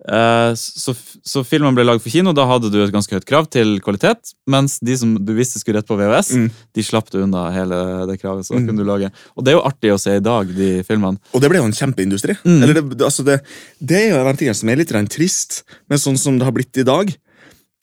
Eh, 0.03 0.51
så, 0.59 0.91
så 1.23 1.43
filmen 1.47 1.75
ble 1.77 1.85
laget 1.85 2.03
for 2.03 2.11
kino, 2.11 2.33
da 2.35 2.43
hadde 2.49 2.67
du 2.73 2.79
et 2.83 2.91
ganske 2.91 3.13
høyt 3.15 3.27
krav 3.29 3.45
til 3.53 3.77
kvalitet. 3.79 4.33
Mens 4.51 4.79
de 4.83 4.95
som 4.99 5.13
du 5.15 5.31
visste 5.37 5.61
skulle 5.61 5.79
rett 5.79 5.87
på 5.87 5.95
VHS, 5.99 6.33
Mm. 6.35 6.49
de 6.75 6.83
slapp 6.83 7.09
du 7.13 7.21
unna 7.23 7.45
hele 7.55 7.77
det 8.09 8.19
kravet. 8.21 8.43
så 8.45 8.55
Mm. 8.57 8.67
kunne 8.67 8.77
du 8.83 8.83
lage. 8.89 9.11
Og 9.37 9.43
det 9.45 9.53
er 9.53 9.57
jo 9.57 9.63
artig 9.69 9.93
å 9.93 9.99
se 9.99 10.15
i 10.17 10.19
dag, 10.19 10.47
de 10.55 10.83
filmene. 10.83 11.19
Og 11.33 11.39
det 11.41 11.49
ble 11.49 11.59
jo 11.61 11.65
en 11.69 11.71
kjempeindustri. 11.71 12.35
Mm. 12.43 12.63
Eller 12.63 12.73
det, 12.73 12.97
det- 12.97 13.05
altså 13.07 13.23
det, 13.23 13.41
det 13.79 13.97
er 14.01 14.09
jo 14.11 14.27
en 14.27 14.35
ting 14.37 14.53
som 14.53 14.69
er 14.69 14.75
litt 14.75 14.89
trist 15.09 15.63
med 15.89 15.99
sånn 15.99 16.17
som 16.17 16.37
det 16.37 16.43
har 16.43 16.51
blitt 16.51 16.77
i 16.77 16.83
dag. 16.83 17.15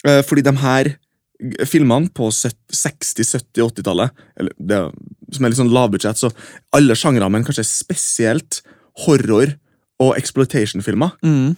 Eh, 0.05 0.21
fordi 0.23 0.43
de 0.43 0.53
her 0.57 0.97
filmene 1.65 2.11
på 2.13 2.29
60-, 2.29 3.25
70-, 3.25 3.65
80-tallet, 3.65 4.11
som 5.33 5.45
er 5.45 5.49
litt 5.49 5.57
sånn 5.59 5.73
lavbudsjett, 5.73 6.19
så 6.21 6.31
alle 6.77 6.93
sjangre, 6.95 7.31
men 7.31 7.45
kanskje 7.45 7.65
spesielt 7.65 8.61
horror- 9.07 9.57
og 10.01 10.17
exploitation-filmer, 10.17 11.13
Mm. 11.25 11.57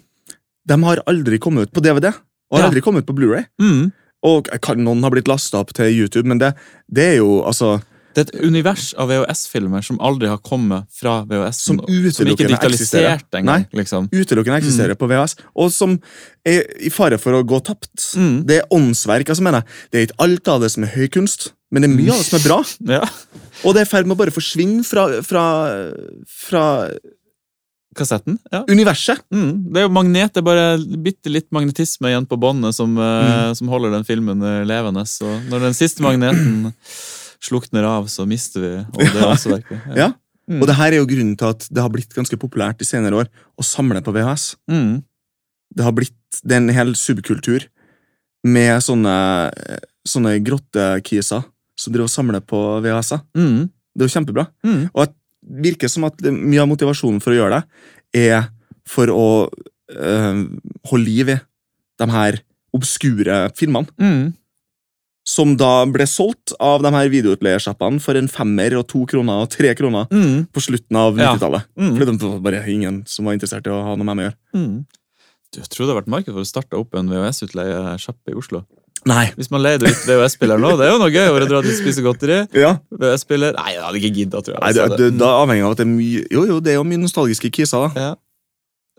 De 0.69 0.83
har 0.83 1.03
aldri 1.11 1.39
kommet 1.43 1.69
ut 1.69 1.73
på 1.75 1.83
DVD. 1.85 2.13
Og 2.53 2.59
har 2.59 2.67
Ja. 2.67 2.69
aldri 2.71 2.83
kommet 2.85 3.03
ut 3.03 3.07
på 3.09 3.17
Blu-ray. 3.17 3.47
Mm. 3.61 3.93
Og 4.25 4.49
kan 4.63 4.79
noen 4.85 5.03
ha 5.03 5.11
blitt 5.11 5.27
lasta 5.27 5.59
opp 5.59 5.73
til 5.75 5.87
YouTube, 5.91 6.27
men 6.29 6.39
det, 6.39 6.53
det 6.93 7.03
er 7.15 7.17
jo 7.19 7.41
altså 7.43 7.81
Det 8.15 8.29
er 8.29 8.37
et 8.37 8.45
univers 8.45 8.91
av 9.01 9.09
VHS-filmer 9.09 9.81
som 9.83 9.97
aldri 10.05 10.29
har 10.29 10.37
kommet 10.45 10.85
fra 10.93 11.25
VHS. 11.25 11.57
Som 11.65 11.79
som 11.79 11.87
utelukkende 11.89 12.59
eksisterer. 12.59 13.17
digitalisert 13.17 13.39
engang. 13.41 13.65
Liksom. 13.73 14.11
utelukkende 14.13 14.59
eksisterer 14.61 14.95
på 15.01 15.09
VHS, 15.09 15.35
og 15.57 15.73
som 15.73 15.99
er 16.45 16.61
i 16.79 16.91
fare 16.93 17.17
for 17.19 17.33
å 17.33 17.43
gå 17.43 17.63
tapt. 17.65 18.13
Mm. 18.15 18.45
Det 18.47 18.59
er 18.61 18.69
åndsverk. 18.71 19.27
altså 19.33 19.41
mener 19.43 19.63
jeg. 19.63 19.67
Det 19.91 19.99
er 19.99 20.07
ikke 20.07 20.23
alt 20.29 20.49
av 20.49 20.61
det 20.61 20.71
som 20.71 20.85
er 20.85 20.93
høy 20.93 21.09
kunst, 21.09 21.53
men 21.73 21.83
det 21.83 21.89
er 21.91 21.97
mye 21.97 22.13
av 22.13 22.19
det 22.21 22.29
som 22.29 22.39
er 22.39 22.47
bra. 22.51 22.61
Ja. 22.99 23.09
Og 23.65 23.73
det 23.75 23.81
er 23.81 23.87
i 23.89 23.93
ferd 23.97 24.07
med 24.07 24.17
å 24.17 24.21
bare 24.21 24.31
forsvinne 24.31 24.85
fra, 24.85 25.09
fra, 25.25 25.45
fra 26.29 26.65
Kassetten. 27.95 28.39
ja. 28.53 28.63
universet. 28.69 29.21
Mm. 29.33 29.73
Det 29.73 29.81
er 29.83 29.87
jo 29.87 29.93
magnet, 29.93 30.33
det 30.33 30.41
er 30.41 30.47
bare 30.47 30.67
bitte 31.05 31.29
litt 31.33 31.49
magnetisme 31.53 32.09
igjen 32.09 32.27
på 32.27 32.39
båndet 32.41 32.75
som, 32.75 32.97
eh, 32.97 33.51
Mm. 33.51 33.55
som 33.59 33.69
holder 33.69 33.91
den 33.93 34.05
filmen 34.09 34.43
eh, 34.43 34.65
levende. 34.65 35.05
Så 35.07 35.27
når 35.51 35.61
den 35.69 35.75
siste 35.77 36.01
magneten 36.03 36.73
slukner 37.43 37.85
av, 37.85 38.07
så 38.09 38.27
mister 38.27 38.61
vi 38.61 38.73
og 38.81 38.99
det 39.03 39.21
er 39.21 39.29
også 39.29 39.51
verket. 39.57 39.81
Ja. 39.97 40.13
Mm. 40.51 40.61
Og 40.61 40.67
det 40.67 40.75
her 40.77 40.93
er 40.93 40.99
jo 40.99 41.07
grunnen 41.07 41.37
til 41.39 41.53
at 41.53 41.69
det 41.71 41.83
har 41.83 41.91
blitt 41.93 42.15
ganske 42.17 42.37
populært 42.41 42.81
i 42.83 42.85
senere 42.89 43.15
år 43.23 43.29
å 43.59 43.63
samle 43.65 44.01
på 44.03 44.13
VHS. 44.15 44.57
Mm. 44.71 45.03
Det 45.77 45.85
har 45.85 45.93
blitt 45.93 46.17
det 46.43 46.57
er 46.57 46.63
en 46.63 46.73
hel 46.75 46.95
subkultur 46.97 47.67
med 48.45 48.81
sånne, 48.83 49.51
sånne 50.09 50.33
grottekiser 50.43 51.45
som 51.79 51.93
driver 51.93 52.09
og 52.09 52.13
samler 52.15 52.41
på 52.41 52.59
VHS-er. 52.83 53.21
Mm. 53.37 53.69
Det 53.95 54.03
er 54.03 54.09
jo 54.09 54.15
kjempebra. 54.17 54.47
Mm. 54.65 54.91
Og 54.95 55.05
det 55.07 55.15
virker 55.43 55.91
som 55.91 56.05
at 56.09 56.21
mye 56.23 56.61
av 56.63 56.69
motivasjonen 56.71 57.21
for 57.23 57.35
å 57.35 57.39
gjøre 57.41 57.63
det 58.13 58.27
er 58.29 58.49
for 58.89 59.11
å 59.13 59.27
øh, 59.49 60.45
holde 60.91 61.05
liv 61.07 61.33
i 61.35 61.39
de 62.03 62.09
her 62.13 62.39
obskure 62.75 63.43
filmene. 63.59 63.89
Mm. 64.01 64.31
Som 65.29 65.53
da 65.55 65.85
ble 65.87 66.03
solgt 66.11 66.51
av 66.59 66.83
de 66.83 66.91
her 66.91 67.11
videoutleiersjappene 67.13 68.01
for 68.03 68.19
en 68.19 68.27
femmer 68.33 68.75
og 68.81 68.89
to 68.91 69.05
kroner 69.07 69.45
og 69.45 69.51
tre 69.55 69.71
kroner 69.79 70.09
Mm. 70.11 70.49
på 70.51 70.61
slutten 70.65 70.97
av 70.99 71.15
90-tallet. 71.37 71.69
Mm. 71.79 71.93
Fordi 71.95 72.07
det 72.11 72.31
var 72.33 72.41
bare 72.43 72.65
ingen 72.73 73.03
som 73.07 73.25
var 73.29 73.37
interessert 73.37 73.67
i 73.67 73.71
å 73.71 73.83
ha 73.87 73.95
noe 73.95 74.05
med 74.09 74.17
meg 74.17 74.25
å 74.25 74.29
gjøre. 74.31 74.39
Mm. 74.59 74.87
Du, 75.53 75.61
jeg 75.61 75.69
tror 75.71 75.87
det 75.87 75.93
har 75.95 76.01
vært 76.03 76.11
marked 76.17 76.33
for 76.35 76.43
å 76.43 76.49
starte 76.49 76.79
opp 76.81 76.95
en 76.99 77.09
VHS-utleiesjappe 77.13 78.33
i 78.33 78.39
Oslo. 78.41 78.65
Nei. 79.09 79.25
Hvis 79.35 79.51
man 79.51 79.63
leide 79.65 79.89
ut 79.91 80.03
VHS-spiller 80.07 80.61
nå, 80.63 80.77
det 80.79 80.87
er 80.87 80.93
jo 80.93 80.99
noe 81.03 81.11
gøy 81.11 81.31
å 81.33 81.39
dra 81.49 81.63
dit 81.65 81.73
og 81.75 81.79
spise 81.81 82.05
godteri. 82.05 82.43
Ja. 82.55 82.77
VHS-spiller 82.95 83.57
Nei, 83.59 83.73
jeg 83.75 83.83
hadde 83.83 83.99
ikke 84.03 84.13
gidda, 84.21 84.43
tror 84.47 84.55
jeg. 84.55 84.63
Nei, 84.63 84.73
det, 84.77 84.85
det, 84.93 84.99
det, 84.99 85.21
da 85.23 85.31
avhengig 85.43 85.65
av 85.67 85.75
at 85.75 85.81
det 85.83 85.87
er 85.89 85.91
mye 85.95 86.27
Jo, 86.31 86.45
jo, 86.53 86.59
det 86.63 86.75
er 86.75 86.79
jo 86.79 86.85
mye 86.87 87.03
nostalgiske 87.03 87.51
kiser, 87.57 87.89
da. 87.89 88.05
Ja. 88.07 88.13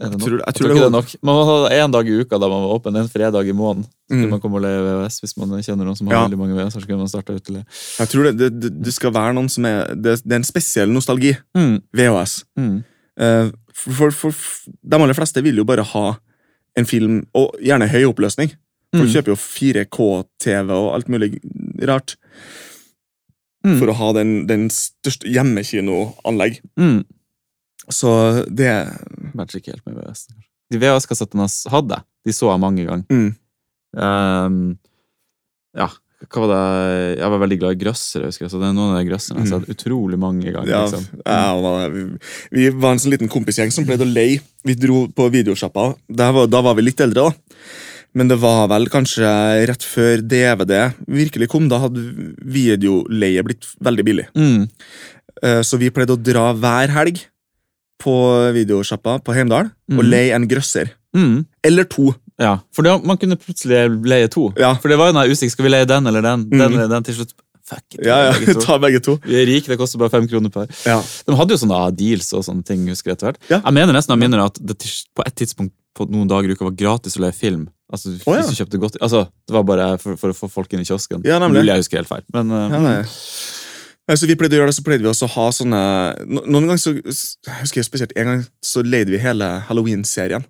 Er 0.01 0.09
det 0.09 0.17
nok? 0.17 0.25
Jeg 0.25 0.55
tror, 0.57 0.67
jeg 0.71 0.75
det 0.75 0.81
er 0.81 0.87
er 0.89 0.93
nok. 0.95 1.11
Man 1.23 1.37
må 1.37 1.43
ha 1.47 1.55
én 1.77 1.91
dag 1.93 2.07
i 2.09 2.15
uka 2.23 2.39
da 2.41 2.49
man 2.49 2.63
var 2.65 2.73
åpen, 2.79 2.95
en 2.99 3.07
fredag 3.11 3.47
i 3.47 3.53
måneden. 3.55 3.85
Mm. 4.11 4.25
man 4.33 4.41
kommer 4.41 4.59
og 4.59 4.65
leier 4.65 4.81
VHS 4.83 5.19
hvis 5.23 5.35
man 5.39 5.53
kjenner 5.63 5.87
noen 5.87 5.95
som 5.97 6.09
har 6.09 6.17
Ja. 6.17 6.23
veldig 6.25 6.39
mange 6.41 6.57
VHS. 6.57 6.73
Så 6.81 6.87
kunne 6.89 6.97
man 7.05 7.11
starte 7.11 7.35
uteliv. 7.37 7.63
Jeg 7.99 8.09
tror 8.11 8.23
det, 8.27 8.33
det, 8.41 8.49
det, 8.59 8.71
det 8.83 8.93
skal 8.93 9.13
være 9.13 9.37
noen 9.37 9.47
som 9.49 9.65
er 9.69 9.93
Det, 9.95 10.17
det 10.25 10.33
er 10.33 10.41
en 10.41 10.49
spesiell 10.49 10.91
nostalgi. 10.91 11.35
Mm. 11.55 11.77
VHS. 11.95 12.35
Mm. 12.59 12.83
Eh, 13.21 13.51
for, 13.73 14.11
for, 14.11 14.31
for 14.33 14.73
de 14.81 14.99
aller 14.99 15.13
fleste 15.17 15.43
vil 15.45 15.61
jo 15.61 15.65
bare 15.69 15.85
ha 15.93 16.05
en 16.75 16.89
film, 16.89 17.21
og 17.37 17.53
gjerne 17.61 17.87
høy 17.87 18.03
oppløsning. 18.09 18.49
For 18.93 19.03
Mm. 19.07 19.11
kjøper 19.13 19.33
jo 19.33 19.39
4K-TV 19.41 20.69
og 20.77 20.93
alt 20.95 21.07
mulig 21.09 21.31
rart 21.89 22.15
Mm. 23.65 23.77
for 23.79 23.87
å 23.87 23.93
ha 23.95 24.09
den, 24.13 24.45
den 24.45 24.65
største 24.69 25.23
hjemmekinoanlegg. 25.31 26.57
Mm. 26.77 27.05
Så 27.89 28.09
det 28.51 28.67
Matcher 29.33 29.61
ikke 29.61 29.71
helt 29.77 29.85
med 29.87 29.95
VHS. 30.01 30.25
De 30.71 30.79
VHS-kassettene 30.81 31.45
jeg 31.47 31.71
hadde, 31.71 32.01
de 32.27 32.31
så 32.35 32.49
jeg 32.51 32.59
mange 32.59 32.83
ganger. 32.85 33.05
mm. 33.09 33.35
Um, 33.95 34.77
ja, 35.77 35.85
hva 36.27 36.41
var 36.43 36.49
det 36.49 37.19
Jeg 37.19 37.29
var 37.29 37.39
veldig 37.43 37.57
glad 37.61 37.75
i 37.75 37.79
grøssere, 37.85 38.25
husker 38.25 38.45
jeg. 38.47 38.51
Så 38.51 38.59
det 38.59 38.67
er 38.71 38.73
noen 38.75 38.95
av 38.95 38.99
de 39.03 39.07
grøsserne 39.11 39.43
jeg 39.43 39.51
har 39.51 39.59
sett 39.61 39.69
utrolig 39.77 40.17
mange 40.19 40.51
ganger. 40.51 40.67
ja, 40.71 40.83
liksom. 40.87 41.21
ja, 41.23 41.87
vi, 41.93 42.03
vi 42.57 42.69
var 42.73 42.91
en 42.95 42.99
sånn 43.03 43.13
liten 43.13 43.29
kompisgjeng 43.31 43.71
som 43.71 43.85
pleide 43.85 44.03
å 44.07 44.11
leie. 44.11 44.41
Vi 44.65 44.75
dro 44.75 45.05
på 45.13 45.29
videosjappa. 45.31 45.93
Da 46.09 46.31
var 46.33 46.75
vi 46.75 46.81
litt 46.89 46.99
eldre, 47.05 47.29
da. 47.29 47.31
Men 48.15 48.27
det 48.29 48.37
var 48.41 48.67
vel 48.69 48.85
kanskje 48.93 49.25
rett 49.67 49.81
før 49.83 50.21
DVD 50.21 50.93
virkelig 51.09 51.47
kom. 51.49 51.67
Da 51.71 51.79
hadde 51.81 52.03
videoleie 52.45 53.43
blitt 53.45 53.65
veldig 53.83 54.05
billig. 54.05 54.27
Mm. 54.37 54.67
Eh, 55.43 55.61
Så 55.65 55.77
vi 55.81 55.89
pleide 55.89 56.13
å 56.15 56.21
dra 56.21 56.51
hver 56.53 56.89
helg 56.93 57.23
på 58.03 58.13
videosjappa 58.53 59.19
på 59.23 59.33
Heimdal 59.33 59.71
og 59.71 60.03
Mhm. 60.03 60.09
leie 60.09 60.33
en 60.35 60.47
grøsser. 60.47 60.91
Mm. 61.15 61.45
Eller 61.63 61.83
to. 61.85 62.13
Ja, 62.39 62.59
for 62.71 62.81
det, 62.83 63.03
man 63.05 63.17
kunne 63.17 63.37
plutselig 63.37 64.03
leie 64.05 64.27
to. 64.29 64.51
Ja, 64.57 64.73
For 64.75 64.89
det 64.89 64.97
var 64.97 65.07
jo 65.11 65.13
den 65.13 65.31
usikker, 65.31 65.51
skal 65.51 65.63
vi 65.65 65.69
leie 65.71 65.85
den 65.87 66.07
eller 66.07 66.21
den? 66.21 66.49
Den 66.49 66.59
Mhm. 66.59 66.73
eller 66.73 66.87
den 66.89 67.03
til 67.03 67.15
slutt. 67.15 67.33
Fuck 67.65 67.93
it, 67.95 68.05
ja, 68.05 68.25
ja. 68.25 68.31
begge 68.33 68.61
ta 68.65 68.77
begge 68.77 68.99
to. 69.01 69.15
Vi 69.23 69.35
er 69.41 69.45
rike, 69.47 69.67
det 69.67 69.77
koster 69.79 69.97
bare 69.97 70.09
fem 70.09 70.27
kroner 70.27 70.49
per. 70.51 70.67
Ja. 70.85 71.01
De 71.25 71.33
hadde 71.33 71.51
jo 71.51 71.55
sånne 71.65 71.95
deals 71.95 72.33
og 72.33 72.43
sånne 72.43 72.65
ting, 72.65 72.85
husker 72.87 73.11
jeg 73.11 73.17
etter 73.17 73.31
hvert. 73.31 73.37
Ja. 73.49 73.61
Jeg 73.63 73.73
mener 73.73 73.93
nesten 73.93 74.19
jeg 74.19 74.29
minner 74.29 74.43
at 74.45 74.55
det 74.59 74.77
på 75.15 75.23
et 75.25 75.35
tidspunkt 75.35 75.71
på 75.95 76.09
noen 76.09 76.27
dager 76.27 76.49
i 76.49 76.53
uka 76.57 76.65
var 76.65 76.71
gratis 76.75 77.15
å 77.15 77.21
leie 77.21 77.31
film. 77.33 77.69
Altså, 77.93 78.09
Å, 78.25 78.33
ja. 78.33 78.41
du 78.49 78.55
kjøpte 78.57 78.79
godt, 78.81 78.95
altså, 79.05 79.27
Det 79.47 79.53
var 79.53 79.63
bare 79.69 79.87
for, 80.01 80.17
for 80.17 80.33
å 80.33 80.37
få 80.37 80.47
folk 80.49 80.71
inn 80.73 80.81
i 80.81 80.87
kiosken. 80.87 81.21
Ja, 81.27 81.37
nemlig. 81.43 81.61
Mulig 81.61 81.75
jeg 81.75 81.83
husker 81.83 81.99
helt 82.01 82.09
feil. 82.09 82.23
Men 82.33 82.49
uh, 82.49 82.73
Ja. 82.73 82.79
Nei, 84.09 84.15
vi 84.27 84.35
pleide 84.35 84.57
å 84.57 84.59
gjøre 84.59 84.71
det, 84.73 84.75
så 84.75 84.83
pleide 84.83 85.05
vi 85.05 85.07
også 85.11 85.27
å 85.29 85.31
ha 85.37 85.45
sånne 85.55 85.81
no- 86.27 86.41
Noen 86.51 86.65
ganger 86.67 86.81
så 86.81 86.91
Jeg 86.97 87.59
husker 87.61 87.85
spesielt 87.87 88.11
en 88.19 88.25
gang 88.31 88.41
så 88.65 88.81
leide 88.83 89.13
vi 89.13 89.21
hele 89.23 89.47
Halloween-serien 89.69 90.43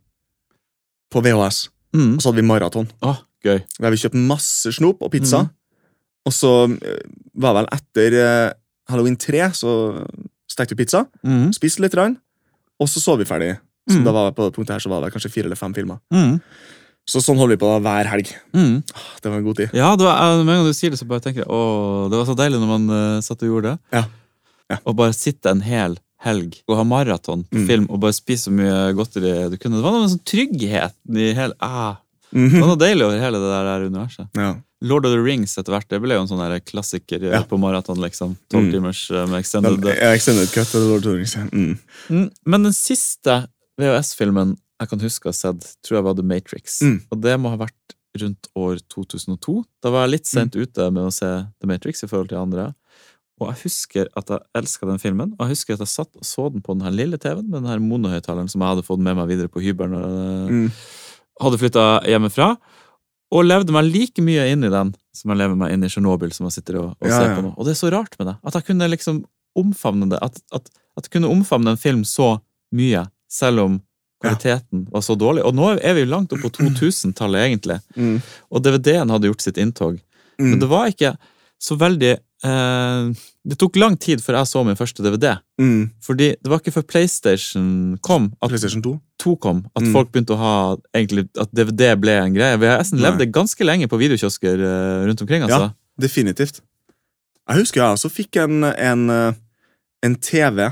på 1.13 1.21
VHS. 1.21 1.67
mm. 1.93 2.15
Og 2.15 2.21
så 2.23 2.31
hadde 2.31 2.41
vi 2.41 2.47
maraton. 2.47 2.87
Oh, 3.05 3.19
gøy. 3.45 3.59
Der 3.77 3.93
vi 3.93 3.99
kjøpte 4.01 4.23
masse 4.31 4.71
snop 4.73 5.03
og 5.05 5.11
pizza. 5.13 5.43
Mm. 5.43 5.51
Og 6.25 6.33
så 6.33 6.53
eh, 6.81 7.03
var 7.35 7.53
vel 7.59 7.67
etter 7.75 8.15
eh, 8.23 8.53
Halloween 8.89 9.19
3 9.19 9.51
så 9.59 9.75
stekte 10.49 10.73
vi 10.73 10.83
pizza, 10.85 11.03
Mm. 11.25 11.51
spiste 11.53 11.81
litt, 11.83 11.93
rann, 11.99 12.17
og 12.79 12.87
så 12.89 12.99
så 13.03 13.17
vi 13.19 13.25
ferdig 13.29 13.57
Så 13.89 13.99
Mm. 13.99 14.05
da 14.05 14.11
var 14.15 14.29
jeg 14.29 14.35
på 14.37 14.45
det 14.47 14.53
punktet 14.55 14.73
her 14.77 14.79
så 14.79 14.89
var 14.89 15.01
det 15.03 15.11
kanskje 15.13 15.29
fire 15.29 15.45
eller 15.45 15.59
fem 15.59 15.73
filmer. 15.75 15.97
Mm. 16.09 16.37
Så 17.09 17.19
sånn 17.19 17.35
holder 17.37 17.57
vi 17.57 17.61
på 17.65 17.67
da 17.67 17.79
hver 17.83 18.07
helg. 18.07 18.29
Mm. 18.55 18.77
Ah, 18.95 19.07
Det 19.21 19.29
var 19.29 19.37
en 19.37 19.43
god 19.43 19.57
tid. 19.57 19.69
Ja, 19.75 19.95
det 19.99 20.05
var, 20.07 20.43
med 20.43 20.53
en 20.53 20.61
gang 20.63 20.69
du 20.71 20.73
sier 20.77 20.89
det, 20.93 20.99
så 21.01 21.07
bare 21.09 21.19
tenker 21.19 21.43
jeg 21.43 21.49
åh, 21.51 22.09
det 22.09 22.15
var 22.21 22.25
så 22.29 22.35
deilig 22.39 22.61
når 22.61 22.69
man 22.71 22.89
uh, 22.89 23.21
satt 23.21 23.43
og 23.43 23.49
gjorde 23.49 23.73
det. 23.73 23.79
Ja. 23.97 24.03
Ja. 24.71 24.77
Og 24.87 24.95
bare 24.95 25.13
sitte 25.13 25.51
en 25.51 25.61
hel 25.61 25.97
helg 26.23 26.61
og 26.71 26.77
ha 26.79 26.83
maraton 26.87 27.43
på 27.51 27.59
Mm. 27.59 27.67
film 27.67 27.87
og 27.91 27.99
bare 27.99 28.15
spise 28.15 28.47
så 28.47 28.51
mye 28.55 28.93
godteri 28.95 29.49
du 29.51 29.57
kunne. 29.59 29.75
Det 29.81 29.83
var 29.83 29.91
noe 29.99 30.07
sånn 30.07 30.23
trygghet 30.23 30.95
i 31.11 31.33
hele 31.35 31.53
ah, 31.59 31.97
Det 32.31 32.39
Mhm. 32.39 32.61
var 32.61 32.67
noe 32.71 32.79
deilig 32.81 33.03
over 33.05 33.19
hele 33.19 33.37
det 33.43 33.49
der, 33.51 33.63
der 33.67 33.89
universet. 33.91 34.27
Ja. 34.39 34.55
Lord 34.81 35.05
of 35.05 35.11
the 35.11 35.19
Rings 35.21 35.57
etter 35.57 35.71
hvert, 35.75 35.87
det 35.89 35.99
ble 36.01 36.15
jo 36.15 36.21
en 36.23 36.27
sånn 36.27 36.61
klassiker 36.65 37.21
eh, 37.21 37.31
Ja. 37.35 37.43
på 37.43 37.59
maraton, 37.59 37.99
liksom. 37.99 38.37
Tolv 38.49 38.65
Mm. 38.67 38.71
timers 38.71 39.11
eh, 39.11 39.25
med 39.27 39.39
extended. 39.43 39.83
Ja, 39.85 40.13
extended 40.15 40.49
cut. 40.51 40.71
Det 40.71 40.79
Lord 40.81 40.97
of 40.97 41.03
the 41.03 41.17
Rings, 41.17 41.35
ja. 41.35 41.43
mm. 41.51 41.77
Mm, 42.09 42.31
Men 42.45 42.63
den 42.63 42.73
siste 42.73 43.47
VHS-filmen 43.79 44.55
jeg 44.82 44.89
kan 44.89 44.99
huske 45.03 45.28
å 45.30 45.32
ha 45.32 45.38
sett, 45.38 45.67
tror 45.86 45.99
jeg 45.99 46.03
var 46.07 46.15
The 46.17 46.24
Matrix. 46.28 46.80
Mm. 46.82 46.97
Og 47.11 47.21
det 47.24 47.36
må 47.39 47.49
ha 47.53 47.57
vært 47.61 47.95
rundt 48.21 48.47
år 48.59 48.78
2002. 48.93 49.63
Da 49.82 49.89
var 49.93 50.05
jeg 50.05 50.11
litt 50.19 50.28
sent 50.30 50.55
ute 50.55 50.89
med 50.93 51.07
å 51.07 51.13
se 51.13 51.30
The 51.61 51.67
Matrix 51.69 52.03
i 52.03 52.07
forhold 52.09 52.30
til 52.30 52.38
andre. 52.41 52.74
Og 53.41 53.49
jeg 53.49 53.63
husker 53.63 54.09
at 54.19 54.30
jeg 54.30 54.43
elska 54.59 54.86
den 54.88 54.99
filmen, 55.01 55.32
og 55.38 55.45
jeg 55.47 55.55
husker 55.55 55.74
at 55.74 55.82
jeg 55.82 55.89
satt 55.93 56.11
og 56.19 56.24
så 56.28 56.45
den 56.53 56.61
på 56.61 56.76
den 56.76 56.86
her 56.86 56.93
lille 56.93 57.17
TV-en 57.17 57.47
med 57.49 57.63
den 57.63 57.71
her 57.71 57.82
monohøyttaleren 57.82 58.49
som 58.51 58.61
jeg 58.61 58.69
hadde 58.76 58.86
fått 58.86 59.01
med 59.01 59.17
meg 59.17 59.32
videre 59.32 59.49
på 59.51 59.63
hybelen 59.63 59.95
når 59.95 60.03
jeg 60.05 60.51
Mm. 60.53 60.69
hadde 61.41 61.57
flytta 61.63 61.86
hjemmefra. 62.11 62.49
Og 63.34 63.47
levde 63.49 63.74
meg 63.74 63.88
like 63.89 64.21
mye 64.21 64.45
inn 64.53 64.63
i 64.63 64.69
den 64.69 64.93
som 65.17 65.32
jeg 65.34 65.39
lever 65.41 65.55
meg 65.57 65.74
inn 65.74 65.84
i 65.84 65.89
Tsjernobyl, 65.89 66.32
som 66.34 66.45
jeg 66.45 66.59
sitter 66.59 66.78
og, 66.84 66.89
og 67.01 67.07
Ja, 67.09 67.17
ser 67.17 67.30
ja. 67.32 67.36
på 67.39 67.41
nå. 67.47 67.53
Og 67.57 67.65
det 67.65 67.71
er 67.74 67.80
så 67.82 67.89
rart 67.91 68.13
med 68.19 68.28
det. 68.30 68.36
At 68.45 68.53
jeg 68.53 68.65
kunne 68.69 68.89
liksom 68.93 69.24
omfavne 69.57 70.09
det. 70.13 70.19
At, 70.21 70.38
at, 70.53 70.69
at 70.97 71.07
jeg 71.09 71.15
kunne 71.17 71.32
omfavne 71.34 71.74
en 71.74 71.82
film 71.82 72.03
så 72.05 72.36
mye, 72.74 73.07
selv 73.30 73.59
om 73.65 73.82
kvaliteten 74.24 74.88
var 74.93 75.03
så 75.05 75.15
dårlig. 75.19 75.43
Og 75.45 75.53
nå 75.57 75.74
er 75.78 75.93
vi 75.97 76.05
jo 76.05 76.09
langt 76.13 76.34
opp 76.34 76.41
på 76.45 76.51
2000-tallet, 76.57 77.43
egentlig. 77.49 77.78
Mm. 77.99 78.17
Og 78.49 78.63
DVD-en 78.65 79.11
hadde 79.13 79.30
gjort 79.30 79.43
sitt 79.45 79.59
inntog. 79.61 79.99
Mm. 80.39 80.49
Men 80.53 80.59
det 80.63 80.69
var 80.71 80.88
ikke 80.89 81.13
så 81.63 81.78
veldig 81.80 82.13
eh, 82.43 83.11
Det 83.47 83.55
tok 83.59 83.76
lang 83.80 83.93
tid 83.99 84.19
før 84.24 84.38
jeg 84.39 84.47
så 84.49 84.63
min 84.65 84.76
første 84.80 85.03
DVD. 85.05 85.34
Mm. 85.61 85.91
Fordi 86.03 86.30
det 86.39 86.49
var 86.51 86.59
ikke 86.63 86.74
før 86.78 86.86
PlayStation 86.88 87.97
kom, 88.03 88.32
at 88.41 88.49
PlayStation 88.51 88.82
2. 88.84 88.93
2 89.24 89.36
kom, 89.43 89.61
at 89.76 89.84
Mm. 89.84 89.91
folk 89.93 90.11
begynte 90.11 90.34
å 90.36 90.39
ha 90.41 90.53
egentlig, 90.95 91.28
At 91.39 91.51
DVD 91.55 91.93
ble 91.99 92.17
en 92.24 92.34
greie. 92.36 92.57
VHS-en 92.57 92.99
levde 93.03 93.28
ganske 93.32 93.63
lenge 93.63 93.88
på 93.91 93.99
videokiosker 93.99 94.59
eh, 94.59 95.05
rundt 95.07 95.21
omkring. 95.21 95.43
altså. 95.43 95.69
Ja. 95.69 95.71
Definitivt. 95.99 96.61
Jeg 97.49 97.57
husker 97.59 97.82
jeg 97.84 97.97
også 97.97 98.09
fikk 98.09 98.38
en, 98.43 98.63
en, 98.63 99.09
eh, 99.09 99.34
en 100.03 100.15
TV. 100.19 100.67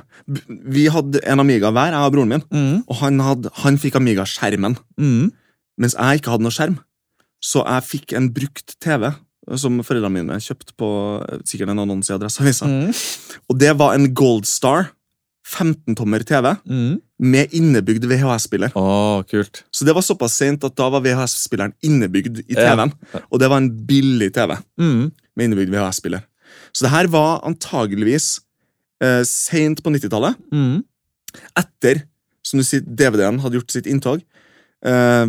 Vi 0.75 0.85
hadde 0.91 1.21
en 1.27 1.41
Amiga 1.43 1.71
hver, 1.73 1.95
jeg 1.95 2.07
og 2.09 2.13
broren 2.15 2.33
min. 2.35 2.45
Mm, 2.51 2.77
Og 2.87 2.95
han, 3.01 3.19
hadde, 3.23 3.51
han 3.63 3.77
fikk 3.81 3.97
Amiga-skjermen, 3.99 4.75
mm, 4.99 5.27
mens 5.81 5.95
jeg 5.97 6.21
ikke 6.21 6.33
hadde 6.35 6.45
noe 6.47 6.55
skjerm. 6.55 6.79
Så 7.41 7.63
jeg 7.65 7.87
fikk 7.87 8.13
en 8.19 8.29
brukt 8.35 8.75
TV 8.83 9.09
som 9.57 9.79
foreldrene 9.83 10.19
mine 10.21 10.35
kjøpte 10.43 10.75
på 10.77 10.87
eh, 11.25 11.39
sikkert 11.49 11.71
en 11.73 11.81
annonse 11.81 12.11
i 12.11 12.15
Adresseavisa. 12.15 12.67
mm, 12.69 12.91
Og 13.49 13.57
det 13.59 13.71
var 13.79 13.95
en 13.97 14.11
Gold 14.13 14.45
Star 14.45 14.91
15-tommer 15.51 16.21
TV 16.27 16.51
mm. 16.69 16.91
med 17.31 17.55
innebygd 17.57 18.05
VHS-spiller. 18.07 18.75
Å, 18.77 19.23
kult. 19.27 19.63
Så 19.73 19.87
det 19.87 19.95
var 19.97 20.05
såpass 20.05 20.35
sent 20.37 20.63
at 20.67 20.75
da 20.77 20.89
var 20.93 21.01
VHS-spilleren 21.03 21.73
innebygd 21.83 22.43
i 22.45 22.53
TV-en. 22.53 22.93
Og 23.31 23.41
det 23.41 23.49
var 23.51 23.63
en 23.63 23.71
billig 23.89 24.29
TV 24.37 24.53
Mm, 24.79 25.09
med 25.35 25.47
innebygd 25.49 25.73
VHS-spiller. 25.73 26.23
Så 26.71 26.85
det 26.85 26.93
her 26.93 27.09
var 27.11 27.41
antageligvis 27.47 28.35
eh, 29.01 29.21
sent 29.27 29.83
på 29.83 29.93
90-tallet, 29.93 30.37
mm. 30.53 30.81
etter 31.61 32.03
som 32.45 32.59
du 32.61 32.65
sier, 32.65 32.81
DVD-en 32.85 33.39
hadde 33.43 33.59
gjort 33.59 33.71
sitt 33.73 33.87
inntog. 33.89 34.21
Eh, 34.85 35.27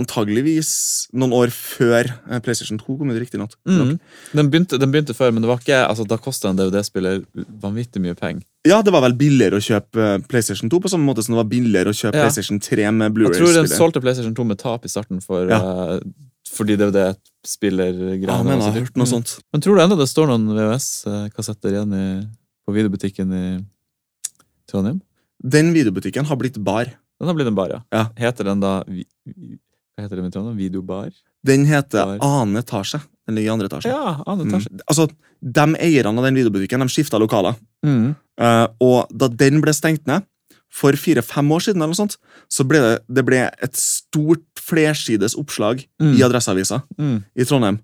antageligvis 0.00 0.70
noen 1.18 1.32
år 1.36 1.50
før 1.52 2.06
eh, 2.08 2.38
PlayStation 2.44 2.78
2 2.80 2.96
kom 3.00 3.10
ut, 3.10 3.18
riktignok. 3.20 3.52
Mm. 3.68 3.96
Den, 4.32 4.48
begynte, 4.52 4.78
den 4.80 4.92
begynte 4.94 5.16
før, 5.18 5.32
men 5.34 5.42
det 5.44 5.50
var 5.50 5.60
ikke, 5.60 5.80
altså, 5.84 6.06
da 6.08 6.16
kosta 6.22 6.52
en 6.52 6.56
DVD-spiller 6.60 7.24
vanvittig 7.60 8.00
mye 8.04 8.16
penger. 8.16 8.44
Ja, 8.68 8.80
det 8.84 8.92
var 8.94 9.02
vel 9.04 9.16
billigere 9.20 9.58
å 9.60 9.64
kjøpe 9.64 10.06
eh, 10.06 10.16
PlayStation 10.30 10.70
2 10.72 10.80
på 10.84 10.92
samme 10.92 11.08
måte 11.08 11.24
som 11.26 11.34
det 11.34 11.42
var 11.42 11.50
billigere 11.50 11.92
å 11.92 11.96
kjøpe 11.96 12.16
Ja. 12.16 12.26
PlayStation 12.28 12.60
3 12.62 12.90
med 12.96 13.20
Jeg 13.26 13.36
tror 13.40 13.54
den 13.58 13.70
solgte 13.72 14.02
PlayStation 14.04 14.34
2 14.36 14.48
med 14.52 14.60
tap 14.62 14.84
i 14.84 14.92
starten 14.92 15.20
for, 15.24 15.48
eh, 15.50 16.00
fordi 16.50 16.76
Ja, 16.78 16.86
DVD-spillergreiene. 16.86 18.44
men 18.44 18.58
jeg 18.58 18.66
har 18.66 18.80
hørt 18.80 18.96
noe 18.96 19.06
Mm. 19.06 19.12
sånt. 19.14 19.38
Men 19.52 19.60
tror 19.60 19.76
du 19.76 19.82
enda 19.82 19.96
det 19.96 20.08
står 20.08 20.26
noen 20.28 20.48
VHS-kassetter 20.56 21.70
igjen 21.76 21.92
i, 21.94 22.28
på 22.70 22.76
videobutikken 22.78 23.32
i 23.36 23.44
Trondheim? 24.70 25.00
Den 25.42 25.72
videobutikken 25.74 26.26
har 26.28 26.38
blitt 26.40 26.58
bar. 26.62 26.90
Den 27.20 27.28
har 27.28 27.36
blitt 27.36 27.50
en 27.50 27.56
bar, 27.58 27.72
ja. 27.74 27.80
Ja. 27.92 28.06
Heter 28.18 28.46
den 28.50 28.60
da 28.62 28.78
Hva 28.86 30.04
heter 30.06 30.16
den 30.20 30.28
i 30.30 30.32
Trondheim? 30.32 30.56
Videobar? 30.56 31.10
Den 31.44 31.64
heter 31.68 32.04
Bar. 32.16 32.18
annen 32.24 32.56
etasje. 32.60 33.00
Den 33.28 33.36
ligger 33.36 33.50
i 33.50 33.52
andre 33.54 33.68
etasje. 33.68 33.90
Ja, 33.92 34.22
annen 34.26 34.48
Mm. 34.50 34.80
Altså, 34.88 35.08
de 35.40 35.66
eierne 35.80 36.18
av 36.18 36.24
den 36.24 36.34
videobutikken 36.40 36.80
de 36.80 36.88
skifta 36.88 37.18
lokaler. 37.20 37.56
Mm. 37.84 38.14
Uh, 38.40 38.66
og 38.80 39.08
da 39.12 39.28
den 39.28 39.60
ble 39.60 39.72
stengt 39.76 40.06
ned, 40.06 40.24
for 40.70 40.92
fire-fem 40.92 41.48
år 41.50 41.60
siden, 41.64 41.82
eller 41.82 41.90
noe 41.92 41.98
sånt, 41.98 42.16
så 42.48 42.64
ble 42.66 42.78
det, 42.80 42.92
det 43.10 43.24
ble 43.26 43.40
et 43.62 43.74
stort 43.76 44.44
flersides 44.60 45.34
oppslag 45.36 45.84
Mm. 46.00 46.14
i 46.16 46.22
Adresseavisa 46.22 46.82
Mm. 46.98 47.24
i 47.36 47.44
Trondheim. 47.44 47.80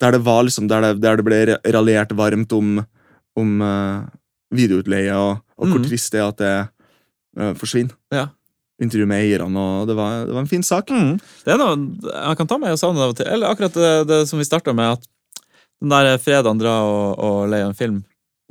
Der 0.00 0.12
det, 0.12 0.20
var 0.24 0.42
liksom, 0.44 0.68
der 0.68 0.80
det, 0.80 1.00
der 1.02 1.16
det 1.16 1.24
ble 1.24 1.58
raljert 1.72 2.12
varmt 2.14 2.52
om, 2.52 2.86
om 3.36 3.62
eh, 3.62 4.06
videoutleie, 4.54 5.12
og, 5.14 5.40
og 5.58 5.66
hvor 5.68 5.78
Mm. 5.82 5.86
trist 5.88 6.12
det 6.12 6.20
er 6.20 6.28
at 6.28 6.38
det 6.42 6.52
uh, 7.38 7.54
forsvinner. 7.58 7.94
Ja. 8.14 8.26
Intervju 8.80 9.06
med 9.10 9.24
eierne, 9.24 9.58
og 9.82 9.88
det 9.90 9.96
var, 9.98 10.24
det 10.26 10.32
var 10.36 10.40
en 10.44 10.50
fin 10.50 10.62
sak. 10.62 10.88
Mm. 10.94 11.16
Det 11.44 11.52
er 11.52 11.58
noe 11.58 11.76
jeg 12.14 12.36
kan 12.38 12.46
ta 12.46 12.58
meg 12.62 12.72
og 12.76 12.78
savne 12.78 13.02
av 13.02 13.10
og 13.10 13.16
til. 13.18 13.26
Eller 13.26 13.50
akkurat 13.50 13.74
det, 13.74 13.92
det 14.08 14.18
som 14.30 14.38
vi 14.38 14.46
starta 14.46 14.72
med, 14.74 14.98
at 14.98 15.08
den 15.82 15.90
der 15.94 16.18
fredagen 16.22 16.58
dra 16.62 16.76
og, 16.86 17.18
og 17.18 17.48
leie 17.52 17.66
en 17.66 17.74
film, 17.78 18.04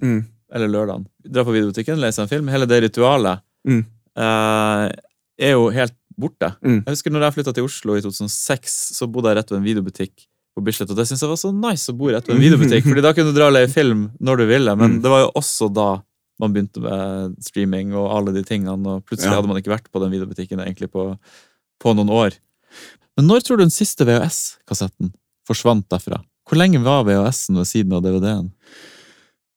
Mm. 0.04 0.20
eller 0.54 0.68
lørdagen, 0.70 1.08
dra 1.26 1.42
på 1.44 1.54
videobutikken, 1.56 1.98
leie 2.00 2.14
en 2.22 2.28
film, 2.30 2.48
hele 2.54 2.68
det 2.70 2.84
ritualet 2.84 3.40
Mm. 3.68 3.82
eh, 4.16 4.84
er 5.40 5.52
jo 5.56 5.70
helt 5.74 5.96
borte. 6.18 6.52
Mm. 6.62 6.84
Jeg 6.86 6.92
husker 6.94 7.12
når 7.12 7.26
jeg 7.28 7.34
flytta 7.38 7.54
til 7.58 7.66
Oslo 7.66 7.96
i 7.98 8.02
2006, 8.02 8.76
så 8.98 9.08
bodde 9.10 9.30
jeg 9.32 9.38
rett 9.40 9.52
ved 9.52 9.58
en 9.60 9.66
videobutikk 9.66 10.28
på 10.58 10.64
Bislett, 10.66 10.90
og 10.90 10.98
det 10.98 11.06
syns 11.06 11.22
jeg 11.22 11.30
var 11.30 11.38
så 11.40 11.52
nice 11.54 11.92
å 11.94 11.98
bo 11.98 12.10
rett 12.10 12.26
ved 12.28 12.36
en 12.40 12.42
videobutikk, 12.42 12.84
fordi 12.90 13.04
da 13.06 13.14
kunne 13.14 13.30
du 13.32 13.38
dra 13.38 13.48
og 13.52 13.56
leie 13.56 13.70
film 13.70 14.08
når 14.20 14.42
du 14.42 14.46
ville, 14.50 14.74
men 14.80 14.98
Mm. 14.98 15.02
det 15.06 15.12
var 15.14 15.22
jo 15.28 15.32
også 15.38 15.70
da 15.74 15.88
man 16.42 16.54
begynte 16.54 16.82
med 16.82 17.38
streaming 17.42 17.94
og 17.98 18.12
alle 18.14 18.34
de 18.36 18.44
tingene, 18.46 18.74
og 18.98 19.06
plutselig 19.10 19.32
Ja. 19.32 19.38
hadde 19.40 19.50
man 19.50 19.58
ikke 19.62 19.74
vært 19.74 19.88
på 19.94 20.02
den 20.04 20.12
videobutikken 20.14 20.60
egentlig 20.62 20.90
på, 20.94 21.06
på 21.82 21.94
noen 21.98 22.10
år. 22.14 22.36
Men 23.18 23.26
når 23.30 23.42
tror 23.46 23.58
du 23.58 23.64
den 23.66 23.74
siste 23.74 24.06
VHS-kassetten 24.06 25.14
forsvant 25.50 25.88
derfra? 25.90 26.20
Hvor 26.48 26.58
lenge 26.62 26.82
var 26.86 27.04
VHS-en 27.08 27.58
ved 27.58 27.66
siden 27.70 27.94
av 27.98 28.04
DVD-en? 28.06 28.52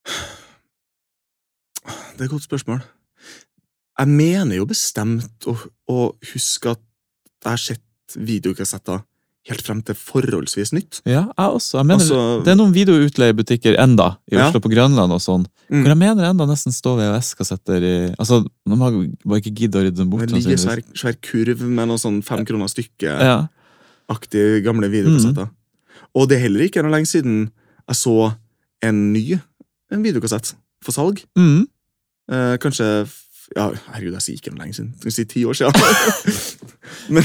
Det 2.17 2.25
er 2.25 2.29
et 2.29 2.33
godt 2.33 2.45
spørsmål. 2.49 2.81
Jeg 4.01 4.09
mener 4.09 4.57
jo 4.57 4.67
bestemt 4.69 5.47
å, 5.49 5.55
å 5.89 5.99
huske 6.33 6.73
at 6.75 6.81
jeg 7.45 7.51
har 7.51 7.61
sett 7.61 8.17
videokassetter 8.17 9.03
helt 9.49 9.63
frem 9.65 9.81
til 9.83 9.95
forholdsvis 9.97 10.73
nytt. 10.77 11.01
Ja, 11.09 11.23
jeg 11.33 11.49
også. 11.57 11.79
Jeg 11.79 11.87
mener, 11.87 12.01
Altså- 12.05 12.45
det 12.45 12.51
er 12.53 12.57
noen 12.57 12.75
videoutleiebutikker 12.75 13.79
enda, 13.81 14.17
i 14.31 14.37
Ja. 14.37 14.49
Oslo 14.49 14.61
på 14.61 14.69
Grønland 14.71 15.11
og 15.13 15.21
sånn, 15.21 15.47
Mm. 15.71 15.83
hvor 15.83 15.89
jeg 15.89 15.99
mener 15.99 16.25
enda 16.31 16.45
nesten 16.47 16.73
står 16.73 16.99
VHS-kassetter 16.99 17.83
i 17.83 18.15
Altså, 18.19 18.45
de 18.45 18.77
har 18.77 18.91
bare 19.25 19.41
ikke 19.41 19.55
giddet 19.55 19.75
å 19.81 19.85
rydde 19.85 19.97
dem 19.97 20.11
bort. 20.11 20.27
Det 20.27 20.33
ligger 20.33 20.57
svær, 20.59 20.83
svær 20.95 21.15
kurv 21.23 21.61
med 21.61 21.89
noe 21.89 21.97
sånn 21.97 22.23
fem 22.23 22.45
kroner 22.45 22.67
stykket-aktige 22.69 23.21
Ja. 23.21 24.61
gamle 24.73 24.91
videokassetter. 24.91 25.49
Og 26.15 26.29
det 26.29 26.37
er 26.39 26.43
heller 26.43 26.61
ikke 26.69 26.83
noe 26.83 26.91
lenge 26.93 27.07
siden 27.07 27.51
jeg 27.89 27.97
så 27.97 28.37
en 28.83 29.13
ny 29.13 29.41
en 29.93 30.03
videokassett 30.03 30.55
for 30.83 30.93
salg. 30.93 31.25
Mm. 31.37 31.67
Eh, 32.31 32.57
kanskje 32.59 33.09
Ja, 33.57 33.73
herregud, 33.73 34.13
jeg 34.13 34.21
sier 34.23 34.37
ikke 34.37 34.53
noe 34.55 34.65
lenge 34.65 34.75
siden. 34.77 34.93
Jeg 35.03 35.13
si 35.13 35.25
ti 35.25 35.43
år 35.45 35.55
siden. 35.59 35.75
Men 37.11 37.25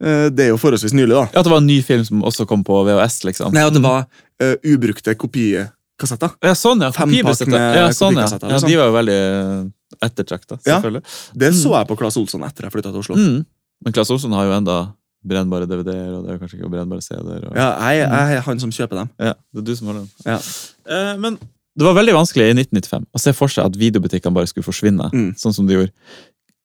det 0.00 0.46
er 0.46 0.52
jo 0.52 0.60
forholdsvis 0.60 0.94
nylig, 0.96 1.12
da. 1.12 1.26
Ja, 1.28 1.42
At 1.42 1.48
det 1.48 1.52
var 1.52 1.60
en 1.60 1.68
ny 1.68 1.80
film 1.84 2.04
som 2.08 2.22
også 2.24 2.46
kom 2.48 2.64
på 2.64 2.78
VHS, 2.86 3.20
liksom. 3.28 3.52
Nei, 3.56 3.66
det 3.74 3.82
var 3.84 4.06
uh, 4.06 4.54
ubrukte 4.72 5.14
kopikassetter. 5.20 6.36
Ja, 6.44 6.54
sånn, 6.56 6.80
ja. 6.86 6.92
Fem 6.96 7.12
med 7.12 7.20
ja, 7.20 7.34
sånn, 7.36 7.52
ja. 8.16 8.24
ja. 8.24 8.30
liksom. 8.30 8.68
De 8.70 8.78
var 8.80 8.88
jo 8.88 8.96
veldig 8.96 9.20
ettertrakta, 10.00 10.60
Ja. 10.66 10.80
Det 10.80 11.50
Mm. 11.50 11.58
så 11.60 11.76
jeg 11.76 11.88
på 11.88 11.98
Claes 11.98 12.16
Olsson 12.16 12.42
etter 12.46 12.64
jeg 12.64 12.72
flytta 12.72 12.92
til 12.92 13.02
Oslo. 13.02 13.16
Mm. 13.16 13.44
Men 13.84 13.92
Claes 13.92 14.10
Olsson 14.10 14.32
har 14.32 14.44
jo 14.46 14.56
enda 14.56 14.78
brennbare 15.26 15.66
DVD-er, 15.68 16.12
og 16.16 16.24
det 16.24 16.30
er 16.30 16.36
jo 16.36 16.40
kanskje 16.40 16.58
ikke 16.58 16.70
brennbare 16.72 17.04
CD-er. 17.04 17.48
Og... 17.50 17.56
Ja, 17.56 17.70
jeg, 17.92 18.06
jeg 18.08 18.36
er 18.38 18.44
han 18.46 18.60
som 18.62 18.70
kjøper 18.72 19.02
dem. 19.02 19.10
Ja, 19.20 19.34
det 19.52 19.60
er 19.60 19.66
du 19.66 19.76
som 19.76 19.90
har 19.90 19.98
dem. 20.00 20.08
Ja. 20.24 20.38
Uh, 20.88 21.14
men 21.20 21.36
det 21.76 21.86
var 21.86 21.94
veldig 21.98 22.14
vanskelig 22.16 22.48
i 22.50 22.56
1995 22.56 23.06
å 23.12 23.20
se 23.22 23.32
for 23.36 23.52
seg 23.52 23.68
at 23.68 23.76
videobutikkene 23.78 24.34
bare 24.36 24.48
skulle 24.50 24.66
forsvinne. 24.66 25.10
Mm. 25.12 25.30
sånn 25.38 25.54
som 25.56 25.68
de 25.68 25.76
gjorde. 25.76 25.92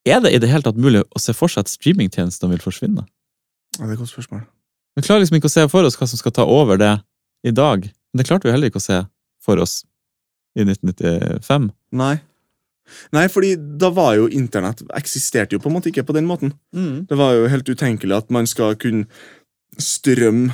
Er 0.06 0.22
det 0.22 0.34
i 0.36 0.40
det 0.42 0.50
hele 0.52 0.66
tatt 0.66 0.78
mulig 0.78 1.02
å 1.02 1.22
se 1.22 1.34
for 1.34 1.52
seg 1.52 1.66
at 1.66 1.72
streamingtjenestene 1.72 2.54
vil 2.54 2.64
forsvinne? 2.64 3.06
Ja, 3.80 3.86
det 3.86 3.90
er 3.92 3.98
et 3.98 4.00
godt 4.04 4.14
spørsmål. 4.14 4.46
Vi 4.96 5.04
klarer 5.04 5.24
liksom 5.26 5.38
ikke 5.40 5.50
å 5.52 5.56
se 5.56 5.66
for 5.72 5.84
oss 5.88 5.98
hva 6.00 6.08
som 6.08 6.18
skal 6.22 6.32
ta 6.32 6.46
over 6.48 6.78
det 6.80 6.94
i 7.44 7.52
dag. 7.52 7.84
Men 8.14 8.22
det 8.22 8.28
klarte 8.30 8.48
vi 8.48 8.54
heller 8.56 8.72
ikke 8.72 8.80
å 8.80 8.86
se 8.86 9.02
for 9.44 9.60
oss 9.62 9.84
i 10.56 10.64
1995. 10.64 11.70
Nei. 12.00 12.14
Nei, 13.12 13.26
fordi 13.34 13.56
da 13.82 13.90
var 13.90 14.14
jo 14.20 14.28
internett 14.30 14.84
eksisterte 14.96 15.58
jo 15.58 15.60
på 15.60 15.68
en 15.72 15.76
måte 15.80 15.90
ikke 15.92 16.06
på 16.06 16.14
den 16.16 16.28
måten. 16.30 16.54
Mm. 16.76 17.08
Det 17.10 17.18
var 17.18 17.34
jo 17.34 17.48
helt 17.52 17.68
utenkelig 17.70 18.16
at 18.22 18.30
man 18.32 18.48
skal 18.48 18.76
kunne 18.80 19.08
strømme 19.82 20.54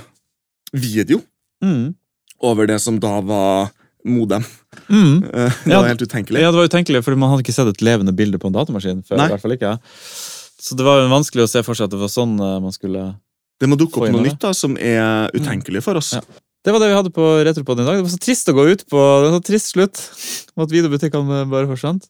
video 0.74 1.22
Mm. 1.62 1.94
over 2.42 2.66
det 2.66 2.80
som 2.82 2.98
da 3.00 3.20
var 3.22 3.70
modem. 4.06 4.44
Mm. 4.90 5.22
Det 5.22 5.32
Det 5.32 5.72
Ja, 5.72 5.82
var 5.82 5.88
helt 5.90 6.02
utenkelig. 6.02 6.40
Ja, 6.42 6.50
det 6.52 6.58
var 6.58 6.68
utenkelig, 6.68 7.04
for 7.04 7.16
man 7.16 7.30
hadde 7.30 7.44
ikke 7.44 7.54
sett 7.54 7.68
et 7.68 7.82
levende 7.86 8.16
bilde 8.16 8.40
på 8.40 8.48
en 8.48 8.54
datamaskin 8.54 9.04
før. 9.06 9.18
Nei. 9.18 9.26
i 9.28 9.30
hvert 9.30 9.42
fall 9.42 9.52
ikke. 9.52 9.80
Så 10.62 10.78
det 10.78 10.86
var 10.86 11.02
jo 11.02 11.10
vanskelig 11.12 11.48
å 11.48 11.50
se 11.50 11.64
for 11.66 11.78
seg 11.78 11.90
at 11.90 11.96
det 11.96 12.00
var 12.02 12.12
sånn 12.12 12.38
eh, 12.38 12.60
man 12.62 12.76
skulle 12.76 13.10
Det 13.62 13.70
må 13.70 13.78
dukke 13.80 14.04
opp 14.04 14.14
noe 14.14 14.26
nytt 14.26 14.42
da, 14.44 14.54
som 14.58 14.78
er 14.78 15.34
utenkelig 15.38 15.84
for 15.86 16.00
oss. 16.02 16.14
Ja. 16.18 16.24
Det 16.62 16.74
var 16.76 16.84
det 16.84 16.92
vi 16.92 16.98
hadde 17.00 17.10
på 17.14 17.28
Retropoden 17.42 17.82
i 17.82 17.88
dag. 17.88 17.98
Det 17.98 18.06
var 18.06 18.14
så 18.14 18.22
trist 18.22 18.50
å 18.52 18.54
gå 18.54 18.68
ut 18.70 18.84
på. 18.86 18.98
Det 19.02 19.30
var 19.32 19.40
så 19.40 19.46
trist 19.48 19.72
slutt. 19.74 20.02
At 20.62 20.74
videobutikkene 20.74 21.40
bare 21.50 21.70
forsvant. 21.72 22.06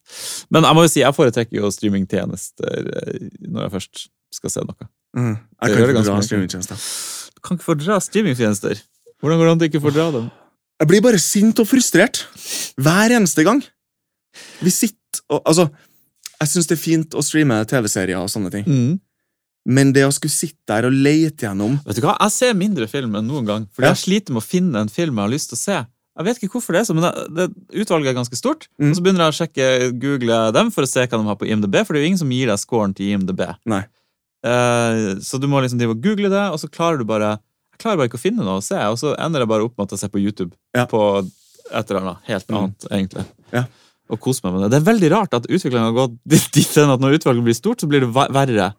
Men 0.51 0.67
jeg 0.67 0.75
må 0.75 0.83
jo 0.83 0.91
si, 0.91 0.99
jeg 1.05 1.15
foretrekker 1.15 1.61
jo 1.61 1.71
streamingtjenester 1.71 2.89
eh, 2.91 3.29
når 3.47 3.67
jeg 3.67 3.73
først 3.77 4.03
skal 4.35 4.51
se 4.51 4.65
noe. 4.67 4.89
Mm. 5.15 5.37
Jeg 5.37 5.71
kan 5.71 5.85
ikke 5.85 6.01
fordra 6.01 6.25
streamingtjenester. 6.27 6.83
Du 7.31 7.43
kan 7.47 7.59
ikke 7.59 7.67
fordra 7.69 7.99
streamingtjenester. 8.03 8.83
Hvordan 9.23 9.39
går 9.39 9.47
det 9.47 9.53
an 9.53 9.63
å 9.63 9.69
ikke 9.69 9.83
fordra 9.85 10.09
dem? 10.17 10.27
Jeg 10.81 10.89
blir 10.89 11.05
bare 11.05 11.21
sint 11.21 11.61
og 11.61 11.69
frustrert 11.69 12.25
hver 12.81 13.15
eneste 13.15 13.45
gang. 13.47 13.63
Vi 14.59 14.73
sitter 14.73 14.97
og 15.31 15.47
Altså, 15.47 15.67
jeg 16.41 16.49
syns 16.51 16.67
det 16.67 16.75
er 16.77 16.81
fint 16.81 17.15
å 17.17 17.21
streame 17.23 17.61
TV-serier 17.69 18.17
og 18.19 18.27
sånne 18.33 18.51
ting, 18.51 18.65
Mm. 18.65 18.99
men 19.67 19.93
det 19.93 20.03
å 20.07 20.11
skulle 20.11 20.33
sitte 20.33 20.57
der 20.67 20.87
og 20.89 20.93
lete 20.93 21.45
gjennom 21.47 21.79
Vet 21.85 21.95
du 21.95 22.01
hva, 22.01 22.17
Jeg 22.19 22.31
ser 22.31 22.53
mindre 22.57 22.87
film 22.89 23.13
enn 23.15 23.27
noen 23.29 23.45
gang. 23.45 23.67
Fordi 23.75 23.85
Ja. 23.87 23.93
jeg 23.93 24.03
sliter 24.05 24.33
med 24.33 24.41
å 24.41 24.45
finne 24.49 24.75
en 24.81 24.89
film 24.89 25.15
jeg 25.15 25.21
har 25.23 25.29
lyst 25.29 25.49
til 25.49 25.55
å 25.55 25.61
se. 25.61 25.85
Jeg 26.17 26.25
vet 26.25 26.37
ikke 26.43 26.51
hvorfor 26.59 26.73
det 26.73 26.81
er 26.81 26.85
så, 26.89 26.93
men 26.93 27.03
det, 27.35 27.45
Utvalget 27.73 28.09
er 28.11 28.13
ganske 28.19 28.35
stort. 28.35 28.67
Mm. 28.79 28.89
Og 28.91 28.95
Så 28.97 29.01
begynner 29.01 29.23
jeg 29.23 29.31
å 29.31 29.39
sjekke, 29.39 29.99
google 29.99 30.51
dem 30.51 30.71
for 30.71 30.81
å 30.83 30.87
se 30.87 30.99
hva 31.07 31.17
de 31.21 31.23
har 31.23 31.35
på 31.37 31.47
IMDb, 31.47 31.85
for 31.85 31.93
det 31.93 32.01
er 32.01 32.03
jo 32.03 32.09
ingen 32.11 32.17
som 32.19 32.29
gir 32.29 32.47
deg 32.47 32.59
scoren 32.59 32.93
til 32.93 33.05
IMDb. 33.15 33.55
Nei. 33.65 33.85
Eh, 34.43 35.15
så 35.21 35.39
du 35.39 35.47
må 35.47 35.61
liksom 35.61 35.77
drive 35.79 35.91
og 35.95 36.01
google 36.01 36.29
det, 36.29 36.51
og 36.51 36.57
så 36.59 36.67
klarer 36.69 36.97
du 36.97 37.05
bare 37.05 37.37
Jeg 37.71 37.79
klarer 37.87 37.97
bare 37.97 38.09
ikke 38.09 38.19
å 38.19 38.25
finne 38.29 38.43
noe 38.45 38.59
å 38.59 38.63
se, 38.63 38.75
og 38.77 38.97
så 38.99 39.15
ender 39.17 39.39
jeg 39.41 39.47
bare 39.49 39.63
opp 39.65 39.77
med 39.77 39.85
at 39.87 39.91
jeg 39.95 39.99
ser 39.99 40.09
på 40.13 40.21
YouTube 40.21 40.51
Ja. 40.75 40.85
på 40.85 41.01
et 41.73 41.89
eller 41.89 42.01
annet 42.01 42.17
helt 42.27 42.47
Mm. 42.47 42.57
annet, 42.57 42.79
egentlig. 42.91 43.25
Ja. 43.53 43.63
Og 44.11 44.19
kose 44.19 44.41
meg 44.43 44.53
med 44.53 44.61
det. 44.65 44.69
Det 44.73 44.79
er 44.81 44.87
veldig 44.93 45.09
rart 45.13 45.33
at 45.37 45.45
utviklingen 45.47 45.87
har 45.87 45.95
gått 45.95 46.17
dit 46.27 46.73
hen 46.75 46.89
at 46.91 46.99
når 46.99 47.17
utvalget 47.19 47.43
blir 47.47 47.55
stort, 47.57 47.79
så 47.81 47.87
blir 47.87 48.03
det 48.03 48.11
verre 48.11 48.73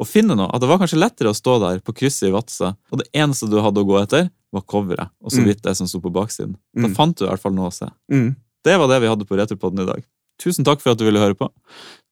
å 0.00 0.06
finne 0.08 0.34
noe. 0.34 0.50
At 0.50 0.60
det 0.64 0.68
var 0.70 0.80
kanskje 0.82 0.98
lettere 0.98 1.30
å 1.30 1.36
stå 1.36 1.58
der 1.62 1.78
på 1.84 1.94
krysset 1.94 2.30
i 2.30 2.32
Vadsø, 2.34 2.72
og 2.90 2.98
det 2.98 3.06
eneste 3.14 3.46
du 3.50 3.60
hadde 3.62 3.78
å 3.82 3.86
gå 3.86 4.00
etter, 4.02 4.30
var 4.52 4.64
coveret, 4.68 5.08
og 5.22 5.30
så 5.32 5.40
Mm. 5.40 5.46
vidt 5.48 5.62
det 5.62 5.76
som 5.76 5.86
sto 5.86 6.00
på 6.00 6.10
baksiden. 6.12 6.56
Da 6.74 6.88
Mm. 6.88 6.94
fant 6.96 7.16
du 7.16 7.24
i 7.24 7.28
hvert 7.28 7.40
fall 7.40 7.52
noe 7.54 7.68
å 7.70 7.72
se. 7.72 7.86
mm. 8.10 8.34
Det 8.64 8.78
var 8.78 8.86
det 8.88 9.00
vi 9.02 9.08
hadde 9.08 9.24
på 9.26 9.36
Retropodden 9.36 9.80
i 9.82 9.86
dag. 9.86 10.04
Tusen 10.38 10.64
takk 10.64 10.80
for 10.80 10.90
at 10.90 10.98
du 10.98 11.04
ville 11.04 11.18
høre 11.20 11.34
på. 11.34 11.48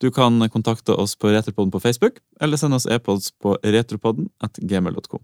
Du 0.00 0.10
kan 0.10 0.38
kontakte 0.48 0.94
oss 0.96 1.14
på 1.16 1.30
Retropodden 1.30 1.70
på 1.72 1.80
Facebook, 1.80 2.18
eller 2.40 2.56
sende 2.56 2.76
oss 2.76 2.86
e-pods 2.86 3.32
på 3.42 3.56
retropodden 3.62 4.28
at 4.42 4.54
gmail.com. 4.54 5.20